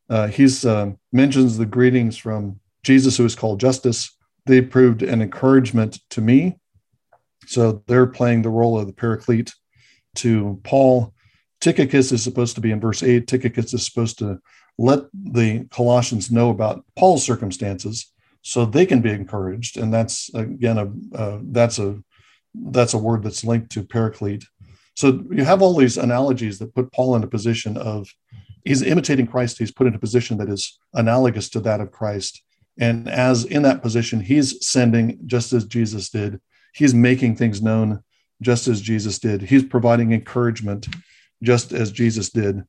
Uh, 0.09 0.27
he's 0.27 0.65
uh, 0.65 0.91
mentions 1.11 1.57
the 1.57 1.65
greetings 1.65 2.17
from 2.17 2.59
Jesus, 2.83 3.17
who 3.17 3.25
is 3.25 3.35
called 3.35 3.59
Justus. 3.59 4.15
They 4.45 4.61
proved 4.61 5.03
an 5.03 5.21
encouragement 5.21 5.99
to 6.11 6.21
me, 6.21 6.57
so 7.47 7.83
they're 7.87 8.07
playing 8.07 8.41
the 8.41 8.49
role 8.49 8.79
of 8.79 8.87
the 8.87 8.93
paraclete 8.93 9.53
to 10.15 10.59
Paul. 10.63 11.13
Tychicus 11.61 12.11
is 12.11 12.23
supposed 12.23 12.55
to 12.55 12.61
be 12.61 12.71
in 12.71 12.79
verse 12.79 13.03
eight. 13.03 13.27
Tychicus 13.27 13.73
is 13.73 13.85
supposed 13.85 14.19
to 14.19 14.39
let 14.77 15.03
the 15.13 15.65
Colossians 15.71 16.31
know 16.31 16.49
about 16.49 16.83
Paul's 16.95 17.23
circumstances 17.23 18.13
so 18.43 18.65
they 18.65 18.85
can 18.85 19.01
be 19.01 19.09
encouraged 19.09 19.77
and 19.77 19.91
that's 19.91 20.33
again 20.35 20.77
a 20.77 21.17
uh, 21.17 21.39
that's 21.43 21.79
a 21.79 21.97
that's 22.53 22.93
a 22.93 22.97
word 22.97 23.23
that's 23.23 23.43
linked 23.43 23.71
to 23.71 23.83
paraclete 23.83 24.45
so 24.95 25.23
you 25.31 25.43
have 25.43 25.61
all 25.61 25.75
these 25.75 25.97
analogies 25.97 26.59
that 26.59 26.75
put 26.75 26.91
paul 26.91 27.15
in 27.15 27.23
a 27.23 27.27
position 27.27 27.77
of 27.77 28.07
he's 28.65 28.83
imitating 28.83 29.25
christ 29.25 29.57
he's 29.57 29.71
put 29.71 29.87
in 29.87 29.95
a 29.95 29.99
position 29.99 30.37
that 30.37 30.49
is 30.49 30.77
analogous 30.93 31.49
to 31.49 31.59
that 31.59 31.79
of 31.79 31.91
christ 31.91 32.43
and 32.79 33.07
as 33.07 33.45
in 33.45 33.63
that 33.63 33.81
position 33.81 34.19
he's 34.19 34.65
sending 34.67 35.17
just 35.25 35.53
as 35.53 35.65
jesus 35.65 36.09
did 36.09 36.39
he's 36.73 36.93
making 36.93 37.35
things 37.35 37.61
known 37.61 38.03
just 38.41 38.67
as 38.67 38.81
jesus 38.81 39.19
did 39.19 39.41
he's 39.41 39.63
providing 39.63 40.11
encouragement 40.11 40.87
just 41.41 41.71
as 41.71 41.91
jesus 41.91 42.29
did 42.29 42.63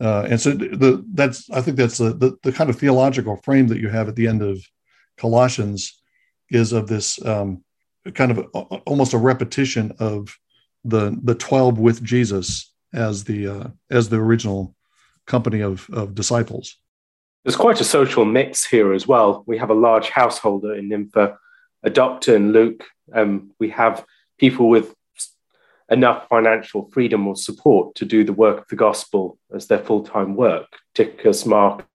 uh, 0.00 0.26
and 0.30 0.40
so 0.40 0.52
the, 0.52 1.04
that's 1.12 1.50
i 1.50 1.60
think 1.60 1.76
that's 1.76 1.98
the, 1.98 2.12
the, 2.14 2.36
the 2.42 2.52
kind 2.52 2.70
of 2.70 2.78
theological 2.78 3.36
frame 3.36 3.68
that 3.68 3.78
you 3.78 3.88
have 3.88 4.08
at 4.08 4.16
the 4.16 4.26
end 4.26 4.42
of 4.42 4.58
Colossians 5.20 6.00
is 6.50 6.72
of 6.72 6.88
this 6.88 7.24
um, 7.24 7.62
kind 8.14 8.30
of 8.30 8.38
a, 8.38 8.58
almost 8.88 9.12
a 9.12 9.18
repetition 9.18 9.92
of 9.98 10.36
the 10.84 11.16
the 11.22 11.34
twelve 11.34 11.78
with 11.78 12.02
Jesus 12.02 12.72
as 12.94 13.24
the 13.24 13.46
uh, 13.46 13.68
as 13.90 14.08
the 14.08 14.16
original 14.16 14.74
company 15.26 15.60
of, 15.60 15.88
of 15.90 16.14
disciples. 16.14 16.76
There's 17.44 17.56
quite 17.56 17.80
a 17.80 17.84
social 17.84 18.24
mix 18.24 18.66
here 18.66 18.92
as 18.92 19.06
well. 19.06 19.44
We 19.46 19.58
have 19.58 19.70
a 19.70 19.74
large 19.74 20.08
householder 20.08 20.74
in 20.74 20.88
Nympha, 20.88 21.38
a 21.82 21.90
doctor 21.90 22.34
in 22.36 22.52
Luke. 22.52 22.84
Um, 23.12 23.52
we 23.58 23.70
have 23.70 24.04
people 24.38 24.68
with 24.68 24.94
enough 25.90 26.28
financial 26.28 26.88
freedom 26.92 27.26
or 27.26 27.36
support 27.36 27.94
to 27.96 28.04
do 28.04 28.24
the 28.24 28.32
work 28.32 28.58
of 28.58 28.68
the 28.68 28.76
gospel 28.76 29.38
as 29.54 29.66
their 29.66 29.78
full 29.78 30.04
time 30.04 30.36
work. 30.36 30.68
Tychicus, 30.94 31.44
Mark, 31.44 31.86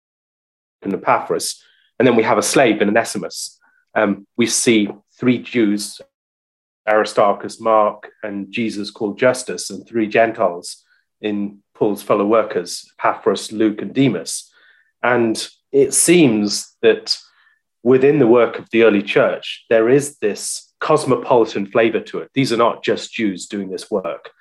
and 0.81 0.93
Epaphras. 0.93 1.61
And 1.97 2.07
then 2.07 2.15
we 2.15 2.23
have 2.23 2.37
a 2.37 2.43
slave 2.43 2.81
in 2.81 2.89
Onesimus. 2.89 3.59
Um, 3.95 4.27
we 4.35 4.47
see 4.47 4.89
three 5.17 5.37
Jews, 5.39 6.01
Aristarchus, 6.87 7.61
Mark, 7.61 8.11
and 8.21 8.51
Jesus 8.51 8.91
called 8.91 9.17
Justus, 9.17 9.69
and 9.69 9.87
three 9.87 10.07
Gentiles 10.07 10.83
in 11.21 11.59
Paul's 11.73 12.03
fellow 12.03 12.25
workers, 12.25 12.91
Epaphras, 12.99 13.51
Luke, 13.51 13.81
and 13.81 13.93
Demas. 13.93 14.51
And 15.01 15.47
it 15.71 15.93
seems 15.93 16.75
that 16.81 17.17
within 17.85 18.17
the 18.17 18.27
work 18.27 18.57
of 18.57 18.67
the 18.71 18.81
early 18.81 19.03
church, 19.03 19.63
there 19.69 19.87
is 19.87 20.17
this 20.17 20.73
cosmopolitan 20.79 21.67
flavor 21.67 21.99
to 21.99 22.17
it. 22.17 22.31
These 22.33 22.51
are 22.51 22.57
not 22.57 22.83
just 22.83 23.13
Jews 23.13 23.45
doing 23.45 23.69
this 23.69 23.91
work, 23.91 24.31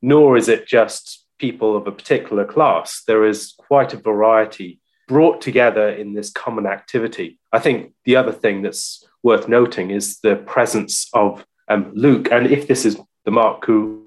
nor 0.00 0.38
is 0.38 0.48
it 0.48 0.66
just 0.66 1.26
people 1.38 1.76
of 1.76 1.86
a 1.86 1.92
particular 1.92 2.46
class. 2.46 3.02
There 3.06 3.26
is 3.26 3.52
quite 3.58 3.92
a 3.92 3.98
variety 3.98 4.80
brought 5.06 5.42
together 5.42 5.90
in 5.90 6.14
this 6.14 6.30
common 6.30 6.66
activity. 6.66 7.38
I 7.52 7.58
think 7.58 7.92
the 8.06 8.16
other 8.16 8.32
thing 8.32 8.62
that's 8.62 9.06
worth 9.22 9.48
noting 9.48 9.90
is 9.90 10.20
the 10.20 10.36
presence 10.36 11.10
of 11.12 11.44
um, 11.68 11.92
Luke. 11.94 12.28
And 12.32 12.46
if 12.46 12.66
this 12.66 12.86
is 12.86 12.98
the 13.26 13.30
Mark 13.30 13.66
who 13.66 14.06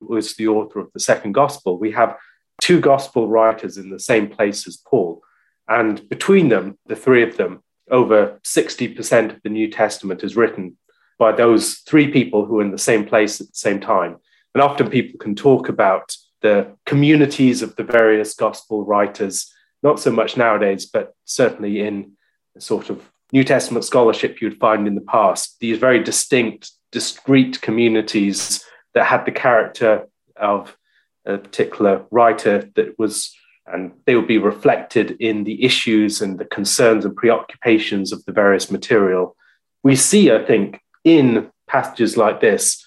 was 0.00 0.34
the 0.34 0.48
author 0.48 0.80
of 0.80 0.92
the 0.92 1.00
second 1.00 1.30
gospel, 1.30 1.78
we 1.78 1.92
have 1.92 2.16
two 2.60 2.80
gospel 2.80 3.28
writers 3.28 3.78
in 3.78 3.90
the 3.90 4.00
same 4.00 4.28
place 4.28 4.66
as 4.66 4.76
Paul. 4.78 5.22
And 5.68 6.08
between 6.08 6.48
them, 6.48 6.76
the 6.86 6.96
three 6.96 7.22
of 7.22 7.36
them, 7.36 7.62
over 7.90 8.40
60% 8.44 9.36
of 9.36 9.42
the 9.42 9.48
New 9.48 9.70
Testament 9.70 10.22
is 10.22 10.36
written 10.36 10.76
by 11.18 11.32
those 11.32 11.78
three 11.86 12.10
people 12.10 12.44
who 12.44 12.58
are 12.58 12.62
in 12.62 12.72
the 12.72 12.78
same 12.78 13.06
place 13.06 13.40
at 13.40 13.46
the 13.48 13.54
same 13.54 13.80
time. 13.80 14.16
And 14.54 14.62
often 14.62 14.90
people 14.90 15.18
can 15.18 15.34
talk 15.34 15.68
about 15.68 16.16
the 16.42 16.76
communities 16.84 17.62
of 17.62 17.76
the 17.76 17.84
various 17.84 18.34
gospel 18.34 18.84
writers 18.84 19.52
not 19.82 20.00
so 20.00 20.10
much 20.10 20.36
nowadays, 20.36 20.86
but 20.86 21.14
certainly 21.24 21.80
in 21.80 22.12
sort 22.58 22.90
of 22.90 23.08
New 23.32 23.44
Testament 23.44 23.84
scholarship 23.84 24.40
you'd 24.40 24.58
find 24.58 24.86
in 24.86 24.94
the 24.94 25.00
past, 25.00 25.56
these 25.60 25.78
very 25.78 26.02
distinct, 26.02 26.72
discrete 26.92 27.60
communities 27.60 28.64
that 28.94 29.06
had 29.06 29.24
the 29.24 29.32
character 29.32 30.06
of 30.36 30.76
a 31.24 31.38
particular 31.38 32.04
writer 32.10 32.70
that 32.76 32.98
was, 32.98 33.34
and 33.66 33.92
they 34.04 34.14
will 34.14 34.26
be 34.26 34.38
reflected 34.38 35.16
in 35.20 35.44
the 35.44 35.64
issues 35.64 36.22
and 36.22 36.38
the 36.38 36.44
concerns 36.44 37.04
and 37.04 37.16
preoccupations 37.16 38.12
of 38.12 38.24
the 38.24 38.32
various 38.32 38.70
material. 38.70 39.36
We 39.82 39.96
see, 39.96 40.30
I 40.30 40.44
think, 40.44 40.80
in 41.04 41.50
passages 41.66 42.16
like 42.16 42.40
this, 42.40 42.86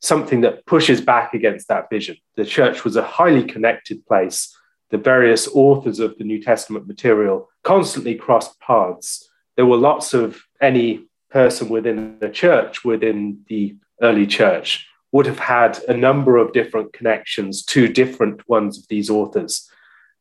something 0.00 0.42
that 0.42 0.66
pushes 0.66 1.00
back 1.00 1.34
against 1.34 1.68
that 1.68 1.90
vision. 1.90 2.16
The 2.36 2.44
church 2.44 2.84
was 2.84 2.96
a 2.96 3.02
highly 3.02 3.44
connected 3.44 4.06
place 4.06 4.54
the 4.90 4.98
various 4.98 5.48
authors 5.48 6.00
of 6.00 6.16
the 6.18 6.24
New 6.24 6.42
Testament 6.42 6.86
material 6.86 7.48
constantly 7.62 8.14
crossed 8.14 8.58
paths. 8.60 9.28
There 9.56 9.66
were 9.66 9.76
lots 9.76 10.14
of 10.14 10.40
any 10.60 11.04
person 11.30 11.68
within 11.68 12.18
the 12.20 12.30
church, 12.30 12.84
within 12.84 13.40
the 13.48 13.76
early 14.00 14.26
church, 14.26 14.86
would 15.12 15.26
have 15.26 15.38
had 15.38 15.78
a 15.88 15.96
number 15.96 16.36
of 16.36 16.52
different 16.52 16.92
connections 16.92 17.64
to 17.64 17.88
different 17.88 18.48
ones 18.48 18.78
of 18.78 18.88
these 18.88 19.10
authors. 19.10 19.70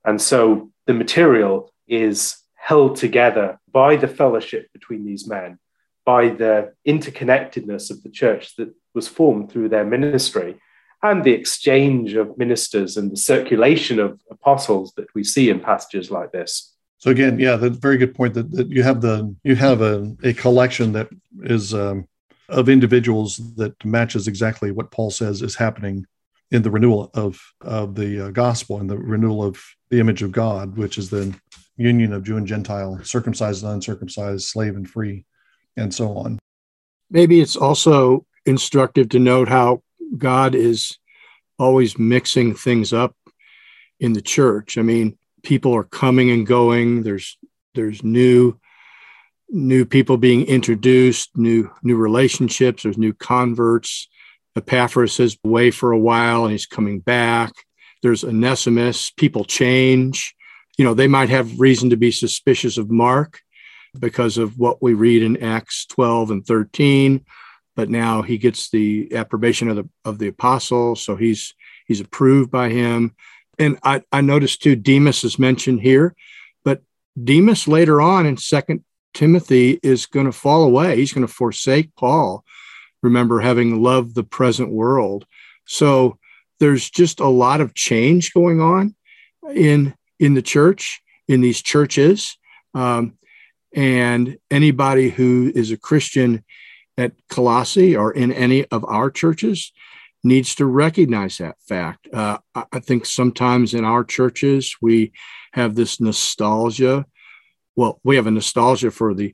And 0.07 0.21
so 0.21 0.71
the 0.85 0.93
material 0.93 1.71
is 1.87 2.37
held 2.55 2.95
together 2.95 3.59
by 3.71 3.97
the 3.97 4.07
fellowship 4.07 4.71
between 4.71 5.05
these 5.05 5.27
men, 5.27 5.59
by 6.05 6.29
the 6.29 6.73
interconnectedness 6.87 7.91
of 7.91 8.01
the 8.03 8.09
church 8.09 8.55
that 8.55 8.73
was 8.95 9.09
formed 9.09 9.51
through 9.51 9.69
their 9.69 9.83
ministry, 9.83 10.59
and 11.03 11.23
the 11.23 11.33
exchange 11.33 12.13
of 12.13 12.37
ministers 12.37 12.95
and 12.95 13.11
the 13.11 13.17
circulation 13.17 13.99
of 13.99 14.19
apostles 14.31 14.93
that 14.95 15.13
we 15.13 15.23
see 15.23 15.49
in 15.49 15.59
passages 15.59 16.09
like 16.09 16.31
this. 16.31 16.73
So 16.99 17.11
again, 17.11 17.37
yeah, 17.37 17.57
that's 17.57 17.75
a 17.75 17.79
very 17.79 17.97
good 17.97 18.15
point. 18.15 18.33
That, 18.33 18.49
that 18.51 18.69
you 18.69 18.83
have 18.83 19.01
the 19.01 19.35
you 19.43 19.55
have 19.55 19.81
a, 19.81 20.15
a 20.23 20.33
collection 20.33 20.93
that 20.93 21.09
is 21.43 21.73
um, 21.73 22.07
of 22.49 22.69
individuals 22.69 23.37
that 23.55 23.73
matches 23.85 24.27
exactly 24.27 24.71
what 24.71 24.89
Paul 24.89 25.11
says 25.11 25.41
is 25.41 25.55
happening 25.55 26.07
in 26.51 26.61
the 26.61 26.71
renewal 26.71 27.11
of 27.13 27.39
of 27.61 27.95
the 27.95 28.27
uh, 28.27 28.31
gospel 28.31 28.79
and 28.79 28.89
the 28.89 28.97
renewal 28.97 29.43
of 29.43 29.61
the 29.89 29.99
image 29.99 30.23
of 30.23 30.31
God, 30.31 30.77
which 30.77 30.97
is 30.97 31.09
the 31.09 31.33
union 31.75 32.13
of 32.13 32.23
Jew 32.23 32.37
and 32.37 32.47
Gentile, 32.47 32.99
circumcised 33.03 33.63
and 33.63 33.73
uncircumcised, 33.73 34.47
slave 34.47 34.75
and 34.75 34.89
free, 34.89 35.25
and 35.75 35.93
so 35.93 36.17
on. 36.17 36.39
Maybe 37.09 37.39
it's 37.39 37.55
also 37.55 38.25
instructive 38.45 39.09
to 39.09 39.19
note 39.19 39.47
how 39.47 39.81
God 40.17 40.55
is 40.55 40.97
always 41.59 41.97
mixing 41.97 42.55
things 42.55 42.93
up 42.93 43.15
in 43.99 44.13
the 44.13 44.21
church. 44.21 44.77
I 44.77 44.81
mean, 44.81 45.17
people 45.43 45.75
are 45.75 45.83
coming 45.83 46.31
and 46.31 46.45
going. 46.45 47.03
There's 47.03 47.37
there's 47.75 48.03
new 48.03 48.59
new 49.49 49.85
people 49.85 50.17
being 50.17 50.45
introduced, 50.45 51.37
new 51.37 51.71
new 51.83 51.95
relationships, 51.95 52.83
there's 52.83 52.97
new 52.97 53.13
converts. 53.13 54.07
Epaphras 54.57 55.19
is 55.19 55.37
away 55.43 55.71
for 55.71 55.91
a 55.91 55.99
while 55.99 56.43
and 56.43 56.51
he's 56.51 56.65
coming 56.65 56.99
back. 56.99 57.51
There's 58.01 58.23
Onesimus, 58.23 59.11
people 59.11 59.43
change. 59.43 60.35
You 60.77 60.85
know, 60.85 60.93
they 60.93 61.07
might 61.07 61.29
have 61.29 61.59
reason 61.59 61.89
to 61.89 61.97
be 61.97 62.11
suspicious 62.11 62.77
of 62.77 62.89
Mark 62.89 63.41
because 63.99 64.37
of 64.37 64.57
what 64.57 64.81
we 64.81 64.93
read 64.93 65.23
in 65.23 65.43
Acts 65.43 65.85
12 65.87 66.31
and 66.31 66.45
13, 66.45 67.25
but 67.75 67.89
now 67.89 68.21
he 68.21 68.37
gets 68.37 68.69
the 68.69 69.13
approbation 69.15 69.69
of 69.69 69.75
the 69.75 69.89
of 70.05 70.19
the 70.19 70.27
apostle, 70.27 70.95
so 70.95 71.15
he's 71.15 71.53
he's 71.87 72.01
approved 72.01 72.51
by 72.51 72.69
him. 72.69 73.15
And 73.57 73.79
I, 73.83 74.03
I 74.11 74.21
noticed 74.21 74.61
too, 74.61 74.75
Demas 74.75 75.23
is 75.23 75.39
mentioned 75.39 75.81
here, 75.81 76.15
but 76.63 76.81
Demas 77.21 77.67
later 77.67 77.99
on 78.01 78.27
in 78.27 78.37
Second 78.37 78.83
Timothy 79.13 79.79
is 79.81 80.05
going 80.05 80.27
to 80.27 80.31
fall 80.31 80.63
away. 80.63 80.95
He's 80.97 81.13
going 81.13 81.25
to 81.25 81.33
forsake 81.33 81.95
Paul. 81.95 82.43
Remember, 83.03 83.39
having 83.39 83.81
loved 83.81 84.15
the 84.15 84.23
present 84.23 84.71
world. 84.71 85.25
So 85.65 86.17
there's 86.59 86.89
just 86.89 87.19
a 87.19 87.27
lot 87.27 87.61
of 87.61 87.73
change 87.73 88.33
going 88.33 88.59
on 88.61 88.95
in 89.53 89.95
in 90.19 90.33
the 90.33 90.41
church, 90.41 91.01
in 91.27 91.41
these 91.41 91.61
churches. 91.61 92.37
Um, 92.73 93.17
and 93.73 94.37
anybody 94.49 95.09
who 95.09 95.51
is 95.53 95.71
a 95.71 95.77
Christian 95.77 96.43
at 96.97 97.11
Colossae 97.29 97.95
or 97.95 98.11
in 98.11 98.31
any 98.31 98.65
of 98.65 98.83
our 98.85 99.11
churches 99.11 99.71
needs 100.23 100.55
to 100.55 100.65
recognize 100.65 101.37
that 101.37 101.57
fact. 101.67 102.07
Uh, 102.11 102.39
I 102.55 102.79
think 102.79 103.05
sometimes 103.05 103.75
in 103.75 103.85
our 103.85 104.03
churches, 104.03 104.75
we 104.81 105.11
have 105.53 105.75
this 105.75 106.01
nostalgia 106.01 107.05
well, 107.77 108.01
we 108.03 108.15
have 108.17 108.27
a 108.27 108.31
nostalgia 108.31 108.91
for 108.91 109.13
the 109.13 109.33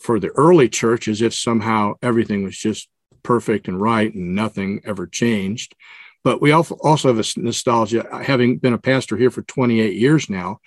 for 0.00 0.20
the 0.20 0.28
early 0.30 0.68
church 0.68 1.08
as 1.08 1.22
if 1.22 1.32
somehow 1.32 1.94
everything 2.02 2.42
was 2.42 2.58
just 2.58 2.88
perfect 3.24 3.66
and 3.66 3.80
right 3.80 4.14
and 4.14 4.36
nothing 4.36 4.80
ever 4.84 5.06
changed. 5.06 5.74
But 6.22 6.40
we 6.40 6.52
also 6.52 7.08
have 7.08 7.18
a 7.18 7.40
nostalgia, 7.40 8.06
having 8.22 8.58
been 8.58 8.72
a 8.72 8.78
pastor 8.78 9.16
here 9.16 9.30
for 9.30 9.42
28 9.42 9.94
years 9.94 10.30
now. 10.30 10.60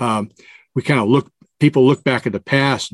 Um, 0.00 0.30
we 0.74 0.82
kind 0.82 0.98
of 0.98 1.08
look, 1.08 1.30
people 1.60 1.86
look 1.86 2.02
back 2.02 2.26
at 2.26 2.32
the 2.32 2.40
past 2.40 2.92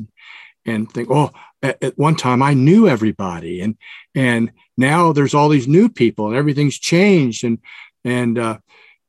and, 0.65 0.91
think, 0.91 1.09
oh, 1.09 1.31
at, 1.63 1.81
at, 1.81 1.97
one 1.97 2.15
time 2.15 2.43
I 2.43 2.53
knew 2.53 2.87
everybody, 2.87 3.61
and 3.61 3.77
and 4.13 4.51
now 4.77 5.13
there's 5.13 5.33
all 5.33 5.49
these 5.49 5.67
new 5.67 5.89
people, 5.89 6.27
and 6.27 6.35
everything's 6.35 6.77
changed, 6.77 7.43
and 7.43 7.57
and 8.03 8.37
uh, 8.37 8.57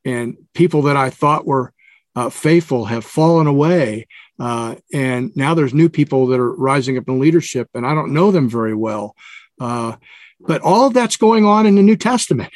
and 0.05 0.37
people 0.55 0.83
that 0.83 0.97
I 0.97 1.11
thought 1.11 1.47
were 1.47 1.73
uh, 2.17 2.31
faithful 2.31 2.87
have 2.87 3.05
fallen 3.05 3.47
away, 3.47 4.07
uh, 4.39 4.77
and 4.93 5.37
now 5.37 5.55
there's 5.55 5.75
new 5.75 5.89
people 5.89 6.29
that 6.29 6.41
are 6.41 6.55
rising 6.55 6.97
up 6.97 7.09
in 7.09 7.19
leadership, 7.19 7.69
and 7.75 7.87
I 7.87 7.95
don't 7.95 8.15
know 8.15 8.31
them 8.31 8.49
very 8.49 8.75
well. 8.75 9.15
Uh, 9.61 9.97
but 10.41 10.63
all 10.63 10.87
of 10.87 10.95
that's 10.95 11.17
going 11.17 11.45
on 11.45 11.67
in 11.67 11.75
the 11.77 11.83
New 11.83 11.97
Testament, 11.97 12.53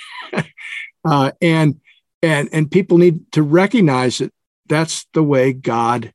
uh, 1.05 1.33
and 1.41 1.81
and 2.23 2.49
and 2.53 2.71
people 2.71 2.99
need 2.99 3.31
to 3.33 3.43
recognize 3.43 4.19
that 4.19 4.33
that's 4.67 5.07
the 5.15 5.23
way 5.23 5.53
God 5.53 6.13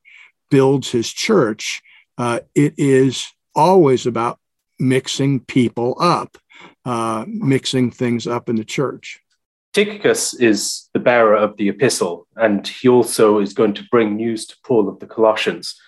builds 0.52 0.92
His 0.92 1.12
church. 1.12 1.82
Uh, 2.18 2.42
it 2.54 2.76
is 2.78 3.28
always 3.56 4.06
about 4.06 4.40
mixing 4.80 5.40
people 5.40 5.96
up, 6.00 6.38
uh, 6.86 7.26
mixing 7.28 7.92
things 7.92 8.28
up 8.28 8.50
in 8.50 8.56
the 8.56 8.66
church. 8.66 9.20
Tychicus 9.74 10.36
is 10.36 10.90
the 10.94 11.00
bearer 11.00 11.36
of 11.36 11.58
the 11.58 11.70
epistle, 11.70 12.28
and 12.36 12.68
he 12.68 12.88
also 12.88 13.40
is 13.40 13.54
going 13.54 13.74
to 13.74 13.84
bring 13.90 14.16
news 14.16 14.46
to 14.46 14.56
Paul 14.64 14.88
of 14.88 15.00
the 15.00 15.08
Colossians. 15.08 15.80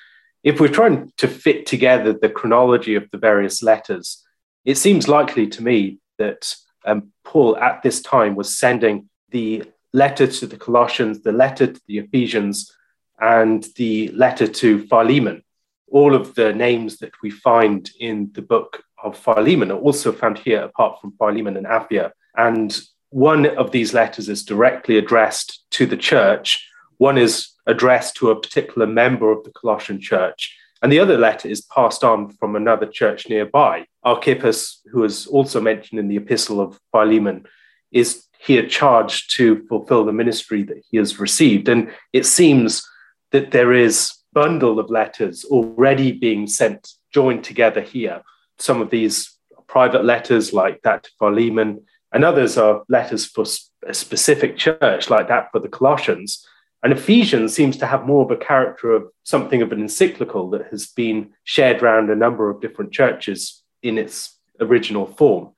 If 0.44 0.60
we're 0.60 0.70
trying 0.70 1.12
to 1.18 1.28
fit 1.28 1.68
together 1.68 2.14
the 2.14 2.30
chronology 2.30 2.96
of 2.96 3.10
the 3.12 3.20
various 3.20 3.62
letters, 3.62 4.25
it 4.66 4.78
seems 4.78 5.08
likely 5.08 5.48
to 5.48 5.64
me 5.64 6.00
that 6.18 6.56
um, 6.86 7.12
Paul 7.24 7.58
at 7.58 7.84
this 7.84 8.02
time 8.02 8.36
was 8.36 8.58
sending 8.58 9.10
the 9.30 9.64
letter 9.94 10.28
to 10.28 10.48
the 10.48 10.58
Colossians, 10.58 11.22
the 11.22 11.32
letter 11.32 11.68
to 11.68 11.82
the 11.88 12.00
Ephesians, 12.00 12.72
and 13.20 13.66
the 13.78 14.10
letter 14.10 14.48
to 14.48 14.86
Philemon. 14.88 15.44
All 15.92 16.16
of 16.16 16.36
the 16.36 16.52
names 16.54 16.98
that 16.98 17.14
we 17.22 17.30
find 17.30 17.90
in 18.00 18.32
the 18.34 18.42
book 18.42 18.84
of 19.04 19.18
Philemon 19.18 19.72
are 19.72 19.78
also 19.78 20.12
found 20.12 20.40
here, 20.40 20.64
apart 20.64 21.00
from 21.00 21.14
Philemon 21.18 21.56
and 21.58 21.66
Apphia. 21.66 22.12
And 22.36 22.78
one 23.10 23.46
of 23.58 23.72
these 23.72 23.94
letters 23.94 24.28
is 24.28 24.44
directly 24.44 24.98
addressed 24.98 25.64
to 25.72 25.86
the 25.86 25.98
church, 25.98 26.68
one 26.98 27.18
is 27.18 27.52
addressed 27.68 28.16
to 28.16 28.32
a 28.32 28.40
particular 28.40 28.88
member 28.88 29.32
of 29.32 29.44
the 29.44 29.52
Colossian 29.52 30.02
church, 30.02 30.56
and 30.82 30.92
the 30.92 31.00
other 31.00 31.18
letter 31.18 31.48
is 31.48 31.62
passed 31.62 32.04
on 32.04 32.30
from 32.30 32.56
another 32.56 32.86
church 32.86 33.30
nearby. 33.30 33.86
Archippus, 34.06 34.82
who 34.92 35.04
is 35.04 35.28
also 35.28 35.60
mentioned 35.60 36.00
in 36.00 36.08
the 36.08 36.18
epistle 36.18 36.62
of 36.62 36.80
Philemon, 36.92 37.46
is 37.92 38.26
here 38.40 38.68
charged 38.68 39.36
to 39.36 39.66
fulfill 39.68 40.06
the 40.06 40.14
ministry 40.14 40.62
that 40.64 40.84
he 40.90 40.98
has 40.98 41.20
received. 41.20 41.68
And 41.68 41.92
it 42.14 42.26
seems 42.26 42.88
that 43.32 43.52
there 43.52 43.74
is 43.74 44.14
a 44.32 44.40
bundle 44.40 44.80
of 44.80 44.92
letters 44.92 45.44
already 45.46 46.12
being 46.12 46.46
sent 46.46 46.94
joined 47.12 47.44
together 47.44 47.82
here. 47.82 48.22
Some 48.60 48.82
of 48.82 48.92
these 48.92 49.36
private 49.68 50.06
letters 50.06 50.54
like 50.54 50.82
that 50.84 51.04
to 51.04 51.10
Philemon, 51.18 51.82
and 52.14 52.24
others 52.24 52.58
are 52.58 52.84
letters 52.88 53.26
for 53.26 53.46
a 53.88 53.94
specific 53.94 54.58
church, 54.58 55.10
like 55.10 55.28
that 55.28 55.52
for 55.52 55.60
the 55.60 55.68
Colossians. 55.68 56.48
And 56.84 56.94
Ephesians 56.94 57.56
seems 57.56 57.78
to 57.78 57.88
have 57.88 58.06
more 58.06 58.24
of 58.24 58.32
a 58.32 58.38
character 58.38 58.92
of 58.92 59.08
something 59.24 59.64
of 59.64 59.72
an 59.72 59.82
encyclical 59.82 60.52
that 60.52 60.68
has 60.68 60.88
been 60.88 61.32
shared 61.44 61.82
around 61.82 62.10
a 62.12 62.16
number 62.16 62.50
of 62.50 62.62
different 62.62 62.92
churches 62.92 63.64
in 63.88 63.98
its 63.98 64.38
original 64.60 65.06
form. 65.06 65.52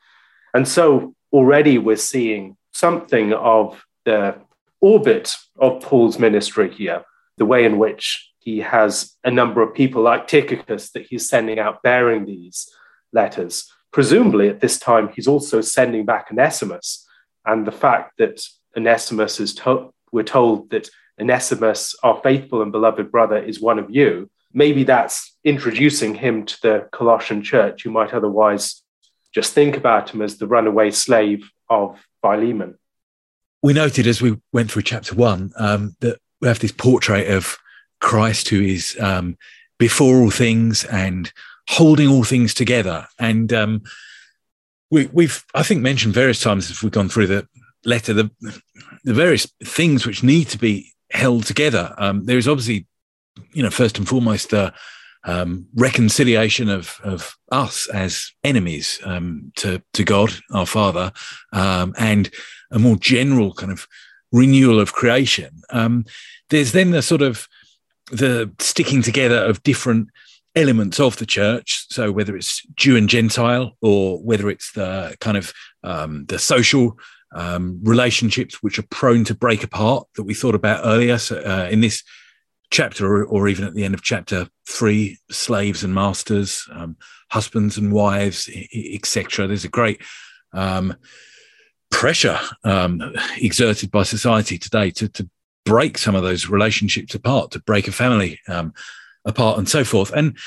And 0.53 0.67
so 0.67 1.15
already 1.31 1.77
we're 1.77 1.95
seeing 1.95 2.57
something 2.73 3.33
of 3.33 3.85
the 4.05 4.35
orbit 4.81 5.35
of 5.59 5.81
Paul's 5.81 6.19
ministry 6.19 6.71
here, 6.73 7.03
the 7.37 7.45
way 7.45 7.65
in 7.65 7.77
which 7.77 8.31
he 8.39 8.59
has 8.59 9.15
a 9.23 9.31
number 9.31 9.61
of 9.61 9.73
people 9.73 10.01
like 10.01 10.27
Tychicus 10.27 10.91
that 10.91 11.07
he's 11.07 11.27
sending 11.27 11.59
out 11.59 11.83
bearing 11.83 12.25
these 12.25 12.69
letters 13.11 13.71
presumably 13.97 14.47
at 14.49 14.59
this 14.59 14.77
time, 14.77 15.09
he's 15.15 15.27
also 15.27 15.59
sending 15.59 16.05
back 16.05 16.27
Onesimus. 16.31 17.03
And 17.45 17.65
the 17.65 17.71
fact 17.71 18.17
that 18.17 18.41
Onesimus 18.77 19.39
is 19.39 19.55
told, 19.55 19.91
we're 20.11 20.23
told 20.23 20.69
that 20.69 20.89
Onesimus, 21.19 21.95
our 22.03 22.19
faithful 22.21 22.61
and 22.61 22.71
beloved 22.71 23.11
brother, 23.11 23.37
is 23.37 23.59
one 23.59 23.79
of 23.79 23.89
you. 23.89 24.29
Maybe 24.53 24.83
that's 24.83 25.35
introducing 25.43 26.15
him 26.15 26.45
to 26.45 26.61
the 26.61 26.89
Colossian 26.91 27.43
church, 27.43 27.85
You 27.85 27.91
might 27.91 28.13
otherwise 28.13 28.81
just 29.33 29.53
think 29.53 29.77
about 29.77 30.09
him 30.09 30.21
as 30.21 30.37
the 30.37 30.47
runaway 30.47 30.91
slave 30.91 31.49
of 31.69 31.99
Philemon. 32.21 32.77
We 33.61 33.73
noted 33.73 34.07
as 34.07 34.21
we 34.21 34.37
went 34.53 34.71
through 34.71 34.83
chapter 34.83 35.15
one 35.15 35.51
um, 35.57 35.95
that 35.99 36.19
we 36.41 36.47
have 36.47 36.59
this 36.59 36.71
portrait 36.71 37.29
of 37.29 37.57
Christ 37.99 38.49
who 38.49 38.61
is 38.61 38.97
um, 38.99 39.37
before 39.77 40.21
all 40.21 40.31
things 40.31 40.85
and 40.85 41.31
holding 41.69 42.07
all 42.07 42.23
things 42.23 42.53
together. 42.53 43.07
And 43.19 43.51
um, 43.51 43.83
we, 44.89 45.07
we've, 45.07 45.43
I 45.53 45.63
think, 45.63 45.81
mentioned 45.81 46.13
various 46.13 46.39
times 46.39 46.71
as 46.71 46.81
we've 46.81 46.91
gone 46.91 47.09
through 47.09 47.27
the 47.27 47.47
letter 47.85 48.13
the 48.13 48.29
the 49.03 49.13
various 49.13 49.45
things 49.63 50.05
which 50.05 50.23
need 50.23 50.49
to 50.49 50.57
be 50.57 50.93
held 51.11 51.45
together. 51.45 51.93
Um, 51.97 52.25
there 52.25 52.37
is 52.37 52.47
obviously, 52.47 52.85
you 53.53 53.63
know, 53.63 53.69
first 53.69 53.97
and 53.97 54.07
foremost, 54.07 54.53
uh, 54.53 54.71
um, 55.23 55.67
reconciliation 55.75 56.69
of 56.69 56.99
of 57.03 57.37
us 57.51 57.89
as 57.89 58.31
enemies 58.43 58.99
um, 59.03 59.51
to 59.57 59.81
to 59.93 60.03
God 60.03 60.33
our 60.53 60.65
Father, 60.65 61.11
um, 61.53 61.93
and 61.97 62.29
a 62.71 62.79
more 62.79 62.95
general 62.97 63.53
kind 63.53 63.71
of 63.71 63.87
renewal 64.31 64.79
of 64.79 64.93
creation. 64.93 65.61
Um, 65.69 66.05
there's 66.49 66.71
then 66.71 66.91
the 66.91 67.01
sort 67.01 67.21
of 67.21 67.47
the 68.11 68.51
sticking 68.59 69.01
together 69.01 69.43
of 69.43 69.63
different 69.63 70.09
elements 70.55 70.99
of 70.99 71.17
the 71.17 71.25
church. 71.25 71.85
So 71.89 72.11
whether 72.11 72.35
it's 72.35 72.65
Jew 72.75 72.97
and 72.97 73.09
Gentile, 73.09 73.77
or 73.81 74.17
whether 74.23 74.49
it's 74.49 74.71
the 74.71 75.15
kind 75.19 75.37
of 75.37 75.53
um, 75.83 76.25
the 76.25 76.39
social 76.39 76.97
um, 77.35 77.79
relationships 77.83 78.63
which 78.63 78.79
are 78.79 78.87
prone 78.89 79.23
to 79.25 79.35
break 79.35 79.63
apart 79.63 80.07
that 80.15 80.23
we 80.23 80.33
thought 80.33 80.55
about 80.55 80.85
earlier 80.85 81.17
so, 81.17 81.37
uh, 81.39 81.67
in 81.69 81.81
this 81.81 82.03
chapter, 82.69 83.25
or, 83.25 83.47
even 83.47 83.65
at 83.65 83.73
the 83.73 83.83
end 83.83 83.93
of 83.93 84.01
chapter 84.01 84.47
three, 84.67 85.17
slaves 85.29 85.83
and 85.83 85.93
masters, 85.93 86.67
um, 86.71 86.97
husbands 87.29 87.77
and 87.77 87.91
wives, 87.93 88.49
etc. 88.73 89.47
There's 89.47 89.65
a 89.65 89.69
great 89.69 90.01
um, 90.53 90.95
pressure 91.91 92.39
um, 92.63 93.01
exerted 93.37 93.91
by 93.91 94.03
society 94.03 94.57
today 94.57 94.91
to, 94.91 95.07
to 95.09 95.29
break 95.65 95.97
some 95.97 96.15
of 96.15 96.23
those 96.23 96.49
relationships 96.49 97.15
apart, 97.15 97.51
to 97.51 97.59
break 97.59 97.87
a 97.87 97.91
family 97.91 98.39
um, 98.47 98.73
apart, 99.25 99.57
and 99.57 99.67
so 99.67 99.83
forth. 99.83 100.11
And 100.13 100.37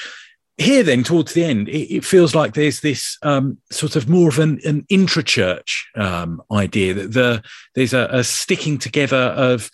here, 0.61 0.83
then, 0.83 1.03
towards 1.05 1.33
the 1.33 1.45
end, 1.45 1.69
it, 1.69 1.95
it 1.95 2.05
feels 2.05 2.35
like 2.35 2.53
there's 2.53 2.81
this 2.81 3.17
um, 3.23 3.57
sort 3.71 3.97
of 3.97 4.09
more 4.09 4.29
of 4.29 4.39
an, 4.39 4.61
an 4.67 4.85
intra-church 4.91 5.89
um, 5.97 6.43
idea 6.53 6.93
that 6.95 7.13
the, 7.13 7.43
there's 7.75 7.95
a, 7.95 8.09
a, 8.13 8.25
sticking 8.25 8.77
together 8.77 9.17
of 9.17 9.71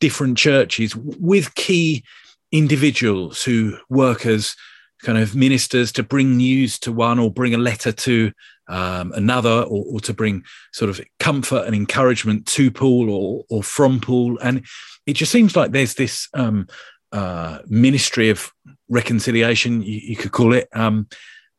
different 0.00 0.38
churches 0.38 0.94
with 0.96 1.54
key 1.54 2.04
individuals 2.52 3.42
who 3.42 3.76
work 3.88 4.26
as 4.26 4.56
kind 5.02 5.18
of 5.18 5.34
ministers 5.34 5.92
to 5.92 6.02
bring 6.02 6.36
news 6.36 6.78
to 6.80 6.92
one 6.92 7.18
or 7.18 7.30
bring 7.30 7.54
a 7.54 7.58
letter 7.58 7.92
to 7.92 8.32
um, 8.68 9.12
another 9.12 9.62
or, 9.62 9.84
or, 9.86 10.00
to 10.00 10.12
bring 10.12 10.44
sort 10.72 10.90
of 10.90 11.00
comfort 11.18 11.66
and 11.66 11.74
encouragement 11.74 12.46
to 12.46 12.70
Paul 12.70 13.08
or, 13.08 13.44
or 13.48 13.62
from 13.62 13.98
Paul. 13.98 14.38
And 14.42 14.66
it 15.06 15.14
just 15.14 15.32
seems 15.32 15.56
like 15.56 15.70
there's 15.70 15.94
this 15.94 16.28
um, 16.34 16.66
uh, 17.12 17.60
ministry 17.66 18.28
of 18.28 18.52
reconciliation, 18.90 19.82
you, 19.82 20.00
you 20.02 20.16
could 20.16 20.32
call 20.32 20.52
it, 20.52 20.68
um, 20.74 21.08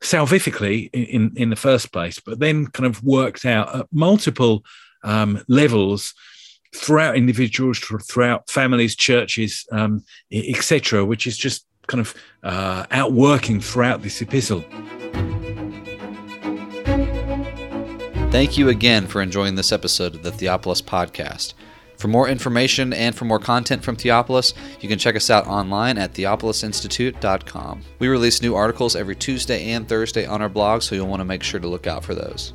salvifically 0.00 0.88
in, 0.92 1.32
in 1.36 1.50
the 1.50 1.56
first 1.56 1.92
place, 1.92 2.20
but 2.20 2.38
then 2.38 2.66
kind 2.68 2.86
of 2.86 3.02
worked 3.02 3.44
out 3.44 3.74
at 3.74 3.86
multiple 3.92 4.64
um, 5.02 5.42
levels 5.48 6.14
throughout 6.74 7.16
individuals, 7.16 7.78
throughout 7.78 8.48
families, 8.48 8.94
churches, 8.96 9.66
um, 9.72 10.04
etc., 10.32 11.04
which 11.04 11.26
is 11.26 11.36
just 11.36 11.66
kind 11.86 12.00
of 12.00 12.14
uh, 12.42 12.86
outworking 12.90 13.60
throughout 13.60 14.02
this 14.02 14.22
epistle. 14.22 14.64
Thank 18.30 18.56
you 18.56 18.68
again 18.68 19.08
for 19.08 19.20
enjoying 19.20 19.56
this 19.56 19.72
episode 19.72 20.14
of 20.14 20.22
the 20.22 20.30
Theopolis 20.30 20.80
Podcast. 20.80 21.54
For 21.98 22.08
more 22.08 22.28
information 22.28 22.94
and 22.94 23.14
for 23.14 23.26
more 23.26 23.38
content 23.40 23.82
from 23.82 23.96
Theopolis, 23.96 24.54
you 24.80 24.88
can 24.88 24.98
check 24.98 25.16
us 25.16 25.28
out 25.28 25.46
online 25.46 25.98
at 25.98 26.14
theopolisinstitute.com. 26.14 27.82
We 27.98 28.08
release 28.08 28.40
new 28.40 28.54
articles 28.54 28.96
every 28.96 29.16
Tuesday 29.16 29.72
and 29.72 29.86
Thursday 29.86 30.24
on 30.24 30.40
our 30.40 30.48
blog, 30.48 30.80
so 30.80 30.94
you'll 30.94 31.08
want 31.08 31.20
to 31.20 31.26
make 31.26 31.42
sure 31.42 31.60
to 31.60 31.68
look 31.68 31.86
out 31.86 32.02
for 32.04 32.14
those. 32.14 32.54